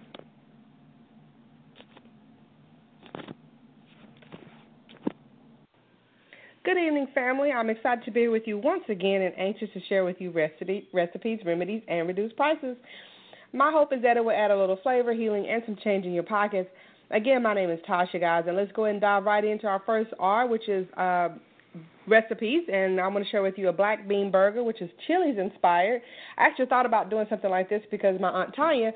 [6.66, 7.52] Good evening, family.
[7.52, 10.88] I'm excited to be with you once again and anxious to share with you recipe,
[10.94, 12.78] recipes, remedies, and reduced prices.
[13.54, 16.14] My hope is that it will add a little flavor, healing, and some change in
[16.14, 16.70] your pockets.
[17.12, 19.82] Again, my name is Tasha, guys, and let's go ahead and dive right into our
[19.86, 21.30] first R, which is uh,
[22.08, 22.62] recipes.
[22.72, 26.02] And I'm going to share with you a black bean burger, which is Chili's inspired.
[26.38, 28.92] I actually thought about doing something like this because my Aunt Tanya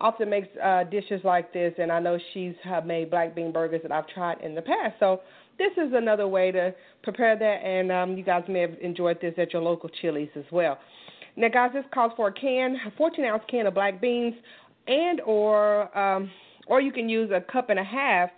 [0.00, 3.80] often makes uh, dishes like this, and I know she's have made black bean burgers
[3.82, 4.94] that I've tried in the past.
[5.00, 5.20] So
[5.58, 9.34] this is another way to prepare that, and um, you guys may have enjoyed this
[9.38, 10.78] at your local Chili's as well.
[11.36, 14.34] Now, guys, this calls for a can, a 14 ounce can of black beans,
[14.86, 16.30] and or um,
[16.66, 18.30] or you can use a cup and a half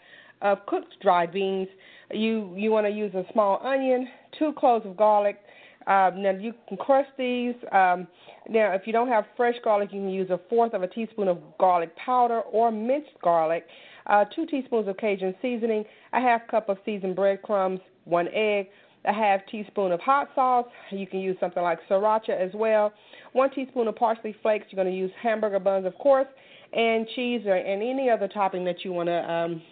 [0.42, 1.68] of cooked dried beans.
[2.12, 4.08] You you want to use a small onion,
[4.38, 5.38] two cloves of garlic.
[5.86, 7.54] Um, now you can crush these.
[7.72, 8.06] Um,
[8.48, 11.28] now, if you don't have fresh garlic, you can use a fourth of a teaspoon
[11.28, 13.64] of garlic powder or minced garlic
[14.08, 18.68] uh, two teaspoons of Cajun seasoning, a half cup of seasoned breadcrumbs, one egg,
[19.04, 20.66] a half teaspoon of hot sauce.
[20.90, 22.92] You can use something like sriracha as well.
[23.32, 24.66] One teaspoon of parsley flakes.
[24.70, 26.26] You're going to use hamburger buns, of course,
[26.72, 29.62] and cheese or and any other topping that you want to um,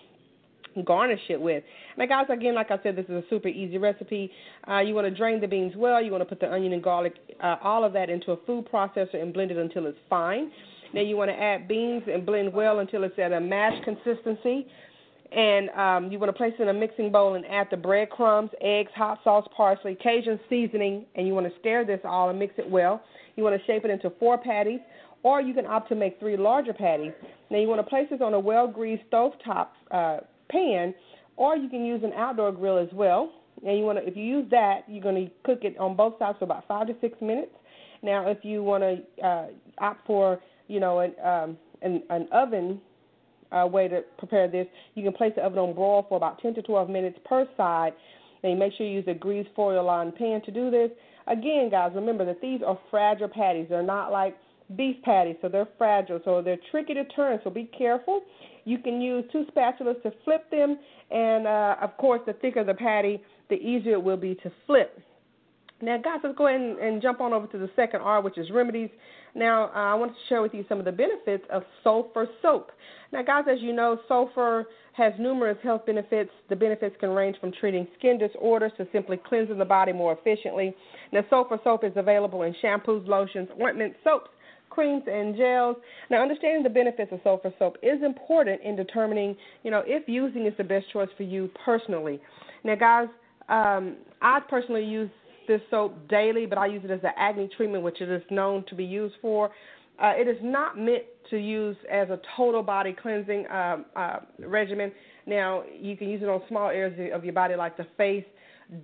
[0.84, 1.64] garnish it with.
[1.96, 4.30] Now, guys, again, like I said, this is a super easy recipe.
[4.68, 6.02] Uh, you want to drain the beans well.
[6.02, 8.68] You want to put the onion and garlic, uh, all of that into a food
[8.72, 10.50] processor and blend it until it's fine.
[10.92, 14.66] Now you want to add beans and blend well until it's at a mash consistency.
[15.32, 18.50] And um, you want to place it in a mixing bowl and add the breadcrumbs,
[18.60, 22.54] eggs, hot sauce, parsley, Cajun seasoning, and you want to stir this all and mix
[22.58, 23.02] it well.
[23.34, 24.80] You want to shape it into four patties,
[25.22, 27.12] or you can opt to make three larger patties.
[27.50, 30.94] Now you want to place this on a well-greased stovetop uh, pan,
[31.36, 33.32] or you can use an outdoor grill as well.
[33.66, 36.18] And you want to, if you use that, you're going to cook it on both
[36.18, 37.52] sides for about five to six minutes.
[38.02, 39.46] Now, if you want to uh,
[39.78, 42.80] opt for you know, an um, an, an oven
[43.62, 44.66] uh, way to prepare this.
[44.94, 47.92] You can place the oven on broil for about 10 to 12 minutes per side.
[48.42, 50.90] And make sure you use a greased foil lined pan to do this.
[51.26, 53.66] Again, guys, remember that these are fragile patties.
[53.68, 54.36] They're not like
[54.76, 57.40] beef patties, so they're fragile, so they're tricky to turn.
[57.42, 58.22] So be careful.
[58.64, 60.78] You can use two spatulas to flip them,
[61.10, 65.00] and uh, of course, the thicker the patty, the easier it will be to flip.
[65.82, 68.38] Now, guys, let's go ahead and, and jump on over to the second R, which
[68.38, 68.88] is remedies.
[69.34, 72.72] Now, uh, I want to share with you some of the benefits of sulfur soap.
[73.12, 76.30] Now, guys, as you know, sulfur has numerous health benefits.
[76.48, 80.74] The benefits can range from treating skin disorders to simply cleansing the body more efficiently.
[81.12, 84.30] Now, sulfur soap is available in shampoos, lotions, ointments, soaps,
[84.70, 85.76] creams, and gels.
[86.10, 90.46] Now, understanding the benefits of sulfur soap is important in determining, you know, if using
[90.46, 92.18] is the best choice for you personally.
[92.64, 93.08] Now, guys,
[93.50, 95.10] um, I personally use
[95.46, 98.64] this soap daily, but I use it as an acne treatment, which it is known
[98.68, 99.50] to be used for.
[99.98, 104.92] Uh, it is not meant to use as a total body cleansing um, uh, regimen.
[105.26, 108.24] Now, you can use it on small areas of your body, like the face,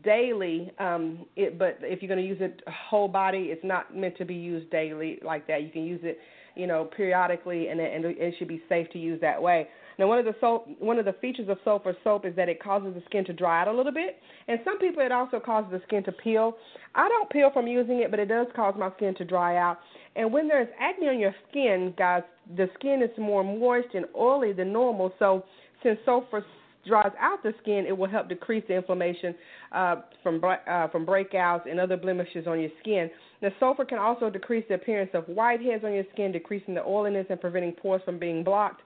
[0.03, 0.71] daily.
[0.79, 4.25] Um, it, but if you're going to use it whole body, it's not meant to
[4.25, 5.63] be used daily like that.
[5.63, 6.19] You can use it,
[6.57, 9.69] you know, periodically, and it, and it should be safe to use that way.
[10.03, 12.61] Now, one of the soap, one of the features of sulfur soap is that it
[12.61, 14.19] causes the skin to dry out a little bit,
[14.49, 16.57] and some people it also causes the skin to peel.
[16.97, 19.79] I don't peel from using it, but it does cause my skin to dry out.
[20.17, 22.25] And when there's acne on your skin, guys,
[22.57, 25.13] the skin is more moist and oily than normal.
[25.21, 25.45] So,
[25.85, 26.45] since sulfur
[26.85, 29.37] dries out the skin, it will help decrease the inflammation
[29.71, 33.09] uh, from uh, from breakouts and other blemishes on your skin.
[33.41, 37.27] The sulfur can also decrease the appearance of whiteheads on your skin, decreasing the oiliness
[37.31, 38.83] and preventing pores from being blocked.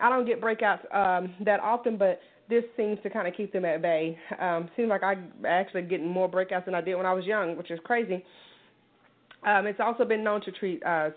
[0.00, 3.64] I don't get breakouts um, that often, but this seems to kind of keep them
[3.64, 4.18] at bay.
[4.40, 7.56] Um, seems like I'm actually getting more breakouts than I did when I was young,
[7.56, 8.24] which is crazy.
[9.46, 11.10] Um, it's also been known to treat uh,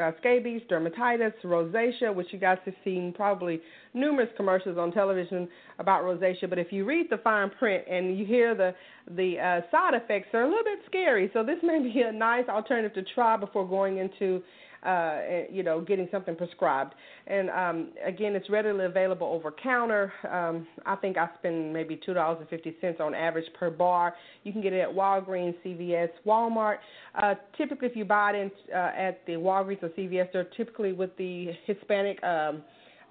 [0.00, 3.60] uh, scabies, dermatitis, rosacea, which you guys have seen probably
[3.94, 5.48] numerous commercials on television
[5.78, 6.48] about rosacea.
[6.48, 8.74] But if you read the fine print and you hear the
[9.16, 11.30] the uh, side effects, they're a little bit scary.
[11.32, 14.42] So this may be a nice alternative to try before going into
[14.82, 15.20] uh,
[15.50, 16.94] you know, getting something prescribed.
[17.26, 20.12] And um, again, it's readily available over counter.
[20.30, 24.14] Um, I think I spend maybe two dollars and fifty cents on average per bar.
[24.44, 26.78] You can get it at Walgreens, CVS, Walmart.
[27.20, 30.92] Uh, typically, if you buy it in, uh, at the Walgreens or CVS, they're typically
[30.92, 32.62] with the Hispanic um,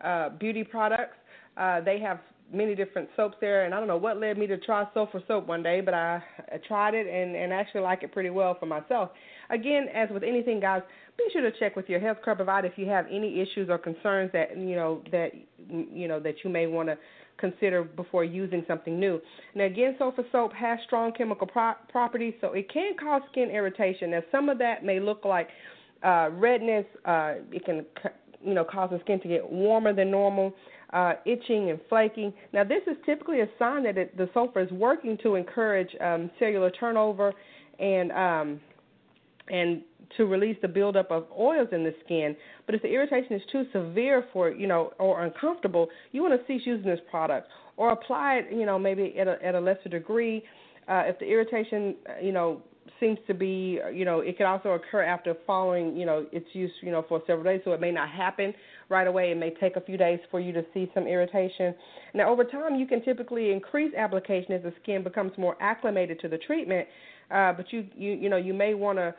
[0.03, 1.17] uh, beauty products.
[1.57, 2.19] Uh, they have
[2.51, 5.47] many different soaps there, and I don't know what led me to try Sulfur soap
[5.47, 6.21] one day, but I,
[6.51, 9.11] I tried it and, and actually like it pretty well for myself.
[9.49, 10.81] Again, as with anything, guys,
[11.17, 13.77] be sure to check with your health care provider if you have any issues or
[13.77, 15.31] concerns that you know that
[15.69, 16.97] you know that you may want to
[17.37, 19.19] consider before using something new.
[19.55, 24.11] Now, again, sulfur soap has strong chemical pro- properties, so it can cause skin irritation.
[24.11, 25.49] Now, some of that may look like
[26.03, 26.85] uh, redness.
[27.05, 27.85] Uh, it can
[28.43, 30.53] you know cause the skin to get warmer than normal.
[30.91, 32.33] Uh, itching and flaking.
[32.51, 36.31] Now, this is typically a sign that it, the sulfur is working to encourage um,
[36.39, 37.31] cellular turnover
[37.77, 38.61] and um,
[39.49, 39.81] and
[40.17, 42.35] to release the buildup of oils in the skin.
[42.65, 46.47] But if the irritation is too severe for you know or uncomfortable, you want to
[46.47, 47.47] cease using this product
[47.77, 50.43] or apply it you know maybe at a at a lesser degree.
[50.87, 52.61] Uh, if the irritation uh, you know
[52.99, 56.71] seems to be you know it could also occur after following you know its use
[56.81, 58.53] you know for several days, so it may not happen
[58.89, 59.31] right away.
[59.31, 61.75] It may take a few days for you to see some irritation.
[62.15, 66.27] Now over time, you can typically increase application as the skin becomes more acclimated to
[66.27, 66.87] the treatment.
[67.29, 69.13] Uh, but you you you know you may want to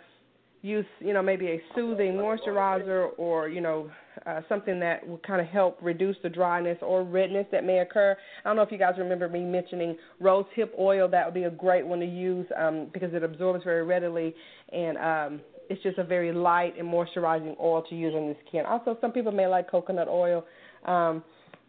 [0.62, 3.90] use, you know, maybe a soothing moisturizer or, you know,
[4.26, 8.16] uh, something that will kind of help reduce the dryness or redness that may occur.
[8.44, 11.08] I don't know if you guys remember me mentioning rose hip oil.
[11.08, 14.34] That would be a great one to use um, because it absorbs very readily
[14.72, 18.66] and um, it's just a very light and moisturizing oil to use on the skin.
[18.66, 20.44] Also, some people may like coconut oil.
[20.84, 21.22] Um,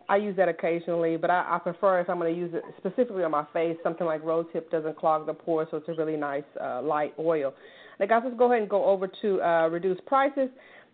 [0.10, 3.24] I use that occasionally, but I, I prefer if I'm going to use it specifically
[3.24, 6.18] on my face, something like rose hip doesn't clog the pores, so it's a really
[6.18, 7.54] nice uh, light oil.
[8.02, 10.49] Now, guys, let's go ahead and go over to uh, reduced prices.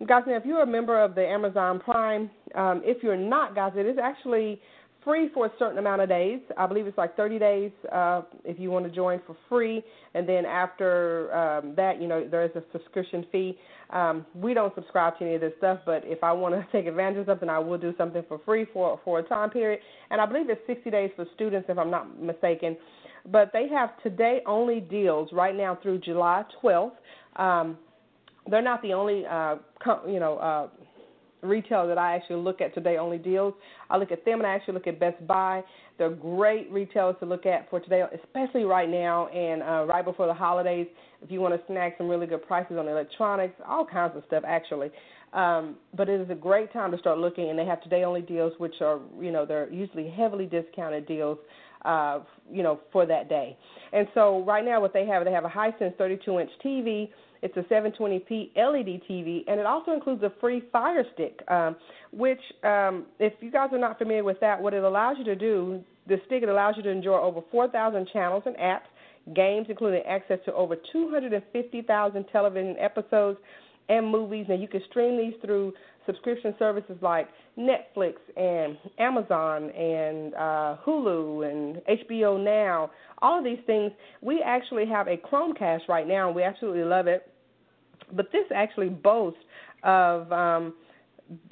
[0.05, 3.71] Guys, now if you're a member of the Amazon Prime, um, if you're not, guys,
[3.77, 4.59] it is actually
[5.05, 6.41] free for a certain amount of days.
[6.57, 9.81] I believe it's like 30 days uh, if you want to join for free,
[10.15, 13.57] and then after um, that, you know, there is a subscription fee.
[13.91, 16.87] Um, we don't subscribe to any of this stuff, but if I want to take
[16.87, 19.79] advantage of something, I will do something for free for for a time period.
[20.11, 22.75] And I believe it's 60 days for students, if I'm not mistaken
[23.31, 26.91] but they have today only deals right now through July 12th.
[27.35, 27.77] Um,
[28.49, 30.67] they're not the only, uh, com- you know, uh,
[31.41, 33.53] retailer that I actually look at today only deals.
[33.89, 35.63] I look at them and I actually look at Best Buy.
[35.97, 40.27] They're great retailers to look at for today, especially right now and uh, right before
[40.27, 40.87] the holidays.
[41.21, 44.43] If you want to snag some really good prices on electronics, all kinds of stuff
[44.47, 44.89] actually.
[45.33, 48.21] Um, but it is a great time to start looking, and they have today only
[48.21, 51.37] deals, which are, you know, they're usually heavily discounted deals
[51.87, 52.19] uh,
[52.51, 53.57] you know, for that day.
[53.93, 57.09] And so right now, what they have, they have a Hisense 32-inch TV.
[57.41, 61.75] It's a 720p LED TV, and it also includes a free Fire Stick, um,
[62.11, 65.35] which, um, if you guys are not familiar with that, what it allows you to
[65.35, 68.89] do, the stick it allows you to enjoy over 4,000 channels and apps,
[69.35, 73.37] games, including access to over 250,000 television episodes
[73.87, 74.47] and movies.
[74.49, 75.73] And you can stream these through
[76.07, 77.27] subscription services like
[77.57, 82.89] Netflix and Amazon and uh, Hulu and HBO Now.
[83.21, 83.91] All of these things.
[84.21, 87.31] We actually have a Chromecast right now, and we absolutely love it.
[88.13, 89.39] But this actually boasts
[89.83, 90.73] of, um,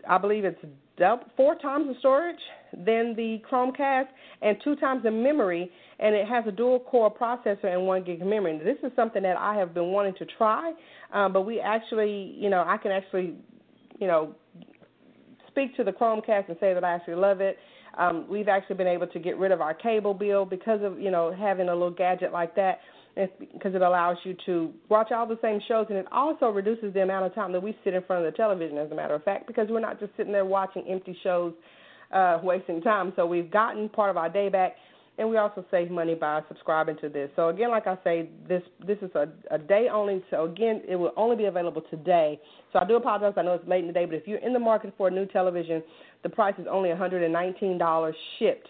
[0.10, 0.60] I believe it's
[0.98, 2.40] double, four times the storage
[2.74, 4.08] than the Chromecast
[4.42, 8.26] and two times the memory, and it has a dual core processor and one gig
[8.26, 8.60] memory.
[8.64, 10.74] This is something that I have been wanting to try,
[11.14, 13.36] um, but we actually, you know, I can actually,
[14.00, 14.36] you know,
[15.56, 17.58] speak to the Chromecast and say that I actually love it.
[17.98, 21.10] Um, we've actually been able to get rid of our cable bill because of you
[21.12, 22.80] know having a little gadget like that
[23.16, 27.02] because it allows you to watch all the same shows and it also reduces the
[27.02, 29.24] amount of time that we sit in front of the television as a matter of
[29.24, 31.54] fact because we're not just sitting there watching empty shows
[32.12, 34.76] uh wasting time so we've gotten part of our day back
[35.18, 37.30] and we also save money by subscribing to this.
[37.36, 40.24] So again, like I say, this this is a, a day only.
[40.30, 42.40] So again, it will only be available today.
[42.74, 43.34] So I do apologize.
[43.38, 45.12] I know it's late in the day, but if you're in the market for a
[45.12, 45.82] new television,
[46.24, 48.68] the price is only $119 shipped.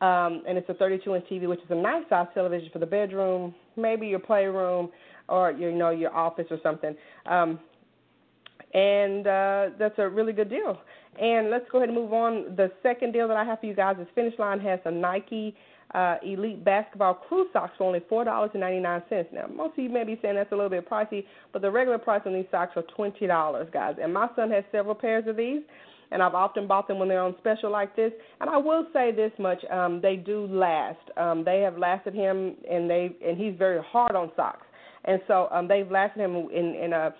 [0.00, 3.54] Um, and it's a 32-inch TV, which is a nice size television for the bedroom,
[3.76, 4.88] maybe your playroom,
[5.28, 6.96] or your, you know your office or something.
[7.26, 7.60] Um,
[8.74, 10.80] and uh, that's a really good deal.
[11.20, 12.56] And let's go ahead and move on.
[12.56, 15.54] The second deal that I have for you guys is Finish Line has a Nike
[15.94, 19.28] uh, Elite Basketball Crew socks for only four dollars and ninety nine cents.
[19.32, 21.98] Now, most of you may be saying that's a little bit pricey, but the regular
[21.98, 23.96] price on these socks are twenty dollars, guys.
[24.02, 25.62] And my son has several pairs of these,
[26.10, 28.12] and I've often bought them when they're on special like this.
[28.40, 30.98] And I will say this much: um, they do last.
[31.16, 34.66] Um, they have lasted him, and they and he's very hard on socks,
[35.04, 37.14] and so um, they've lasted him in in a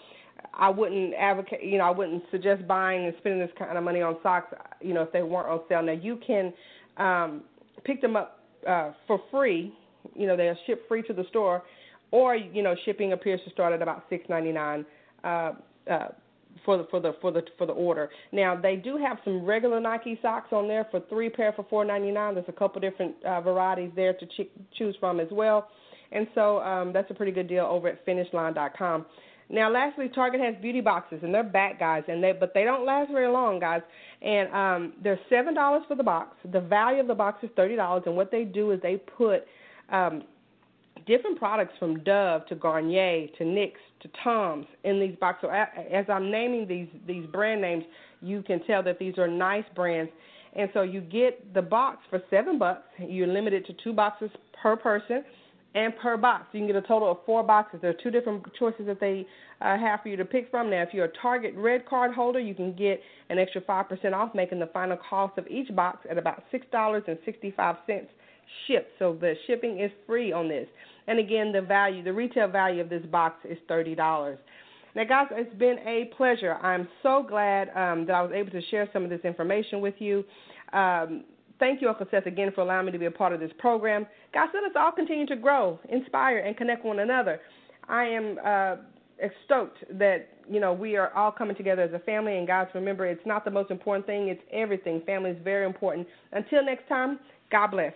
[0.54, 4.02] I wouldn't advocate, you know, I wouldn't suggest buying and spending this kind of money
[4.02, 5.82] on socks, you know, if they weren't on sale.
[5.82, 6.52] Now you can
[6.96, 7.42] um,
[7.84, 9.72] pick them up uh, for free.
[10.14, 11.62] You know, they're shipped free to the store,
[12.10, 14.84] or you know, shipping appears to start at about six ninety nine.
[15.24, 15.52] Uh,
[15.90, 16.08] uh,
[16.64, 18.10] for the for the for the for the order.
[18.30, 21.84] Now they do have some regular Nike socks on there for three pair for four
[21.84, 22.34] ninety nine.
[22.34, 25.68] There's a couple different uh, varieties there to ch- choose from as well,
[26.12, 29.06] and so um, that's a pretty good deal over at FinishLine.com.
[29.52, 32.86] Now, lastly, Target has beauty boxes, and they're back, guys, and they but they don't
[32.86, 33.82] last very long, guys.
[34.22, 36.36] And um, they're seven dollars for the box.
[36.50, 39.44] The value of the box is thirty dollars, and what they do is they put
[39.90, 40.22] um,
[41.06, 45.50] different products from Dove to Garnier to NYX to Tom's in these boxes.
[45.50, 47.84] So as I'm naming these these brand names,
[48.22, 50.10] you can tell that these are nice brands.
[50.54, 52.82] And so you get the box for seven bucks.
[52.98, 54.30] You're limited to two boxes
[54.62, 55.24] per person
[55.74, 56.46] and per box.
[56.52, 57.80] You can get a total of four boxes.
[57.80, 59.26] There are two different choices that they
[59.60, 60.70] uh, have for you to pick from.
[60.70, 63.00] Now, if you're a Target Red Card holder, you can get
[63.30, 68.06] an extra 5% off, making the final cost of each box at about $6.65
[68.66, 68.90] shipped.
[68.98, 70.68] So the shipping is free on this.
[71.06, 74.36] And again, the value, the retail value of this box is $30.
[74.94, 76.54] Now, guys, it's been a pleasure.
[76.54, 79.94] I'm so glad um, that I was able to share some of this information with
[79.98, 80.22] you.
[80.74, 81.24] Um,
[81.62, 84.04] Thank you, Uncle Seth, again for allowing me to be a part of this program.
[84.34, 87.38] God, let us all continue to grow, inspire, and connect one another.
[87.88, 88.76] I am uh,
[89.44, 92.36] stoked that you know we are all coming together as a family.
[92.36, 95.02] And guys, remember, it's not the most important thing; it's everything.
[95.06, 96.08] Family is very important.
[96.32, 97.20] Until next time,
[97.52, 97.92] God bless.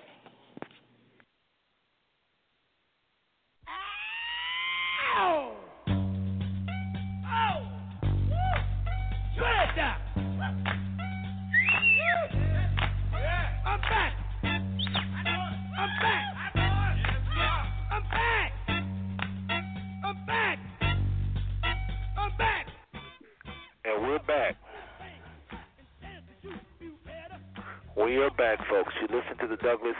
[29.48, 29.96] The Douglas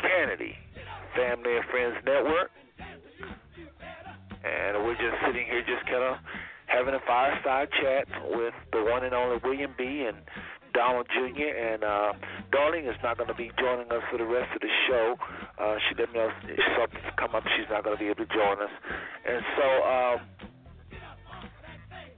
[0.00, 0.54] Canady
[1.16, 2.50] Family and Friends Network.
[4.44, 6.16] And we're just sitting here just kind of
[6.66, 10.06] having a fireside chat with the one and only William B.
[10.06, 10.18] and
[10.74, 11.50] Donald Jr.
[11.56, 12.12] and uh,
[12.52, 15.16] Darling is not going to be joining us for the rest of the show.
[15.58, 16.28] Uh, she let me know
[16.78, 18.70] something's come up, she's not going to be able to join us.
[19.24, 20.16] And so um,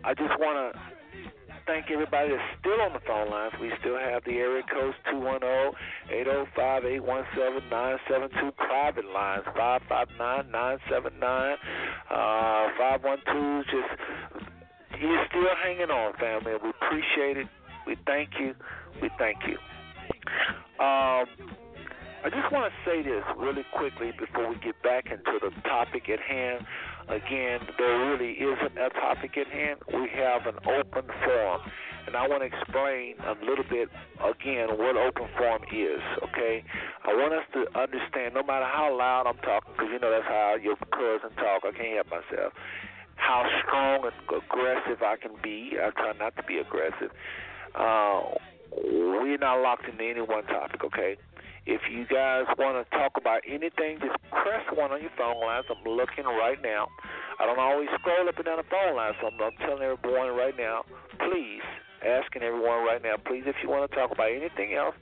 [0.04, 0.77] I just want to
[1.68, 3.52] thank everybody that's still on the phone lines.
[3.60, 4.96] We still have the area codes
[6.08, 11.52] 210-805-817-972 private lines 559-979
[12.10, 13.84] uh, 512 just
[14.98, 17.46] you're still hanging on family we appreciate it
[17.88, 18.54] we thank you.
[19.00, 19.56] We thank you.
[20.76, 21.24] Um,
[22.20, 26.10] I just want to say this really quickly before we get back into the topic
[26.10, 26.66] at hand.
[27.08, 29.80] Again, there really isn't a topic at hand.
[29.92, 31.60] We have an open forum.
[32.06, 33.88] And I want to explain a little bit,
[34.24, 36.64] again, what open forum is, okay?
[37.04, 40.24] I want us to understand, no matter how loud I'm talking, because you know that's
[40.24, 42.52] how your cousin talk, I can't help myself,
[43.16, 45.76] how strong and aggressive I can be.
[45.76, 47.12] I try not to be aggressive.
[47.74, 48.40] Uh,
[48.72, 51.16] we're not locked into any one topic, okay?
[51.68, 55.68] If you guys want to talk about anything, just press one on your phone lines.
[55.68, 56.88] I'm looking right now.
[57.36, 60.32] I don't always scroll up and down the phone lines, so I'm, I'm telling everyone
[60.32, 60.88] right now,
[61.20, 61.60] please,
[62.00, 64.96] asking everyone right now, please, if you want to talk about anything else,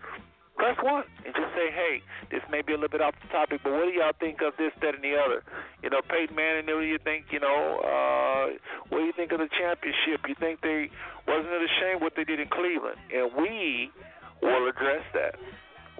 [0.58, 2.02] press one and just say, hey,
[2.34, 4.50] this may be a little bit off the topic, but what do y'all think of
[4.58, 5.46] this, that, and the other?
[5.86, 8.58] You know, Peyton Manning, what do you think, you know, uh,
[8.90, 10.26] what do you think of the championship?
[10.26, 10.90] You think they,
[11.30, 12.98] wasn't it a shame what they did in Cleveland?
[13.14, 13.94] And we
[14.42, 15.38] will address that.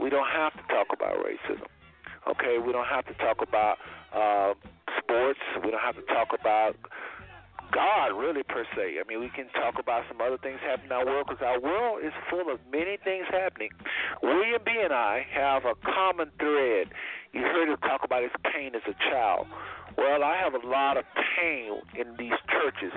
[0.01, 1.67] We don't have to talk about racism.
[2.29, 3.79] Okay, we don't have to talk about
[4.13, 4.55] uh,
[4.99, 5.39] sports.
[5.65, 6.77] We don't have to talk about
[7.73, 8.99] God, really, per se.
[9.01, 11.61] I mean, we can talk about some other things happening in our world because our
[11.61, 13.71] world is full of many things happening.
[14.23, 14.73] William B.
[14.83, 16.89] and I have a common thread.
[17.33, 19.47] You heard him talk about his pain as a child.
[19.99, 21.05] Well, I have a lot of
[21.37, 22.93] pain in these churches.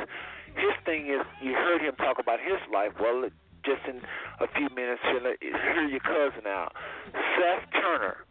[0.55, 2.91] His thing is, you heard him talk about his life.
[2.99, 3.29] Well,
[3.65, 4.01] just in
[4.39, 6.73] a few minutes, hear your cousin out.
[7.13, 8.25] Seth Turner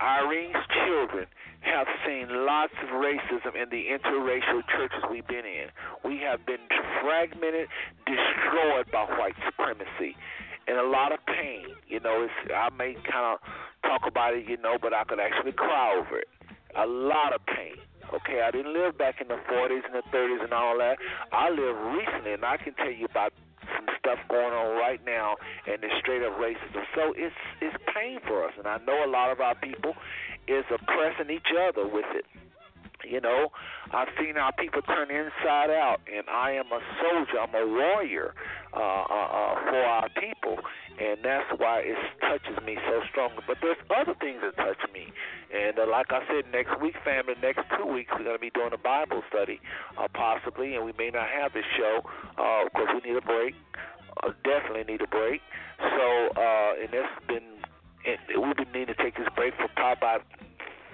[0.00, 0.56] Irene's
[0.86, 1.26] children
[1.60, 5.68] have seen lots of racism in the interracial churches we've been in.
[6.04, 6.64] We have been
[7.02, 7.68] fragmented,
[8.08, 10.16] destroyed by white supremacy,
[10.66, 11.68] and a lot of pain.
[11.86, 13.44] You know, it's I may kind of
[13.84, 16.28] talk about it, you know, but I could actually cry over it.
[16.76, 17.76] A lot of pain.
[18.08, 20.96] Okay, I didn't live back in the 40s and the 30s and all that.
[21.30, 23.34] I live recently, and I can tell you about
[23.76, 26.84] some stuff going on right now, and it's straight up racism.
[26.94, 29.94] So it's it's pain for us, and I know a lot of our people
[30.48, 32.24] is oppressing each other with it.
[33.04, 33.48] You know,
[33.92, 37.40] I've seen our people turn inside out, and I am a soldier.
[37.40, 38.34] I'm a warrior
[38.72, 40.58] uh, uh, uh, for our people,
[40.98, 43.42] and that's why it touches me so strongly.
[43.46, 45.12] But there's other things that touch me,
[45.50, 48.50] and uh, like I said, next week, family, next two weeks, we're going to be
[48.50, 49.60] doing a Bible study,
[49.98, 52.02] uh, possibly, and we may not have this show
[52.70, 53.54] because uh, we need a break.
[54.22, 55.40] Uh, definitely need a break.
[55.78, 56.06] So,
[56.36, 57.62] uh, and it's been,
[58.04, 60.22] it, we've been needing to take this break for probably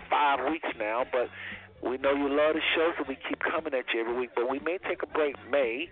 [0.09, 1.29] five weeks now, but
[1.89, 4.31] we know you love the show, so we keep coming at you every week.
[4.35, 5.89] But we may take a break May,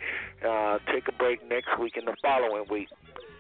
[0.47, 2.89] uh, take a break next week and the following week.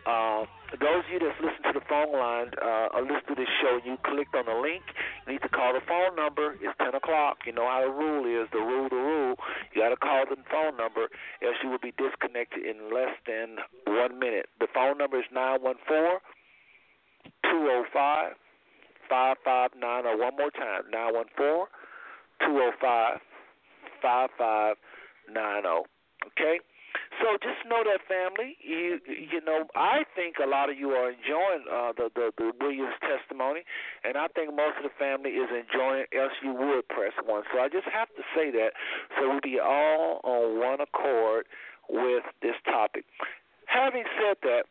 [0.07, 0.45] Uh,
[0.81, 3.81] those of you that's listening to the phone line uh, or listen to this show,
[3.85, 4.85] you clicked on the link.
[5.25, 6.59] You need to call the phone number.
[6.61, 7.39] It's 10 o'clock.
[7.47, 8.49] You know how the rule is.
[8.53, 9.35] The rule, the rule.
[9.73, 11.09] You got to call the phone number,
[11.41, 14.47] else you will be disconnected in less than one minute.
[14.61, 16.21] The phone number is 914
[17.49, 18.37] 205
[19.09, 20.21] 5590.
[20.21, 21.65] One more time 914
[22.41, 23.21] 205
[24.03, 25.89] 5590.
[26.33, 26.61] Okay?
[27.21, 28.59] So just know that family.
[28.63, 32.53] You you know I think a lot of you are enjoying uh, the, the the
[32.61, 33.63] Williams testimony,
[34.03, 36.07] and I think most of the family is enjoying.
[36.15, 37.43] Else you would press one.
[37.53, 38.75] So I just have to say that
[39.19, 41.47] so we be all on one accord
[41.89, 43.05] with this topic.
[43.67, 44.67] Having said that,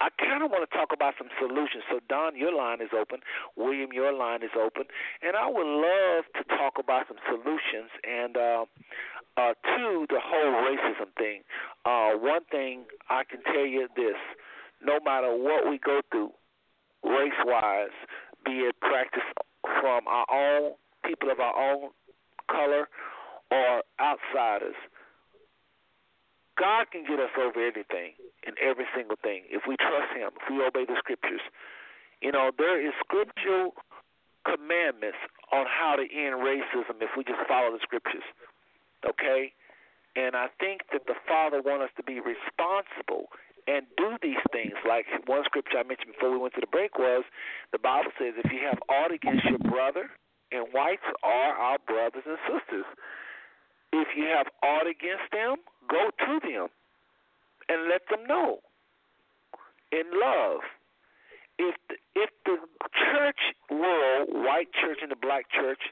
[0.00, 1.82] I kind of want to talk about some solutions.
[1.90, 3.18] So, Don, your line is open.
[3.56, 4.84] William, your line is open.
[5.22, 8.64] And I would love to talk about some solutions and uh,
[9.36, 11.42] uh, to the whole racism thing.
[11.84, 14.16] Uh, one thing I can tell you this
[14.82, 16.30] no matter what we go through,
[17.02, 17.94] race wise,
[18.44, 19.26] be it practice
[19.80, 20.72] from our own
[21.04, 21.90] people of our own
[22.50, 22.88] color
[23.50, 24.76] or outsiders,
[26.58, 30.44] God can get us over anything and every single thing if we trust Him, if
[30.50, 31.42] we obey the scriptures.
[32.20, 33.78] You know, there is scriptural
[34.42, 35.18] commandments
[35.54, 38.26] on how to end racism if we just follow the scriptures.
[39.06, 39.54] Okay?
[40.16, 43.30] And I think that the Father wants us to be responsible
[43.70, 44.74] and do these things.
[44.82, 47.22] Like one scripture I mentioned before we went to the break was
[47.70, 50.10] the Bible says, if you have aught against your brother,
[50.52, 52.88] and whites are our brothers and sisters.
[53.92, 55.56] If you have aught against them,
[55.88, 56.68] go to them
[57.68, 58.60] and let them know
[59.92, 60.60] in love.
[61.58, 62.56] If the, if the
[62.94, 65.90] church world, white church and the black church,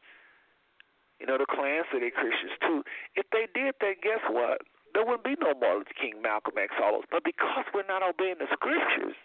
[1.19, 2.85] you know the Klan say they're Christians too.
[3.17, 4.63] If they did that, guess what?
[4.95, 7.09] There wouldn't be no Martin Luther King, Malcolm X, all those.
[7.11, 9.17] But because we're not obeying the scriptures,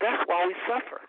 [0.00, 1.00] that's why we suffer.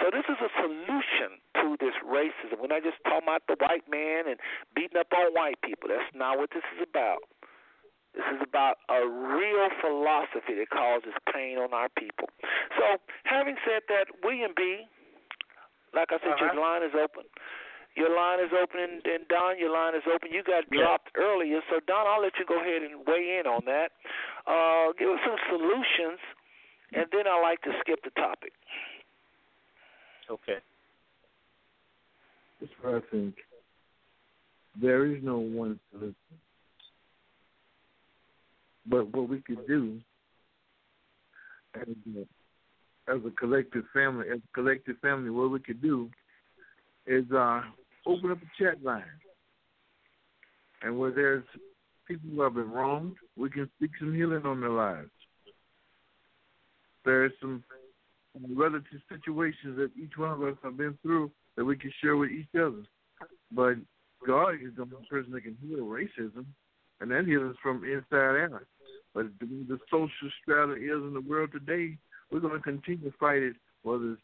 [0.00, 2.60] So this is a solution to this racism.
[2.60, 4.38] We're not just talking about the white man and
[4.74, 5.88] beating up on white people.
[5.88, 7.24] That's not what this is about.
[8.14, 12.30] This is about a real philosophy that causes pain on our people.
[12.78, 14.86] So, having said that, William B.,
[15.90, 16.54] like I said, uh-huh.
[16.54, 17.26] your line is open.
[17.94, 20.30] Your line is open, and, and Don, your line is open.
[20.34, 20.82] You got yeah.
[20.82, 23.94] dropped earlier, so Don, I'll let you go ahead and weigh in on that.
[24.46, 26.18] Uh, give us some solutions,
[26.90, 28.50] and then I like to skip the topic.
[30.30, 30.58] Okay.
[32.60, 33.34] That's what I think.
[34.80, 36.14] There is no one solution.
[38.86, 39.98] But what we could do
[41.74, 46.10] as a, as a collective family, as a collective family, what we could do
[47.06, 47.62] is uh,
[48.06, 49.02] open up a chat line.
[50.82, 51.44] And where there's
[52.06, 55.10] people who have been wronged, we can speak some healing on their lives.
[57.04, 57.62] There's some
[58.54, 62.30] relative situations that each one of us have been through that we can share with
[62.30, 62.82] each other.
[63.52, 63.76] But
[64.26, 66.44] God is the only person that can heal racism,
[67.00, 68.64] and that heals from inside out.
[69.14, 71.96] But the, the social strata is in the world today,
[72.30, 74.22] we're going to continue to fight it, whether it's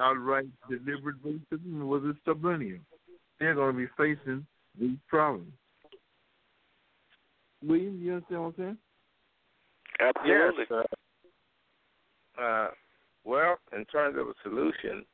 [0.00, 2.78] outright deliberate racism or whether it's subliminal.
[3.38, 4.46] They're going to be facing
[4.78, 5.52] these problems.
[7.62, 8.78] William, you understand what I'm saying?
[10.00, 10.64] Absolutely.
[10.70, 10.86] Yes,
[12.38, 12.68] uh, uh,
[13.24, 15.04] well, in terms of a solution,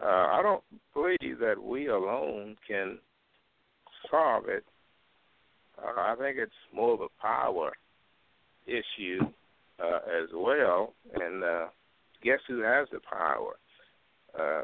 [0.00, 0.62] uh, I don't
[0.94, 2.98] believe that we alone can
[4.10, 4.64] solve it.
[5.76, 7.72] Uh, I think it's more of a power
[8.66, 9.20] issue
[9.82, 10.94] uh, as well.
[11.14, 11.66] And uh,
[12.22, 13.54] guess who has the power?
[14.38, 14.62] uh,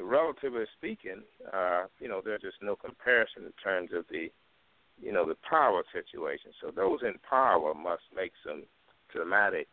[0.00, 1.22] relatively speaking,
[1.52, 4.28] uh, you know, there's just no comparison in terms of the,
[5.00, 6.52] you know, the power situation.
[6.60, 8.64] So those in power must make some
[9.12, 9.68] dramatic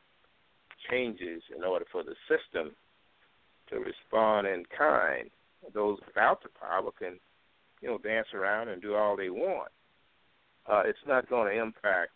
[0.89, 2.75] changes in order for the system
[3.69, 5.29] to respond in kind.
[5.73, 7.19] Those without the power can,
[7.81, 9.71] you know, dance around and do all they want.
[10.67, 12.11] Uh, it's not going to impact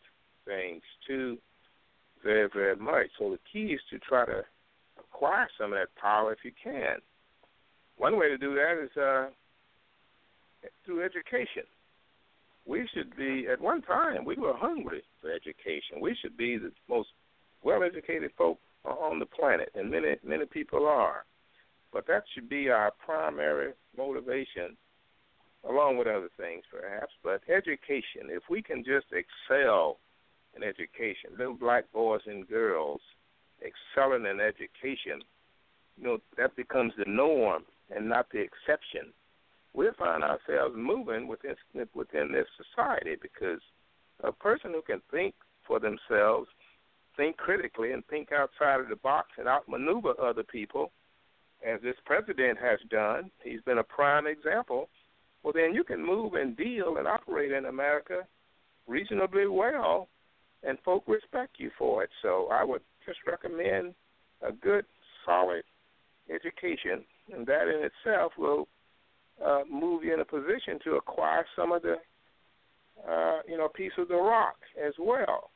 [0.46, 1.38] things too
[2.24, 3.08] very, very much.
[3.18, 4.44] So the key is to try to
[5.00, 6.98] acquire some of that power if you can.
[7.98, 9.30] One way to do that is uh,
[10.86, 11.64] through education.
[12.66, 16.00] We should be, at one time, we were hungry for education.
[16.02, 17.10] We should be the most
[17.64, 21.26] well educated folk are on the planet, and many, many people are.
[21.91, 24.77] But that should be our primary motivation,
[25.68, 27.11] along with other things perhaps.
[27.23, 29.98] But education, if we can just excel
[30.56, 33.02] in education, little black boys and girls
[33.61, 35.22] excelling in education,
[35.98, 37.64] you know, that becomes the norm
[37.94, 39.11] and not the exception.
[39.73, 41.56] We'll find ourselves moving within
[41.94, 43.60] within this society because
[44.23, 46.49] a person who can think for themselves,
[47.20, 50.91] think critically, and think outside of the box and outmaneuver other people,
[51.68, 54.88] as this president has done, he's been a prime example.
[55.44, 58.22] Well, then you can move and deal and operate in America
[58.88, 60.08] reasonably well,
[60.64, 62.10] and folk respect you for it.
[62.22, 63.94] So I would just recommend
[64.41, 64.86] a good,
[65.26, 65.64] solid
[66.34, 68.68] education and that in itself will
[69.46, 71.96] uh, move you in a position to acquire some of the,
[73.08, 75.52] uh, you know, piece of the rock as well.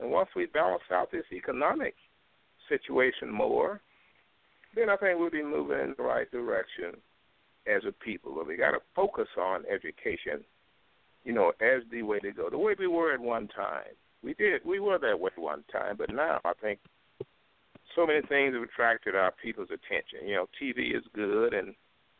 [0.00, 1.94] And once we balance out this economic
[2.68, 3.80] situation more,
[4.74, 6.96] then I think we'll be moving in the right direction
[7.66, 8.32] as a people.
[8.34, 10.44] But we got to focus on education,
[11.24, 12.48] you know, as the way to go.
[12.48, 13.94] The way we were at one time.
[14.22, 14.62] We did.
[14.64, 16.78] We were that way at one time, but now I think
[17.96, 20.28] so many things have attracted our people's attention.
[20.28, 21.74] You know, TV is good, and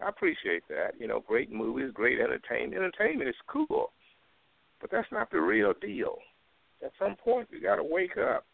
[0.04, 0.92] I appreciate that.
[0.98, 2.74] You know, great movies, great entertainment.
[2.74, 3.92] Entertainment is cool,
[4.80, 6.18] but that's not the real deal.
[6.84, 8.44] At some point, we got to wake up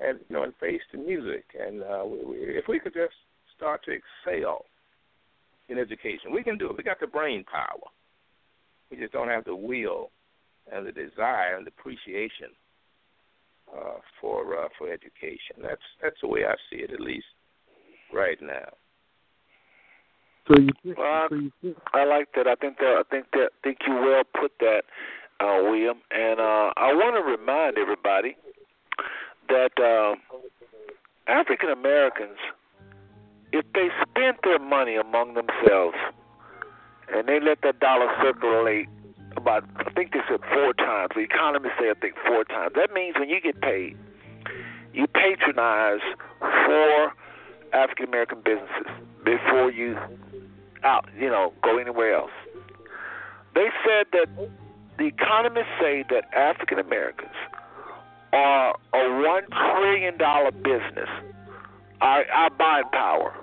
[0.00, 1.44] and you know and face the music.
[1.58, 3.14] And uh, we, we, if we could just
[3.56, 4.64] start to excel
[5.68, 6.76] in education, we can do it.
[6.76, 7.90] We got the brain power.
[8.90, 10.10] We just don't have the will
[10.72, 12.48] and the desire and the appreciation
[13.76, 15.56] uh, for uh, for education.
[15.62, 17.26] That's that's the way I see it, at least
[18.12, 18.72] right now.
[20.48, 22.46] So you, well, so you I like that.
[22.46, 24.82] I think that I think that think you well put that,
[25.40, 25.98] uh, William.
[26.10, 28.36] And uh, I want to remind everybody
[29.48, 30.14] that uh,
[31.30, 32.38] African Americans,
[33.52, 35.96] if they spend their money among themselves
[37.12, 38.88] and they let that dollar circulate
[39.36, 41.10] about I think they said four times.
[41.14, 42.72] The economists say I think four times.
[42.74, 43.96] That means when you get paid,
[44.92, 46.00] you patronize
[46.40, 47.12] four
[47.72, 48.86] African American businesses
[49.24, 49.96] before you
[50.82, 52.30] out you know go anywhere else.
[53.54, 54.28] They said that
[54.98, 57.34] the economists say that African Americans
[58.32, 61.08] are a one trillion dollar business.
[62.00, 63.34] Our, our buying power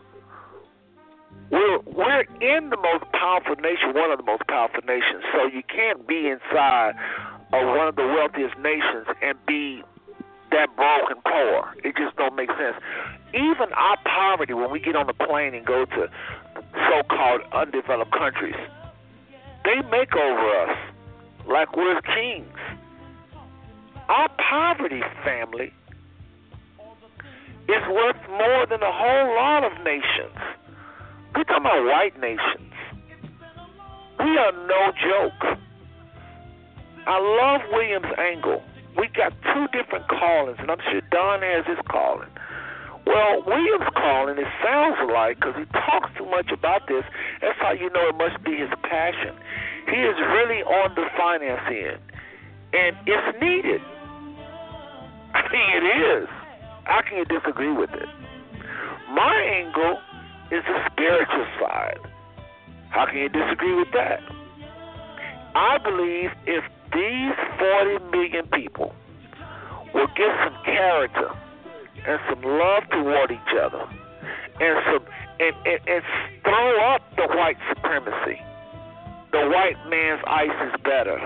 [1.51, 5.23] we're we're in the most powerful nation, one of the most powerful nations.
[5.33, 6.95] So you can't be inside
[7.53, 9.83] of one of the wealthiest nations and be
[10.51, 11.75] that broke and poor.
[11.83, 12.75] It just don't make sense.
[13.33, 16.09] Even our poverty, when we get on the plane and go to
[16.89, 18.55] so-called undeveloped countries,
[19.65, 20.77] they make over us
[21.47, 22.57] like we're kings.
[24.09, 25.73] Our poverty, family,
[27.67, 30.37] is worth more than a whole lot of nations.
[31.35, 32.73] We're talking about white nations.
[34.19, 35.59] We are no joke.
[37.07, 38.63] I love William's angle.
[38.97, 42.29] We got two different callings, and I'm sure Don has his calling.
[43.05, 47.03] Well, William's calling, it sounds like, because he talks too much about this,
[47.41, 49.35] that's how you know it must be his passion.
[49.87, 52.01] He is really on the finance end,
[52.73, 53.81] and it's needed.
[55.33, 56.29] I mean, it is.
[56.85, 58.09] How can you disagree with it?
[59.13, 59.97] My angle
[60.51, 61.99] is the spiritual side.
[62.89, 64.19] How can you disagree with that?
[65.55, 66.63] I believe if
[66.93, 68.93] these 40 million people
[69.93, 71.29] will get some character
[72.07, 73.83] and some love toward each other
[74.59, 75.05] and some
[75.39, 76.03] and, and, and
[76.43, 78.39] throw up the white supremacy.
[79.35, 81.19] The white man's ice is better.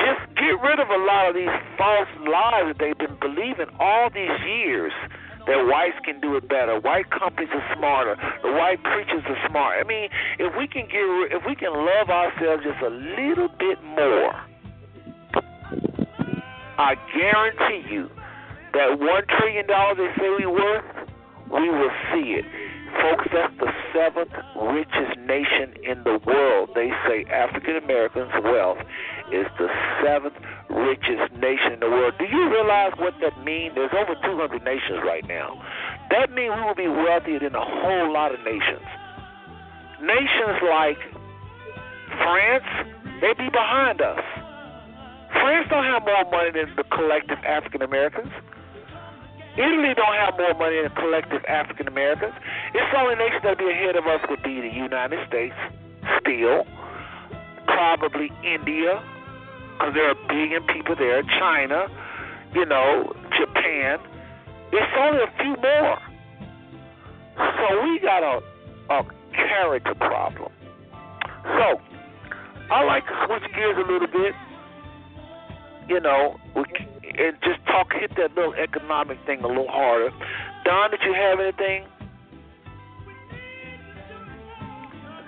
[0.00, 4.08] Just get rid of a lot of these false lies that they've been believing all
[4.08, 4.92] these years
[5.46, 6.80] that whites can do it better.
[6.80, 8.16] White companies are smarter.
[8.40, 9.76] The white preachers are smart.
[9.76, 10.08] I mean,
[10.38, 11.04] if we can get,
[11.36, 14.32] if we can love ourselves just a little bit more,
[16.80, 18.08] I guarantee you
[18.72, 20.84] that one trillion dollars they say we worth,
[21.52, 22.65] we will see it.
[23.02, 26.70] Folks, that's the seventh richest nation in the world.
[26.74, 28.78] They say African Americans' wealth
[29.32, 29.68] is the
[30.02, 30.36] seventh
[30.70, 32.14] richest nation in the world.
[32.18, 33.74] Do you realize what that means?
[33.74, 35.60] There's over 200 nations right now.
[36.10, 38.86] That means we will be wealthier than a whole lot of nations.
[40.00, 40.98] Nations like
[42.22, 42.68] France,
[43.20, 44.22] they be behind us.
[45.32, 48.32] France don't have more money than the collective African Americans.
[49.56, 52.34] Italy don't have more money than collective African Americans.
[52.74, 55.56] It's the only nation that'd be ahead of us would be the United States,
[56.20, 56.64] still,
[57.66, 59.00] probably India,
[59.72, 61.22] because there are a billion people there.
[61.40, 61.88] China,
[62.54, 63.98] you know, Japan.
[64.72, 65.98] It's only a few more.
[67.36, 68.40] So we got a
[68.90, 69.02] a
[69.32, 70.52] character problem.
[71.44, 71.80] So
[72.70, 74.34] I like to switch gears a little bit.
[75.88, 76.64] You know, we,
[77.18, 80.10] and just talk, hit that little economic thing a little harder.
[80.64, 81.86] Don, did you have anything?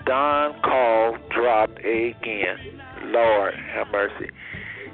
[0.05, 2.57] Don called, dropped again.
[3.05, 4.31] Lord have mercy.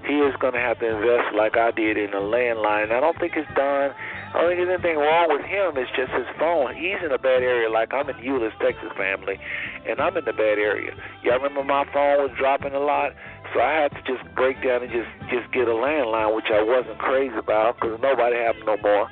[0.08, 2.92] He is going to have to invest like I did in a landline.
[2.92, 3.90] I don't think it's Don.
[4.36, 5.82] I don't think there's anything wrong with him.
[5.82, 6.76] It's just his phone.
[6.76, 7.70] He's in a bad area.
[7.70, 9.40] Like I'm in Euless, Texas, family,
[9.88, 10.94] and I'm in the bad area.
[11.24, 13.14] Y'all remember my phone was dropping a lot,
[13.54, 16.64] so I had to just break down and just just get a landline, which I
[16.64, 19.10] wasn't crazy about because nobody have no more.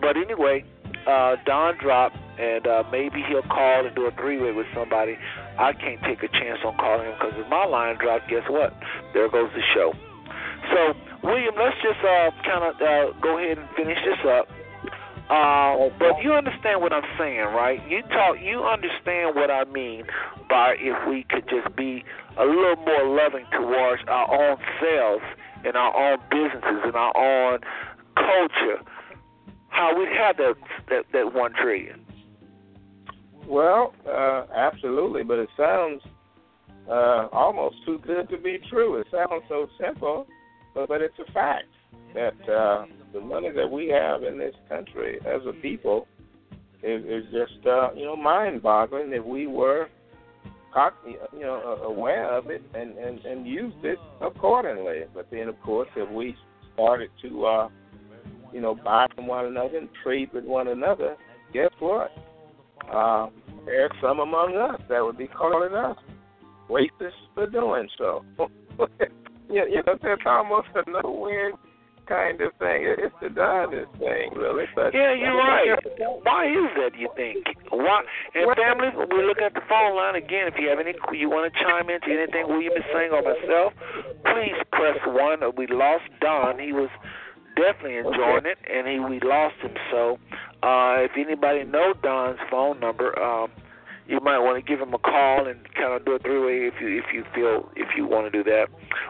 [0.00, 0.64] But anyway,
[1.06, 5.16] uh, Don dropped, and uh, maybe he'll call and do a three-way with somebody.
[5.58, 8.74] I can't take a chance on calling him because if my line dropped, guess what?
[9.14, 9.92] There goes the show.
[10.72, 14.48] So, William, let's just uh, kind of uh, go ahead and finish this up.
[15.28, 17.80] Uh, but you understand what I'm saying, right?
[17.88, 20.04] You talk, you understand what I mean
[20.48, 22.04] by if we could just be
[22.38, 25.24] a little more loving towards our own selves
[25.64, 27.58] and our own businesses and our own
[28.14, 28.80] culture.
[29.68, 30.54] How we'd have that
[30.90, 32.06] that, that one trillion.
[33.48, 36.02] Well, uh, absolutely, but it sounds
[36.88, 38.96] uh, almost too good to be true.
[39.00, 40.28] It sounds so simple,
[40.72, 41.66] but, but it's a fact
[42.14, 46.06] that uh, the money that we have in this country as a people
[46.82, 49.12] is, is just uh, you know mind-boggling.
[49.12, 49.88] If we were
[51.06, 55.88] you know aware of it and, and and used it accordingly, but then of course
[55.96, 56.36] if we
[56.74, 57.68] started to uh,
[58.52, 61.16] you know buy from one another and trade with one another,
[61.52, 62.10] guess what?
[62.92, 63.28] Uh,
[63.64, 65.96] there's some among us that would be calling us
[66.68, 68.24] racist for doing so.
[69.50, 71.52] you, know, that's almost a no-win
[72.06, 72.86] kind of thing.
[72.86, 74.64] It's the dumbest thing, really.
[74.74, 75.78] But yeah, you're right.
[76.22, 76.98] Why is that?
[76.98, 77.46] You think?
[77.70, 78.02] Why?
[78.34, 80.46] And family, we're looking at the phone line again.
[80.48, 83.74] If you have any, you want to chime into anything William is saying or myself,
[84.24, 85.40] please press one.
[85.56, 86.58] We lost Don.
[86.58, 86.90] He was
[87.56, 89.74] definitely enjoying it, and he we lost him.
[89.90, 90.18] So,
[90.62, 93.50] uh, if anybody know Don's phone number, um,
[94.08, 96.68] you might want to give him a call and kind of do a three way
[96.68, 98.68] if you if you feel if you want to do that.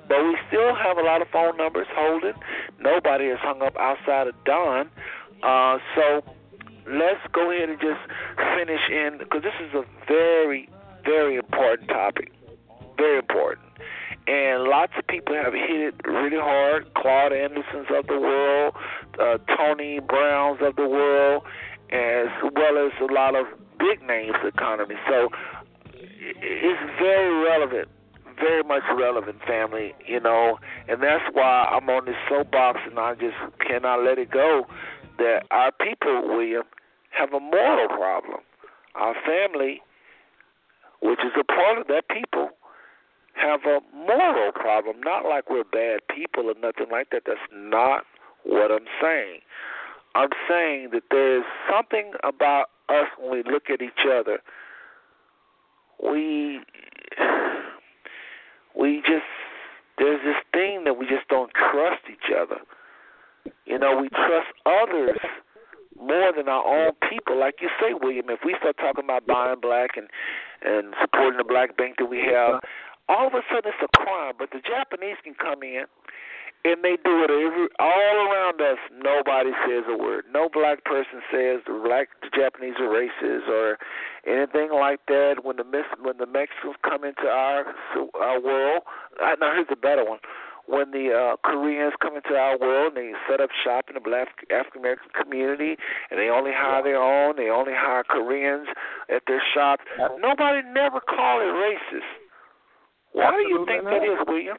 [0.08, 2.34] But we still have a lot of phone numbers holding.
[2.80, 4.90] Nobody has hung up outside of Don.
[5.42, 6.24] Uh, so
[6.88, 8.00] let's go ahead and just
[8.56, 10.68] finish in because this is a very
[11.04, 12.32] very important topic,
[12.96, 13.66] very important.
[14.26, 16.92] And lots of people have hit it really hard.
[16.94, 18.74] Claude Andersons of the world,
[19.20, 21.44] uh, Tony Browns of the world,
[21.92, 23.46] as well as a lot of
[23.78, 24.96] big names economy.
[25.08, 25.28] So
[25.94, 27.88] it's very relevant,
[28.38, 29.94] very much relevant, family.
[30.06, 30.58] You know,
[30.88, 34.66] and that's why I'm on this soapbox, and I just cannot let it go.
[35.18, 36.64] That our people, William,
[37.10, 38.40] have a moral problem.
[38.94, 39.80] Our family,
[41.00, 42.50] which is a part of that people,
[43.34, 45.00] have a moral problem.
[45.00, 47.22] Not like we're bad people or nothing like that.
[47.26, 48.04] That's not
[48.44, 49.40] what I'm saying.
[50.14, 54.38] I'm saying that there is something about us when we look at each other.
[56.02, 56.60] We
[58.78, 59.24] we just
[59.98, 62.60] there's this thing that we just don't trust each other.
[63.64, 65.18] You know, we trust others
[65.98, 67.38] more than our own people.
[67.38, 70.08] Like you say, William, if we start talking about buying black and
[70.62, 72.60] and supporting the black bank that we have,
[73.08, 74.34] all of a sudden it's a crime.
[74.38, 75.84] But the Japanese can come in
[76.66, 78.78] and they do it every all around us.
[78.90, 80.24] Nobody says a word.
[80.32, 83.78] No black person says the black the Japanese are racist or
[84.26, 85.44] anything like that.
[85.44, 85.64] When the
[86.02, 87.64] when the Mexicans come into our
[88.18, 88.82] our world,
[89.20, 90.18] I now here's a better one.
[90.66, 94.00] When the uh, Koreans come into our world and they set up shop in the
[94.00, 95.76] black African American community
[96.10, 98.66] and they only hire their own, they only hire Koreans
[99.08, 99.84] at their shops.
[100.18, 102.10] Nobody never call it racist.
[103.12, 104.56] Why do you think that is, William?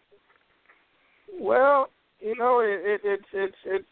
[1.40, 3.86] Well, you know, it, it, it's it's it's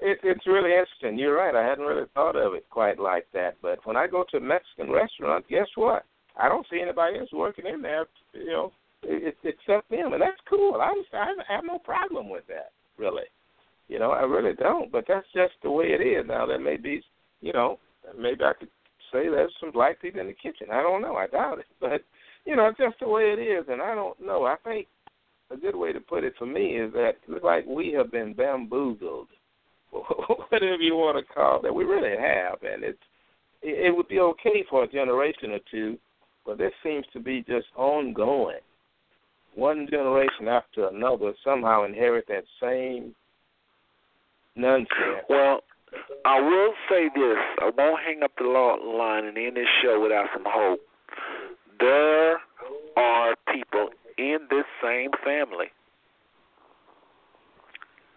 [0.00, 1.18] it, it's really interesting.
[1.18, 1.54] You're right.
[1.54, 3.56] I hadn't really thought of it quite like that.
[3.62, 6.04] But when I go to a Mexican restaurant, guess what?
[6.40, 8.06] I don't see anybody else working in there.
[8.32, 8.72] You know,
[9.02, 10.74] it, it, except them, and that's cool.
[10.80, 13.24] I, I have no problem with that, really.
[13.88, 14.90] You know, I really don't.
[14.90, 16.26] But that's just the way it is.
[16.26, 17.02] Now there may be,
[17.40, 17.78] you know,
[18.18, 18.68] maybe I could
[19.12, 20.68] say there's some black people in the kitchen.
[20.72, 21.16] I don't know.
[21.16, 21.66] I doubt it.
[21.80, 22.02] But
[22.44, 24.44] you know, it's just the way it is, and I don't know.
[24.44, 24.86] I think
[25.50, 28.32] a good way to put it for me is that it's like we have been
[28.34, 29.28] bamboozled,
[29.90, 31.74] whatever you want to call it.
[31.74, 32.98] We really have, and it's
[33.62, 35.98] it, it would be okay for a generation or two,
[36.46, 38.58] but this seems to be just ongoing.
[39.54, 43.14] One generation after another somehow inherit that same
[44.56, 45.22] nonsense.
[45.28, 45.60] Well,
[46.24, 47.38] I will say this.
[47.60, 50.80] I won't hang up the line and end this show without some hope.
[51.78, 52.38] There
[52.96, 55.68] are people in this same family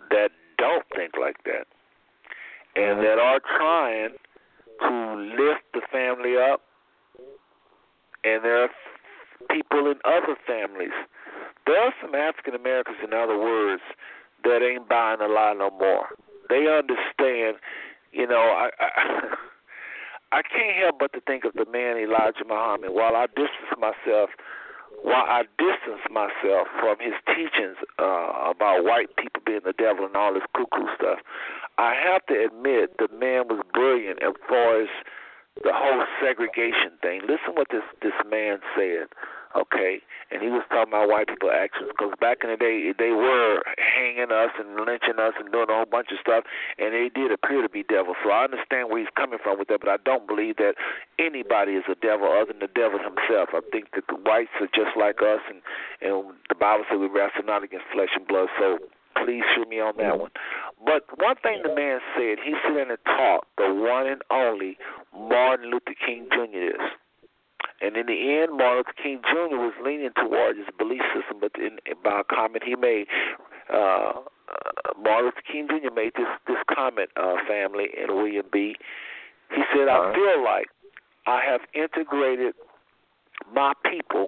[0.10, 1.68] that don't think like that
[2.76, 4.10] and that are trying
[4.82, 6.61] to lift the family up.
[8.24, 8.69] And there are
[9.49, 10.94] people in other families.
[11.65, 13.82] There are some African Americans, in other words,
[14.44, 16.07] that ain't buying a lie no more.
[16.49, 17.57] They understand,
[18.11, 19.36] you know, I, I
[20.32, 22.91] I can't help but to think of the man Elijah Muhammad.
[22.91, 24.30] While I distance myself,
[25.03, 30.15] while I distance myself from his teachings uh, about white people being the devil and
[30.15, 31.19] all this cuckoo stuff,
[31.78, 34.90] I have to admit the man was brilliant as far as
[35.64, 37.22] the whole segregation thing.
[37.22, 39.07] Listen what this this man said
[39.58, 40.00] okay?
[40.30, 43.64] And he was talking about white people actions because back in the day they were
[43.80, 46.44] hanging us and lynching us and doing a whole bunch of stuff,
[46.78, 48.18] and they did appear to be devils.
[48.24, 50.76] So I understand where he's coming from with that, but I don't believe that
[51.18, 53.56] anybody is a devil other than the devil himself.
[53.56, 55.64] I think that the whites are just like us, and
[56.02, 58.50] and the Bible says we wrestle not against flesh and blood.
[58.60, 58.78] So
[59.24, 60.32] please shoot me on that one.
[60.84, 64.78] But one thing the man said, he said and taught the one and only
[65.14, 66.76] Martin Luther King Jr.
[66.76, 66.86] is.
[67.82, 69.58] And in the end, Martin Luther King Jr.
[69.58, 73.08] was leaning towards his belief system, but in, by a comment he made,
[73.72, 75.94] uh, uh, Martin Luther King Jr.
[75.94, 78.76] made this this comment, uh, family, and William B.
[79.54, 80.68] He said, "I feel like
[81.28, 82.56] I have integrated
[83.54, 84.28] my people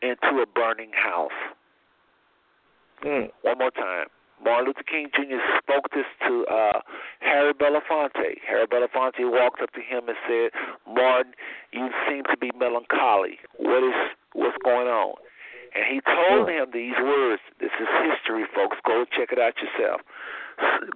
[0.00, 1.30] into a burning house."
[3.04, 3.30] Mm.
[3.42, 4.06] One more time.
[4.42, 5.38] Martin Luther King Jr.
[5.58, 6.80] spoke this to uh,
[7.20, 8.38] Harry Belafonte.
[8.46, 10.50] Harry Belafonte walked up to him and said,
[10.86, 11.32] "Martin,
[11.72, 13.38] you seem to be melancholy.
[13.56, 13.94] What is
[14.32, 15.14] what's going on?"
[15.74, 17.42] And he told him these words.
[17.60, 18.76] This is history, folks.
[18.86, 20.00] Go check it out yourself.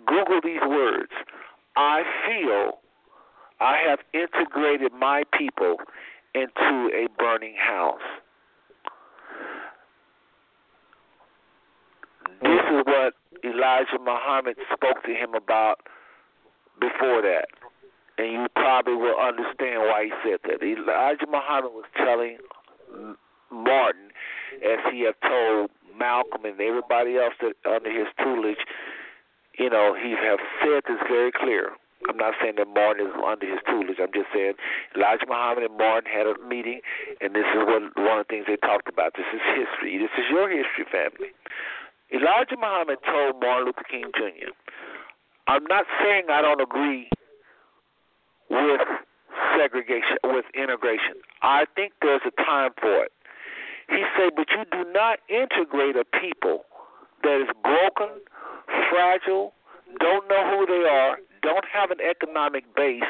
[0.06, 1.12] Google these words.
[1.76, 2.78] I feel
[3.60, 5.76] I have integrated my people
[6.34, 8.00] into a burning house.
[12.42, 15.80] This is what Elijah Muhammad spoke to him about
[16.80, 17.46] before that.
[18.18, 20.62] And you probably will understand why he said that.
[20.62, 22.38] Elijah Muhammad was telling
[23.50, 24.10] Martin,
[24.62, 28.64] as he had told Malcolm and everybody else that under his tutelage,
[29.58, 31.72] you know, he have said this very clear.
[32.08, 34.00] I'm not saying that Martin is under his tutelage.
[34.02, 34.54] I'm just saying
[34.96, 36.80] Elijah Muhammad and Martin had a meeting,
[37.20, 39.14] and this is one of the things they talked about.
[39.14, 39.98] This is history.
[39.98, 41.30] This is your history, family.
[42.12, 44.52] Elijah Muhammad told Martin Luther King Jr.,
[45.48, 47.08] I'm not saying I don't agree
[48.50, 48.80] with
[49.56, 51.16] segregation, with integration.
[51.42, 53.12] I think there's a time for it.
[53.88, 56.64] He said, but you do not integrate a people
[57.22, 58.20] that is broken,
[58.90, 59.52] fragile,
[59.98, 63.02] don't know who they are, don't have an economic base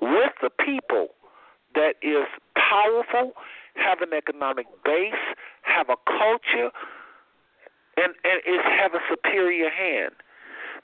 [0.00, 1.08] with the people
[1.74, 3.32] that is powerful,
[3.74, 5.14] have an economic base,
[5.62, 6.70] have a culture,
[7.96, 10.12] and, and is have a superior hand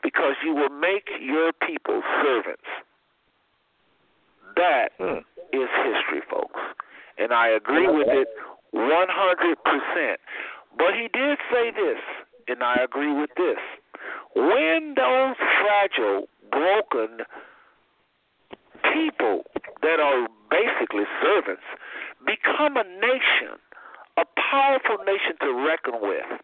[0.03, 2.69] because you will make your people servants.
[4.57, 5.21] That hmm.
[5.53, 6.61] is history, folks.
[7.19, 8.29] And I agree with it
[8.75, 10.17] 100%.
[10.79, 12.01] But he did say this,
[12.49, 13.59] and I agree with this.
[14.35, 17.25] When those fragile, broken
[18.93, 19.43] people
[19.83, 21.63] that are basically servants
[22.25, 23.59] become a nation,
[24.17, 26.41] a powerful nation to reckon with,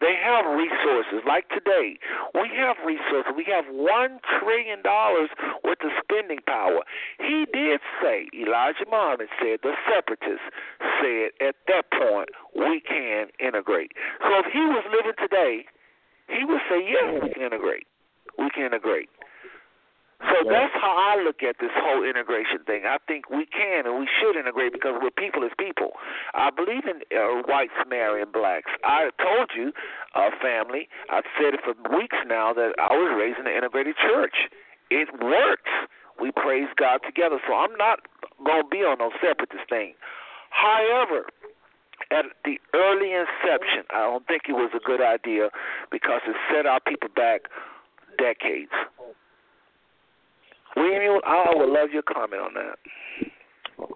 [0.00, 1.22] they have resources.
[1.26, 1.98] Like today,
[2.34, 3.32] we have resources.
[3.36, 6.82] We have $1 trillion worth of spending power.
[7.18, 10.44] He did say, Elijah Muhammad said, the separatists
[11.00, 13.92] said at that point, we can integrate.
[14.22, 15.66] So if he was living today,
[16.28, 17.86] he would say, yes, we can integrate.
[18.38, 19.08] We can integrate.
[20.30, 22.84] So So that's how I look at this whole integration thing.
[22.84, 25.92] I think we can and we should integrate because we're people as people.
[26.34, 28.70] I believe in uh, whites marrying blacks.
[28.84, 29.72] I told you,
[30.14, 33.96] uh, family, I've said it for weeks now that I was raised in an integrated
[33.96, 34.50] church.
[34.90, 35.70] It works.
[36.20, 37.40] We praise God together.
[37.46, 38.00] So I'm not
[38.44, 39.94] going to be on no separatist thing.
[40.50, 41.26] However,
[42.10, 45.50] at the early inception, I don't think it was a good idea
[45.90, 47.42] because it set our people back
[48.18, 48.70] decades.
[50.76, 52.78] William, I would love your comment on that.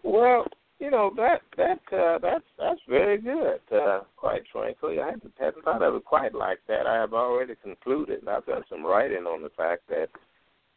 [0.03, 0.47] Well,
[0.79, 3.61] you know that that uh, that's that's very good.
[3.73, 6.87] Uh, quite frankly, I hadn't, thought of it quite like that.
[6.87, 10.09] I have already concluded, and I've done some writing on the fact that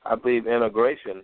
[0.05, 1.23] I believe integration.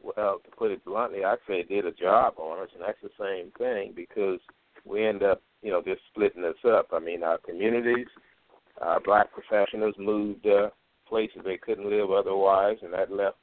[0.00, 3.10] Well, to put it bluntly, I'd say did a job on us, and that's the
[3.18, 4.38] same thing because
[4.84, 6.90] we end up, you know, just splitting us up.
[6.92, 8.06] I mean, our communities,
[8.80, 10.70] uh, black professionals moved uh,
[11.08, 13.38] places they couldn't live otherwise, and that left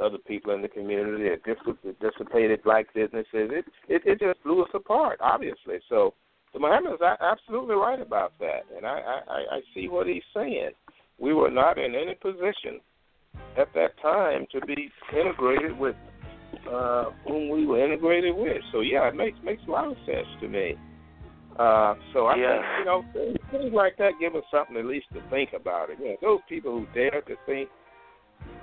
[0.00, 1.24] other people in the community.
[1.24, 3.26] It, it dissipated black businesses.
[3.32, 5.78] It, it it just blew us apart, obviously.
[5.88, 6.14] So
[6.52, 10.70] the Muhammad is absolutely right about that, and I, I I see what he's saying.
[11.18, 12.80] We were not in any position
[13.56, 15.96] at that time to be integrated with
[16.70, 18.58] uh, whom we were integrated with.
[18.72, 20.74] So yeah, it makes makes a lot of sense to me.
[21.58, 22.60] Uh, so I yes.
[22.60, 25.98] think you know things like that give us something at least to think about it.
[26.00, 27.68] You know, those people who dare to think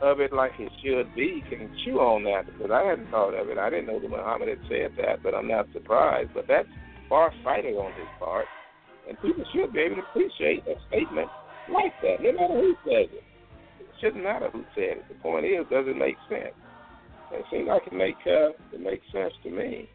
[0.02, 3.50] of it like it should be can chew on that because I hadn't thought of
[3.50, 3.58] it.
[3.58, 6.32] I didn't know that Muhammad had said that, but I'm not surprised.
[6.34, 6.68] But that's
[7.10, 8.46] far sighted on his part,
[9.08, 11.28] and people should be able to appreciate a statement
[11.68, 13.24] like that, no matter who says it.
[13.80, 15.06] It shouldn't matter who said it.
[15.10, 16.56] The point is, does it make sense?
[17.32, 19.90] It seems like it make uh, it makes sense to me.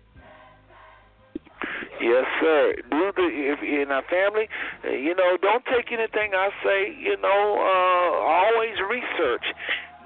[2.00, 2.74] Yes, sir.
[2.90, 4.48] Do the if in our family,
[4.84, 6.94] uh, you know, don't take anything I say.
[6.98, 9.44] You know, uh, always research.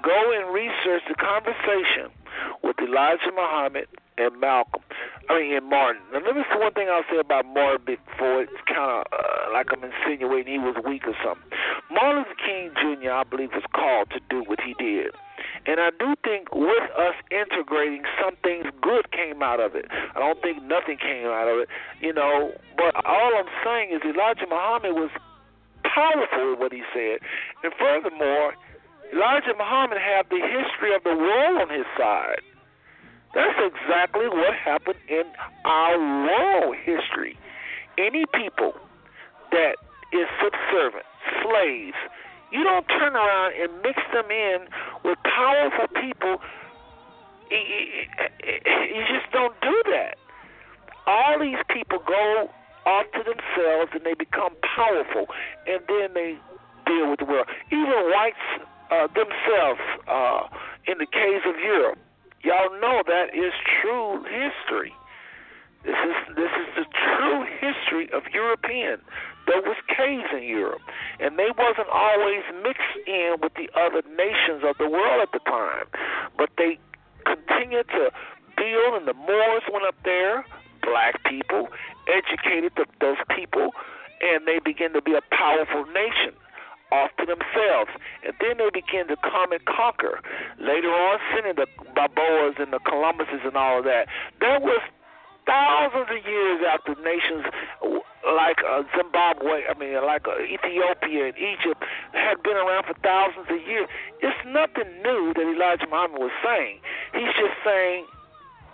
[0.03, 2.11] Go and research the conversation
[2.63, 3.87] with Elijah Muhammad
[4.17, 4.81] and Malcolm.
[5.29, 6.01] I mean, and Martin.
[6.13, 9.53] Now, let me say one thing I'll say about Martin before it's kind of uh,
[9.53, 11.49] like I'm insinuating he was weak or something.
[11.91, 15.11] Martin Luther King Jr., I believe, was called to do what he did.
[15.65, 19.85] And I do think with us integrating, some things good came out of it.
[19.91, 22.51] I don't think nothing came out of it, you know.
[22.77, 25.11] But all I'm saying is Elijah Muhammad was
[25.83, 27.19] powerful in what he said.
[27.63, 28.55] And furthermore,
[29.13, 32.41] Elijah Muhammad had the history of the world on his side.
[33.33, 35.23] That's exactly what happened in
[35.65, 37.37] our world history.
[37.97, 38.73] Any people
[39.51, 39.75] that
[40.13, 41.05] is subservient,
[41.43, 41.97] slaves,
[42.51, 44.67] you don't turn around and mix them in
[45.03, 46.37] with powerful people.
[47.51, 50.17] You just don't do that.
[51.07, 52.49] All these people go
[52.85, 55.27] off to themselves and they become powerful,
[55.67, 56.37] and then they
[56.85, 57.47] deal with the world.
[57.71, 58.37] Even whites
[58.91, 60.47] uh, themselves, uh,
[60.87, 61.97] in the case of Europe,
[62.43, 64.93] y'all know that is true history.
[65.83, 68.99] This is this is the true history of European.
[69.47, 70.81] There was caves in Europe,
[71.19, 75.39] and they wasn't always mixed in with the other nations of the world at the
[75.49, 75.87] time,
[76.37, 76.77] but they
[77.25, 78.11] continued to
[78.57, 80.45] build, and the Moors went up there,
[80.83, 81.69] black people,
[82.07, 83.71] educated the, those people,
[84.21, 86.35] and they began to be a powerful nation
[86.91, 87.91] off to themselves.
[88.25, 90.19] And then they began to come and conquer.
[90.59, 94.07] Later on, sending the Balboas and the Columbuses and all of that.
[94.41, 94.81] That was
[95.49, 97.49] thousands of years after nations
[98.21, 101.81] like uh, Zimbabwe, I mean, like uh, Ethiopia and Egypt
[102.13, 103.89] had been around for thousands of years.
[104.21, 106.79] It's nothing new that Elijah Muhammad was saying.
[107.13, 108.05] He's just saying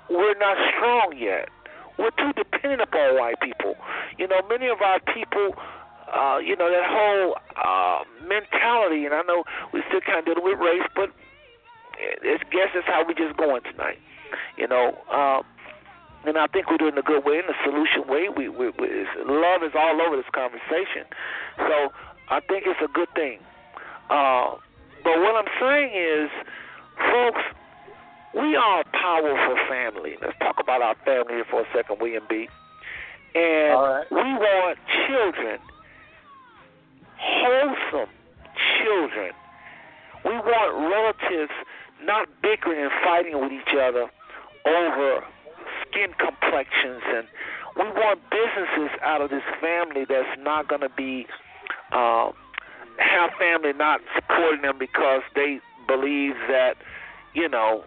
[0.09, 1.47] we're not strong yet.
[1.97, 3.75] We're too dependent upon white people.
[4.19, 5.55] You know, many of our people,
[6.11, 10.43] uh, you know, that whole uh, mentality, and I know we still kind of dealing
[10.43, 11.09] with race, but
[11.95, 13.99] I guess that's how we're just going tonight.
[14.57, 15.41] You know, uh,
[16.27, 18.29] and I think we're doing a good way in the solution way.
[18.29, 18.87] We, we, we
[19.25, 21.05] love is all over this conversation,
[21.57, 21.91] so
[22.29, 23.39] I think it's a good thing.
[24.09, 24.55] Uh,
[25.03, 26.29] but what I'm saying is,
[26.97, 27.41] folks,
[28.33, 30.17] we are a powerful family.
[30.21, 32.49] Let's talk about our family here for a second, William B.
[33.35, 34.05] And right.
[34.11, 35.59] we want children,
[37.17, 38.09] wholesome
[38.81, 39.31] children.
[40.23, 41.51] We want relatives
[42.03, 44.09] not bickering and fighting with each other
[44.65, 45.23] over
[45.95, 47.27] skin complexions, and
[47.77, 51.25] we want businesses out of this family that's not going to be
[51.91, 52.31] uh,
[52.99, 56.75] have family not supporting them because they believe that
[57.33, 57.83] you know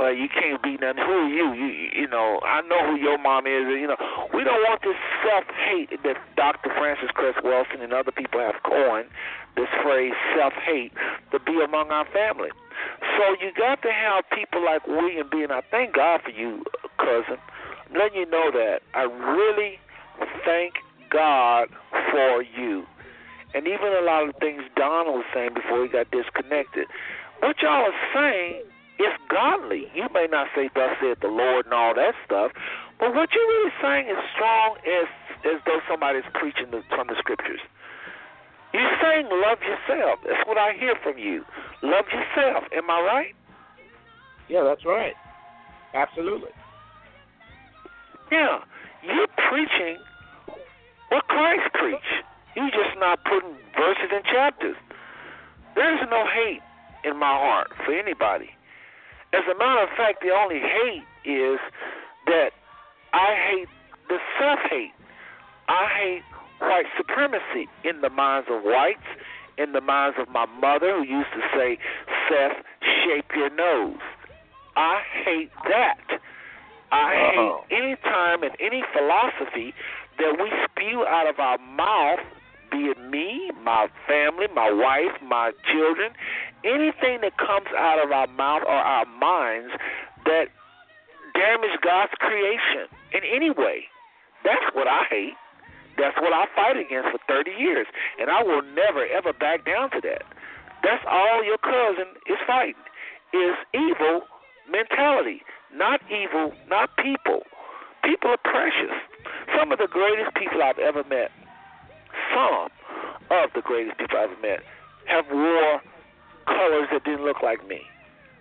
[0.00, 1.02] uh, you can't be nothing.
[1.04, 1.52] Who are you?
[1.54, 1.68] You
[2.02, 3.68] you know, I know who your mom is.
[3.68, 3.96] You know,
[4.32, 6.70] we don't want this self hate that Dr.
[6.76, 9.08] Frances Cress Welsing and other people have coined
[9.56, 10.92] this phrase self hate
[11.30, 12.50] to be among our family.
[13.16, 15.42] So you got to have people like William B.
[15.42, 16.64] And I thank God for you,
[17.04, 17.38] cousin.
[17.86, 19.78] I'm letting you know that I really
[20.44, 20.74] thank
[21.10, 21.68] God
[22.10, 22.84] for you.
[23.54, 26.88] And even a lot of things Donald was saying before he got disconnected.
[27.38, 28.64] What y'all are saying
[28.98, 29.86] is godly.
[29.94, 32.50] You may not say thus saith the Lord and all that stuff,
[32.98, 35.06] but what you're really saying is strong as
[35.44, 37.60] as though somebody's preaching the, from the scriptures.
[38.72, 40.18] You're saying love yourself.
[40.24, 41.44] That's what I hear from you.
[41.82, 42.64] Love yourself.
[42.74, 43.34] Am I right?
[44.48, 45.14] Yeah, that's right.
[45.92, 46.50] Absolutely.
[48.30, 48.60] Yeah.
[49.02, 49.98] You're preaching
[51.10, 52.24] what Christ preached.
[52.56, 54.76] You're just not putting verses and chapters.
[55.74, 56.62] There's no hate
[57.04, 58.50] in my heart for anybody.
[59.32, 61.58] As a matter of fact, the only hate is
[62.26, 62.50] that
[63.12, 63.68] I hate
[64.08, 64.92] the self hate.
[65.68, 66.22] I hate
[66.60, 69.06] white supremacy in the minds of whites,
[69.58, 71.78] in the minds of my mother who used to say,
[72.28, 72.64] Seth,
[73.04, 74.00] shape your nose.
[74.76, 76.20] I hate that.
[76.94, 77.64] I Uh-oh.
[77.68, 79.74] hate any time and any philosophy
[80.18, 82.22] that we spew out of our mouth,
[82.70, 86.12] be it me, my family, my wife, my children,
[86.62, 89.74] anything that comes out of our mouth or our minds
[90.24, 90.48] that
[91.34, 93.90] damage God's creation in any way.
[94.44, 95.34] That's what I hate.
[95.98, 97.86] That's what I fight against for 30 years.
[98.20, 100.22] And I will never, ever back down to that.
[100.82, 102.82] That's all your cousin is fighting,
[103.32, 104.22] is evil
[104.70, 105.42] mentality.
[105.74, 107.42] Not evil, not people.
[108.04, 108.94] People are precious.
[109.58, 111.30] Some of the greatest people I've ever met,
[112.34, 112.68] some
[113.30, 114.60] of the greatest people I've ever met,
[115.06, 115.80] have wore
[116.46, 117.80] colors that didn't look like me.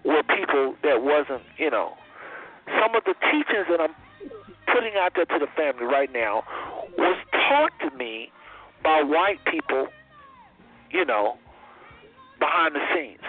[0.06, 1.94] Were people that wasn't, you know.
[2.80, 3.96] Some of the teachings that I'm
[4.68, 6.44] putting out there to the family right now
[6.98, 8.32] was taught to me
[8.84, 9.88] by white people,
[10.92, 11.38] you know,
[12.40, 13.24] behind the scenes,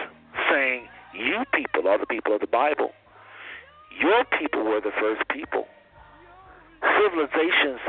[0.50, 2.90] saying, You people are the people of the Bible.
[4.00, 5.66] Your people were the first people.
[7.00, 7.80] Civilizations,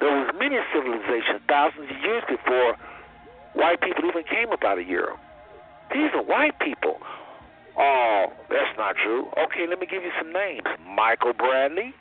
[0.00, 2.76] there was many civilizations thousands of years before
[3.54, 5.18] white people even came about a Europe.
[5.92, 6.98] These are white people.
[7.76, 9.28] Oh, that's not true.
[9.38, 10.66] Okay, let me give you some names.
[10.94, 11.94] Michael Bradley,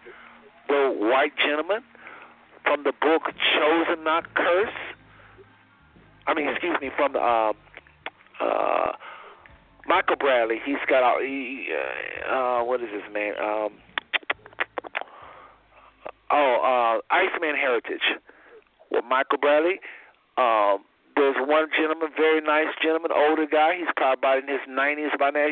[0.68, 1.84] the white gentleman
[2.64, 3.24] from the book
[3.56, 4.70] Chosen Not Curse.
[6.28, 7.54] I mean, excuse me, from the uh,
[8.40, 8.92] uh,
[9.90, 10.62] Michael Bradley.
[10.64, 13.34] He's got a he, uh, uh, what is his name?
[13.42, 13.74] Um,
[16.30, 18.22] oh, uh, Iceman Heritage.
[18.92, 19.82] With Michael Bradley.
[20.38, 20.86] Um,
[21.16, 23.76] there's one gentleman, very nice gentleman, older guy.
[23.76, 25.50] He's probably about in his 90s by now.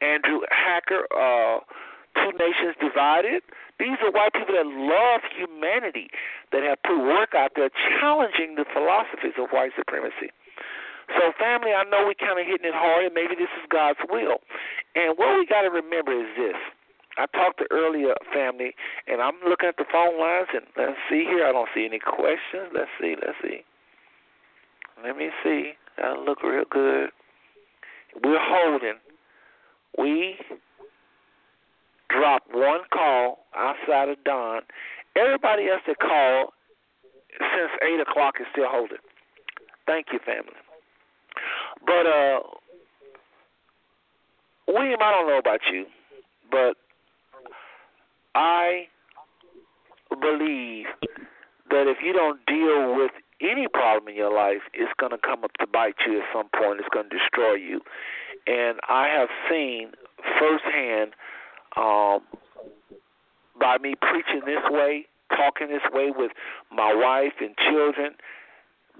[0.00, 1.58] Andrew Hacker, uh,
[2.14, 3.42] Two Nations Divided.
[3.80, 6.10] These are white people that love humanity,
[6.52, 10.30] that have put work out there challenging the philosophies of white supremacy.
[11.16, 13.98] So, family, I know we're kind of hitting it hard, and maybe this is God's
[14.10, 14.44] will.
[14.94, 16.58] And what we got to remember is this.
[17.16, 18.74] I talked to earlier, family,
[19.08, 21.46] and I'm looking at the phone lines, and let's see here.
[21.46, 22.70] I don't see any questions.
[22.72, 23.16] Let's see.
[23.18, 23.64] Let's see.
[25.02, 25.72] Let me see.
[25.96, 27.10] That'll look real good.
[28.22, 29.00] We're holding.
[29.96, 30.36] We
[32.10, 34.62] dropped one call outside of Don.
[35.16, 36.50] Everybody else that called
[37.38, 38.98] since 8 o'clock is still holding.
[39.86, 40.54] Thank you, family.
[41.84, 42.40] But, uh,
[44.66, 45.86] William, I don't know about you,
[46.50, 46.76] but
[48.34, 48.86] I
[50.20, 50.86] believe
[51.70, 55.44] that if you don't deal with any problem in your life, it's going to come
[55.44, 56.80] up to bite you at some point.
[56.80, 57.80] It's going to destroy you.
[58.46, 59.92] And I have seen
[60.38, 61.12] firsthand
[61.76, 62.20] um,
[63.58, 66.32] by me preaching this way, talking this way with
[66.72, 68.14] my wife and children,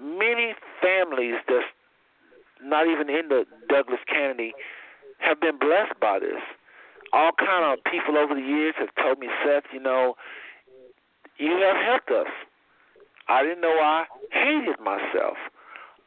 [0.01, 1.65] many families that's
[2.63, 4.53] not even in the Douglas Canady
[5.19, 6.43] have been blessed by this.
[7.13, 10.15] All kind of people over the years have told me, Seth, you know,
[11.39, 12.33] you have helped us.
[13.29, 15.37] I didn't know I hated myself.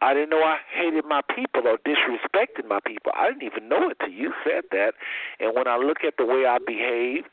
[0.02, 3.12] I didn't know I hated my people or disrespected my people.
[3.16, 4.94] I didn't even know it till you said that.
[5.40, 7.26] And when I look at the way I behave,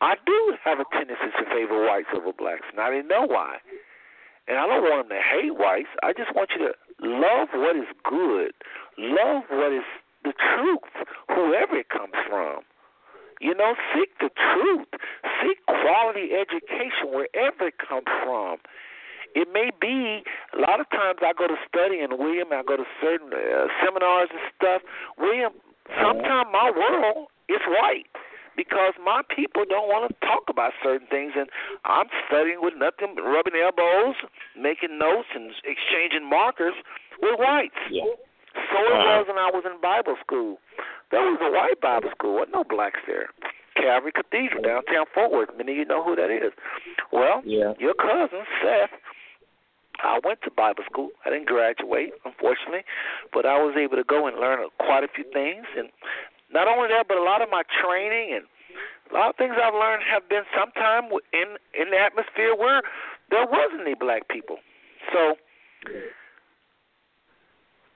[0.00, 3.58] I do have a tendency to favor whites over blacks, and I didn't know why.
[4.46, 5.92] And I don't want them to hate whites.
[6.02, 8.52] I just want you to love what is good,
[8.98, 9.86] love what is
[10.24, 12.60] the truth, whoever it comes from.
[13.40, 14.88] You know, seek the truth,
[15.40, 18.58] seek quality education wherever it comes from.
[19.34, 20.24] It may be
[20.56, 23.68] a lot of times I go to study and William, I go to certain uh,
[23.84, 24.82] seminars and stuff.
[25.18, 25.52] William,
[26.02, 28.10] sometimes my world is white.
[28.58, 31.46] Because my people don't want to talk about certain things, and
[31.86, 34.18] I'm studying with nothing but rubbing elbows,
[34.58, 36.74] making notes, and exchanging markers
[37.22, 37.78] with whites.
[37.86, 38.10] Yeah.
[38.58, 39.22] So it uh-huh.
[39.22, 40.58] was when I was in Bible school.
[41.14, 43.30] There was a white Bible school, wasn't no blacks there.
[43.78, 45.54] Calvary Cathedral, downtown Fort Worth.
[45.56, 46.50] Many of you know who that is.
[47.14, 47.78] Well, Yeah.
[47.78, 48.90] your cousin Seth.
[50.02, 51.10] I went to Bible school.
[51.24, 52.84] I didn't graduate, unfortunately,
[53.32, 55.66] but I was able to go and learn quite a few things.
[55.76, 55.90] And
[56.52, 58.44] not only that, but a lot of my training and
[59.10, 62.82] a lot of things I've learned have been sometime in in the atmosphere where
[63.30, 64.56] there wasn't any black people.
[65.12, 65.34] So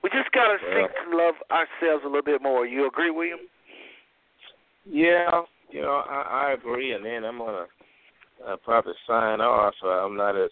[0.03, 2.67] we just gotta seek to love ourselves a little bit more.
[2.67, 3.41] You agree, William?
[4.85, 7.67] Yeah, you know, I, I agree, and then I'm gonna
[8.47, 9.75] uh, probably sign off.
[9.83, 10.51] Uh, I'm not as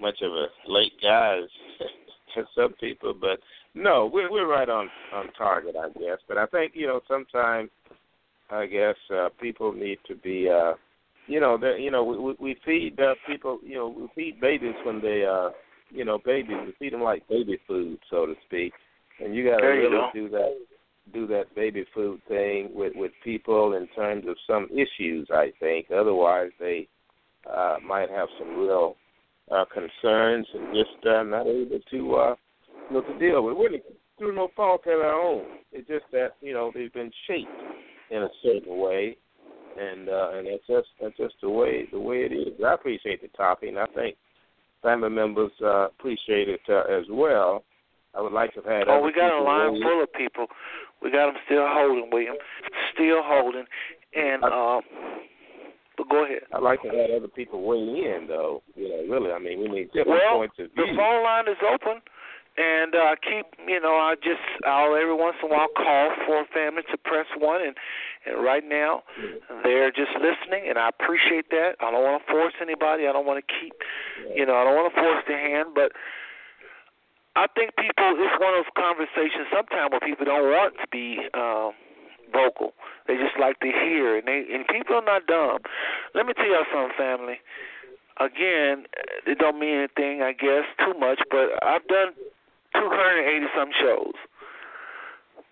[0.00, 1.88] much of a late guy as,
[2.36, 3.38] as some people, but
[3.74, 6.18] no, we're we're right on on target, I guess.
[6.28, 7.70] But I think you know sometimes
[8.50, 10.74] I guess uh, people need to be, uh,
[11.26, 14.40] you know, they you know we we we feed uh, people, you know, we feed
[14.40, 15.50] babies when they uh,
[15.92, 16.56] you know, babies.
[16.66, 18.72] We feed them like baby food, so to speak,
[19.20, 20.10] and you got to really go.
[20.12, 20.56] do that
[21.12, 25.28] do that baby food thing with with people in terms of some issues.
[25.30, 26.88] I think otherwise they
[27.48, 28.96] uh, might have some real
[29.50, 32.34] uh, concerns and just uh, not able to uh,
[32.92, 33.56] you know to deal with.
[33.56, 33.82] Really
[34.18, 35.44] through no fault of their own.
[35.72, 37.50] It's just that you know they've been shaped
[38.10, 39.16] in a certain way,
[39.78, 42.54] and uh, and that's just that's just the way the way it is.
[42.64, 44.16] I appreciate the topic, and I think
[44.82, 47.64] family members uh, appreciate it uh, as well.
[48.14, 48.88] I would like to have had.
[48.88, 50.46] Oh, we got a line weigh full of people.
[51.02, 52.36] We got them still holding, William.
[52.92, 53.64] Still holding.
[54.14, 54.82] And um,
[55.96, 56.42] but go ahead.
[56.52, 58.62] I'd like to have other people weigh in, though.
[58.76, 60.86] You know, really, I mean, we need different well, points of view.
[60.86, 62.02] the phone line is open,
[62.56, 66.44] and uh, keep you know I just I'll every once in a while call for
[66.52, 67.76] family to press one, and
[68.26, 69.02] and right now
[69.64, 71.76] they're just listening, and I appreciate that.
[71.80, 73.08] I don't want to force anybody.
[73.08, 73.72] I don't want to keep,
[74.34, 75.92] you know, I don't want to force the hand, but.
[77.34, 81.16] I think people it's one of those conversations sometimes where people don't want to be
[81.32, 81.72] um
[82.28, 82.74] vocal.
[83.08, 85.64] They just like to hear and they and people are not dumb.
[86.14, 87.40] Let me tell y'all something, family.
[88.20, 88.84] Again,
[89.24, 92.12] it don't mean anything I guess too much, but I've done
[92.82, 94.14] two hundred and eighty some shows.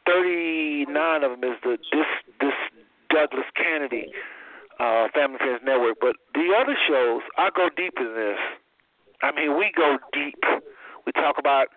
[0.07, 2.11] Thirty nine of them is the this
[2.41, 2.59] this
[3.11, 4.11] Douglas Canady
[4.81, 5.99] uh Family Friends Network.
[6.01, 8.43] But the other shows I go deeper than this.
[9.23, 10.43] I mean we go deep.
[11.07, 11.69] We talk about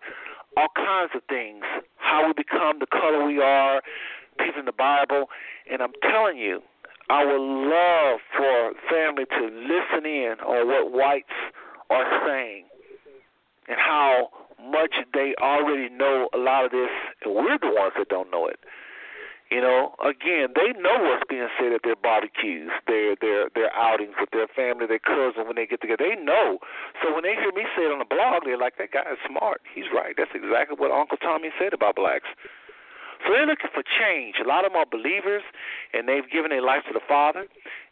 [0.58, 1.64] all kinds of things,
[1.98, 3.82] how we become the color we are,
[4.38, 5.26] people in the Bible,
[5.72, 6.62] and I'm telling you,
[7.10, 11.34] I would love for family to listen in on what whites
[11.90, 12.66] are saying
[13.68, 14.30] and how
[14.64, 16.90] much they already know a lot of this,
[17.24, 18.60] and we're the ones that don't know it.
[19.52, 24.16] You know, again, they know what's being said at their barbecues, their their their outings
[24.20, 26.02] with their family, their cousin when they get together.
[26.10, 26.58] They know.
[27.04, 29.22] So when they hear me say it on the blog, they're like, "That guy is
[29.30, 29.62] smart.
[29.70, 30.16] He's right.
[30.18, 32.26] That's exactly what Uncle Tommy said about blacks."
[33.22, 34.42] So they're looking for change.
[34.44, 35.44] A lot of them are believers,
[35.94, 37.46] and they've given their life to the Father,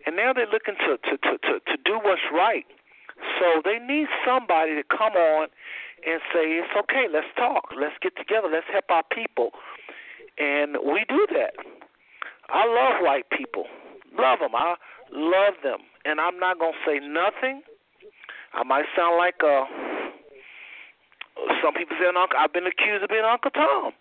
[0.07, 2.65] and now they're looking to to to to, to do what's right.
[3.37, 5.49] So they need somebody to come on
[6.05, 7.07] and say, "It's okay.
[7.11, 7.71] Let's talk.
[7.75, 8.47] Let's get together.
[8.51, 9.51] Let's help our people."
[10.37, 11.53] And we do that.
[12.49, 13.65] I love white people.
[14.17, 14.55] Love them.
[14.55, 14.75] I
[15.11, 15.79] love them.
[16.05, 17.61] And I'm not to say nothing.
[18.53, 19.65] I might sound like uh
[21.63, 23.93] some people say I've been accused of being Uncle Tom.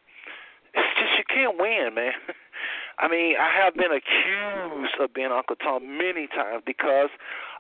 [0.75, 2.13] It's just you can't win, man.
[2.99, 7.09] I mean, I have been accused of being Uncle Tom many times because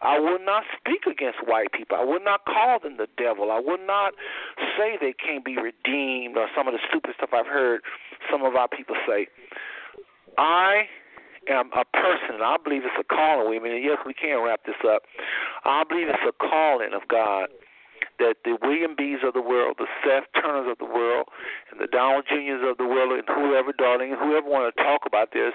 [0.02, 1.96] I would not speak against white people.
[1.96, 3.50] I would not call them the devil.
[3.50, 4.14] I would not
[4.76, 7.80] say they can't be redeemed or some of the stupid stuff I've heard
[8.30, 9.28] some of our people say.
[10.36, 10.84] I
[11.48, 13.58] am a person, and I believe it's a calling.
[13.58, 15.02] I mean, yes, we can wrap this up.
[15.64, 17.48] I believe it's a calling of God
[18.20, 21.26] that the William B's of the world, the Seth Turners of the world,
[21.70, 25.32] and the Donald Juniors of the world, and whoever, darling, whoever want to talk about
[25.32, 25.52] this,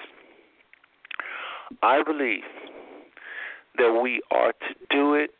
[1.82, 2.44] I believe
[3.77, 5.32] that we are to do it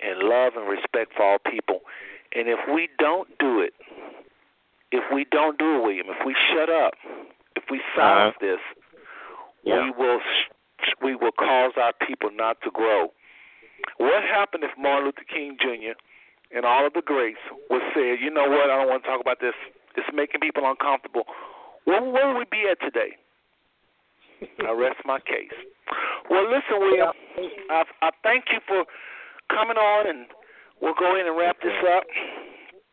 [0.00, 1.80] in love and respect for all people.
[2.34, 3.74] And if we don't do it,
[4.92, 6.94] if we don't do it, William, if we shut up,
[7.56, 8.00] if we uh-huh.
[8.00, 8.60] silence this,
[9.64, 9.84] Yeah.
[9.84, 10.20] we will
[11.02, 13.12] we will cause our people not to grow.
[13.96, 15.96] What happened if Martin Luther King Jr.
[16.54, 19.20] and all of the greats would say, you know what, I don't want to talk
[19.20, 19.54] about this.
[19.96, 21.24] It's making people uncomfortable.
[21.84, 23.16] Where, where would we be at today?
[24.66, 25.54] I rest my case.
[26.30, 27.12] Well, listen, William,
[27.70, 28.84] I, I thank you for
[29.48, 30.26] coming on, and
[30.80, 32.04] we'll go in and wrap this up.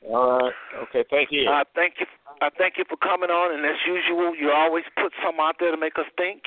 [0.09, 0.53] All right.
[0.83, 1.03] Okay.
[1.09, 1.49] Thank you.
[1.49, 2.05] I thank you.
[2.41, 5.71] I thank you for coming on, and as usual, you always put something out there
[5.71, 6.43] to make us think.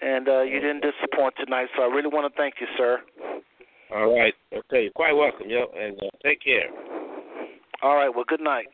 [0.00, 1.68] and uh, you didn't disappoint tonight.
[1.76, 3.00] So I really want to thank you, sir.
[3.94, 4.34] All right.
[4.52, 4.82] Okay.
[4.82, 6.68] You're quite welcome, yo, and uh, take care.
[7.82, 8.08] All right.
[8.08, 8.66] Well, good night.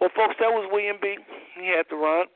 [0.00, 1.16] Well, folks, that was William B.
[1.60, 2.26] He had to run.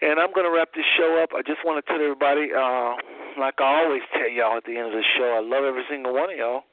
[0.00, 1.30] And I'm going to wrap this show up.
[1.36, 2.96] I just want to tell everybody, uh,
[3.40, 6.12] like I always tell y'all at the end of the show, I love every single
[6.12, 6.64] one of y'all.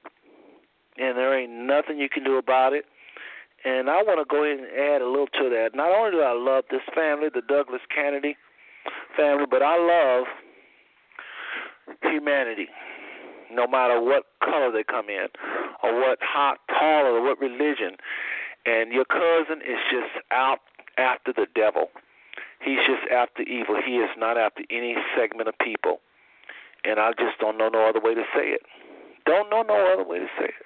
[0.97, 2.85] And there ain't nothing you can do about it.
[3.63, 5.75] And I want to go ahead and add a little to that.
[5.75, 8.35] Not only do I love this family, the Douglas Canady
[9.15, 10.25] family, but I love
[12.01, 12.67] humanity,
[13.53, 15.27] no matter what color they come in,
[15.83, 17.97] or what hot, tall, or what religion.
[18.65, 20.59] And your cousin is just out
[20.97, 21.89] after the devil.
[22.63, 23.77] He's just after evil.
[23.83, 25.99] He is not after any segment of people.
[26.83, 28.61] And I just don't know no other way to say it.
[29.25, 30.65] Don't know no other way to say it.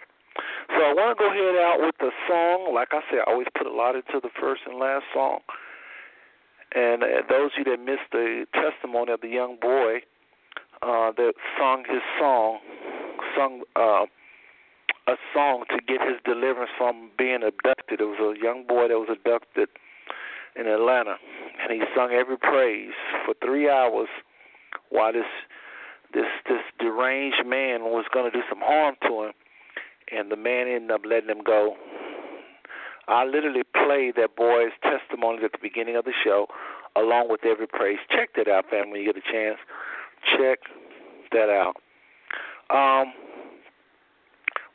[0.70, 2.74] So I want to go ahead out with the song.
[2.74, 5.40] Like I said, I always put a lot into the first and last song.
[6.74, 10.04] And uh, those of you that missed the testimony of the young boy
[10.82, 12.60] uh, that sung his song,
[13.36, 14.06] sung uh,
[15.08, 18.02] a song to get his deliverance from being abducted.
[18.02, 19.70] It was a young boy that was abducted
[20.56, 21.16] in Atlanta,
[21.62, 22.94] and he sung every praise
[23.26, 24.10] for three hours
[24.90, 25.30] while this
[26.14, 29.34] this this deranged man was going to do some harm to him
[30.12, 31.76] and the man ended up letting him go.
[33.08, 36.48] I literally played that boy's testimony at the beginning of the show,
[36.95, 38.00] along with every praise.
[38.10, 39.02] Check that out, family.
[39.02, 39.58] You get a chance,
[40.38, 40.60] check
[41.32, 41.76] that out.
[42.70, 43.14] Um,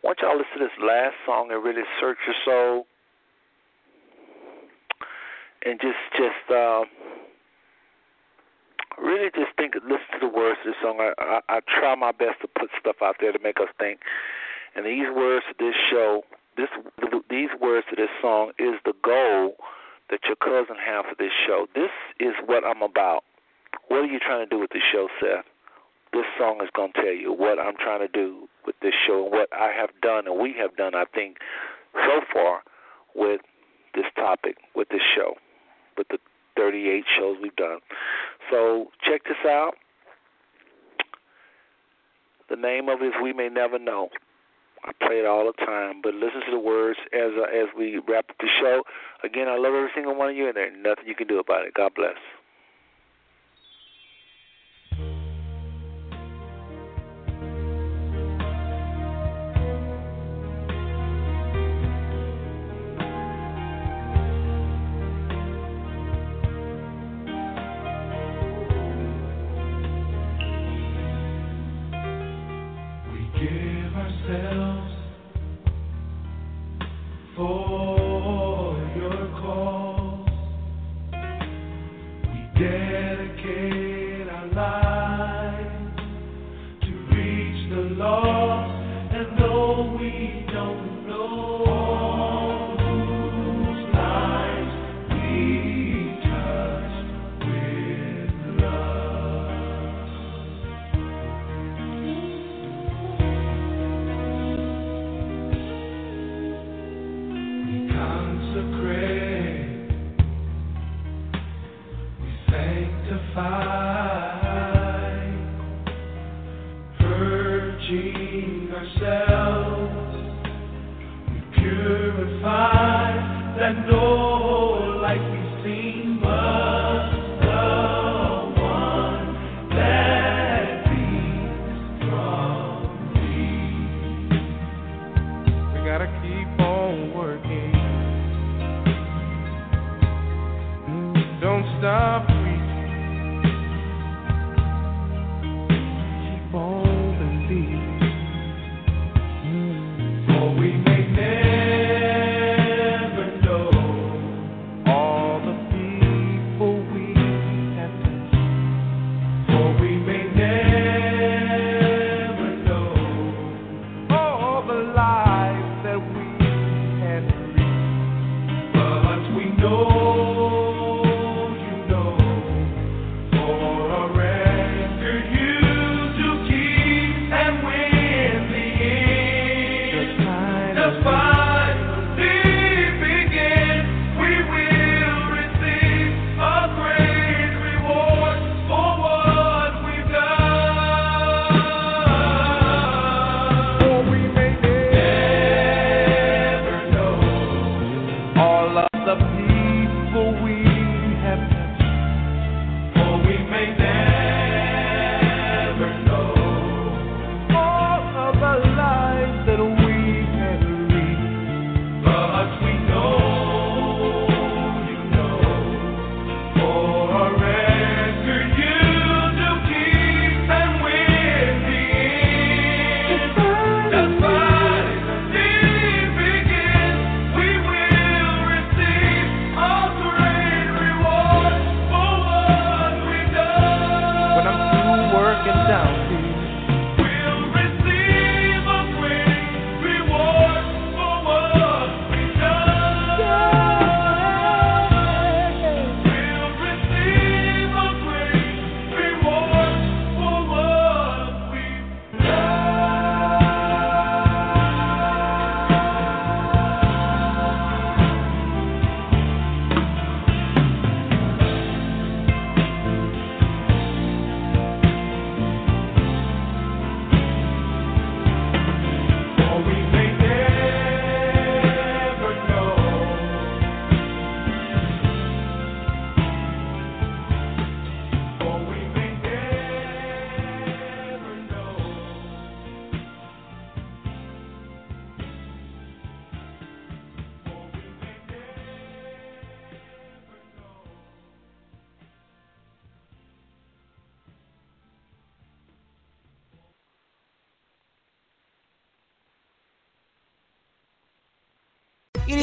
[0.03, 2.87] want y'all listen to this last song and really search your soul,
[5.65, 6.85] and just just uh,
[9.03, 10.99] really just think, listen to the words of this song.
[11.01, 14.01] I, I I try my best to put stuff out there to make us think.
[14.75, 16.23] And these words to this show,
[16.57, 16.69] this
[17.29, 19.57] these words to this song is the goal
[20.11, 21.67] that your cousin have for this show.
[21.75, 23.25] This is what I'm about.
[23.91, 25.45] What are you trying to do with this show, Seth?
[26.13, 29.25] This song is going to tell you what I'm trying to do with this show
[29.25, 31.39] and what I have done and we have done, I think,
[31.95, 32.63] so far
[33.17, 33.41] with
[33.97, 35.35] this topic, with this show,
[35.99, 36.19] with the
[36.57, 37.79] 38 shows we've done.
[38.49, 39.73] So check this out.
[42.49, 44.09] The name of it is We May Never Know.
[44.85, 48.01] I play it all the time, but listen to the words as uh, as we
[48.09, 48.83] wrap up the show.
[49.25, 51.67] Again, I love every single one of you, and there's nothing you can do about
[51.67, 51.75] it.
[51.75, 52.17] God bless.